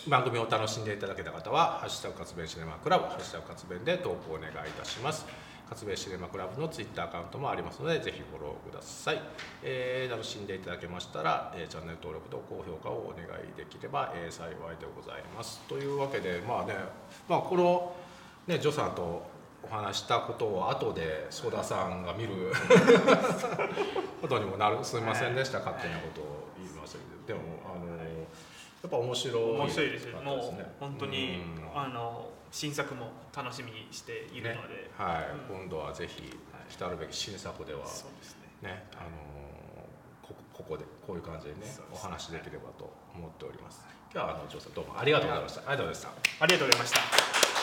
[0.05, 0.09] い。
[0.09, 5.25] 番組を楽しんでいただけた方は「ハッシュタグ活弁シネマクラブ」「ハッシュタグ活弁」で投稿お願いいたします
[5.69, 9.21] 活弁シネマクラブのツイッターアカウントもありますのでぜひフォローください、
[9.63, 15.59] えー、楽しんでいただけましたら、えー、チャンネル登録と高評価をお願いできれば、えー、幸いでございます。
[15.67, 16.73] というわけでまあね
[17.27, 17.93] まあこの
[18.47, 22.53] ねジョさんとお話したことを後で曽田さんが見る
[24.21, 30.39] ことにもなるすみませんでした、勝手なことを言いましたけどでもあのやっぱ面白い、面白いですもう
[30.79, 31.41] 本当に、
[31.75, 36.23] あの新作も楽しみにしているので、ね、はい、うん、今度はぜひ
[36.69, 39.09] 来たるべき新作では、そうですねねあの
[40.21, 43.85] こここでこういう感じでね、ね、お話できればと思っております。
[44.13, 45.61] 今日はあのジョーさんどうもありがとうございました。
[45.61, 46.43] ありがとうございました。
[46.43, 46.91] ありがとうございまし
[47.51, 47.56] た。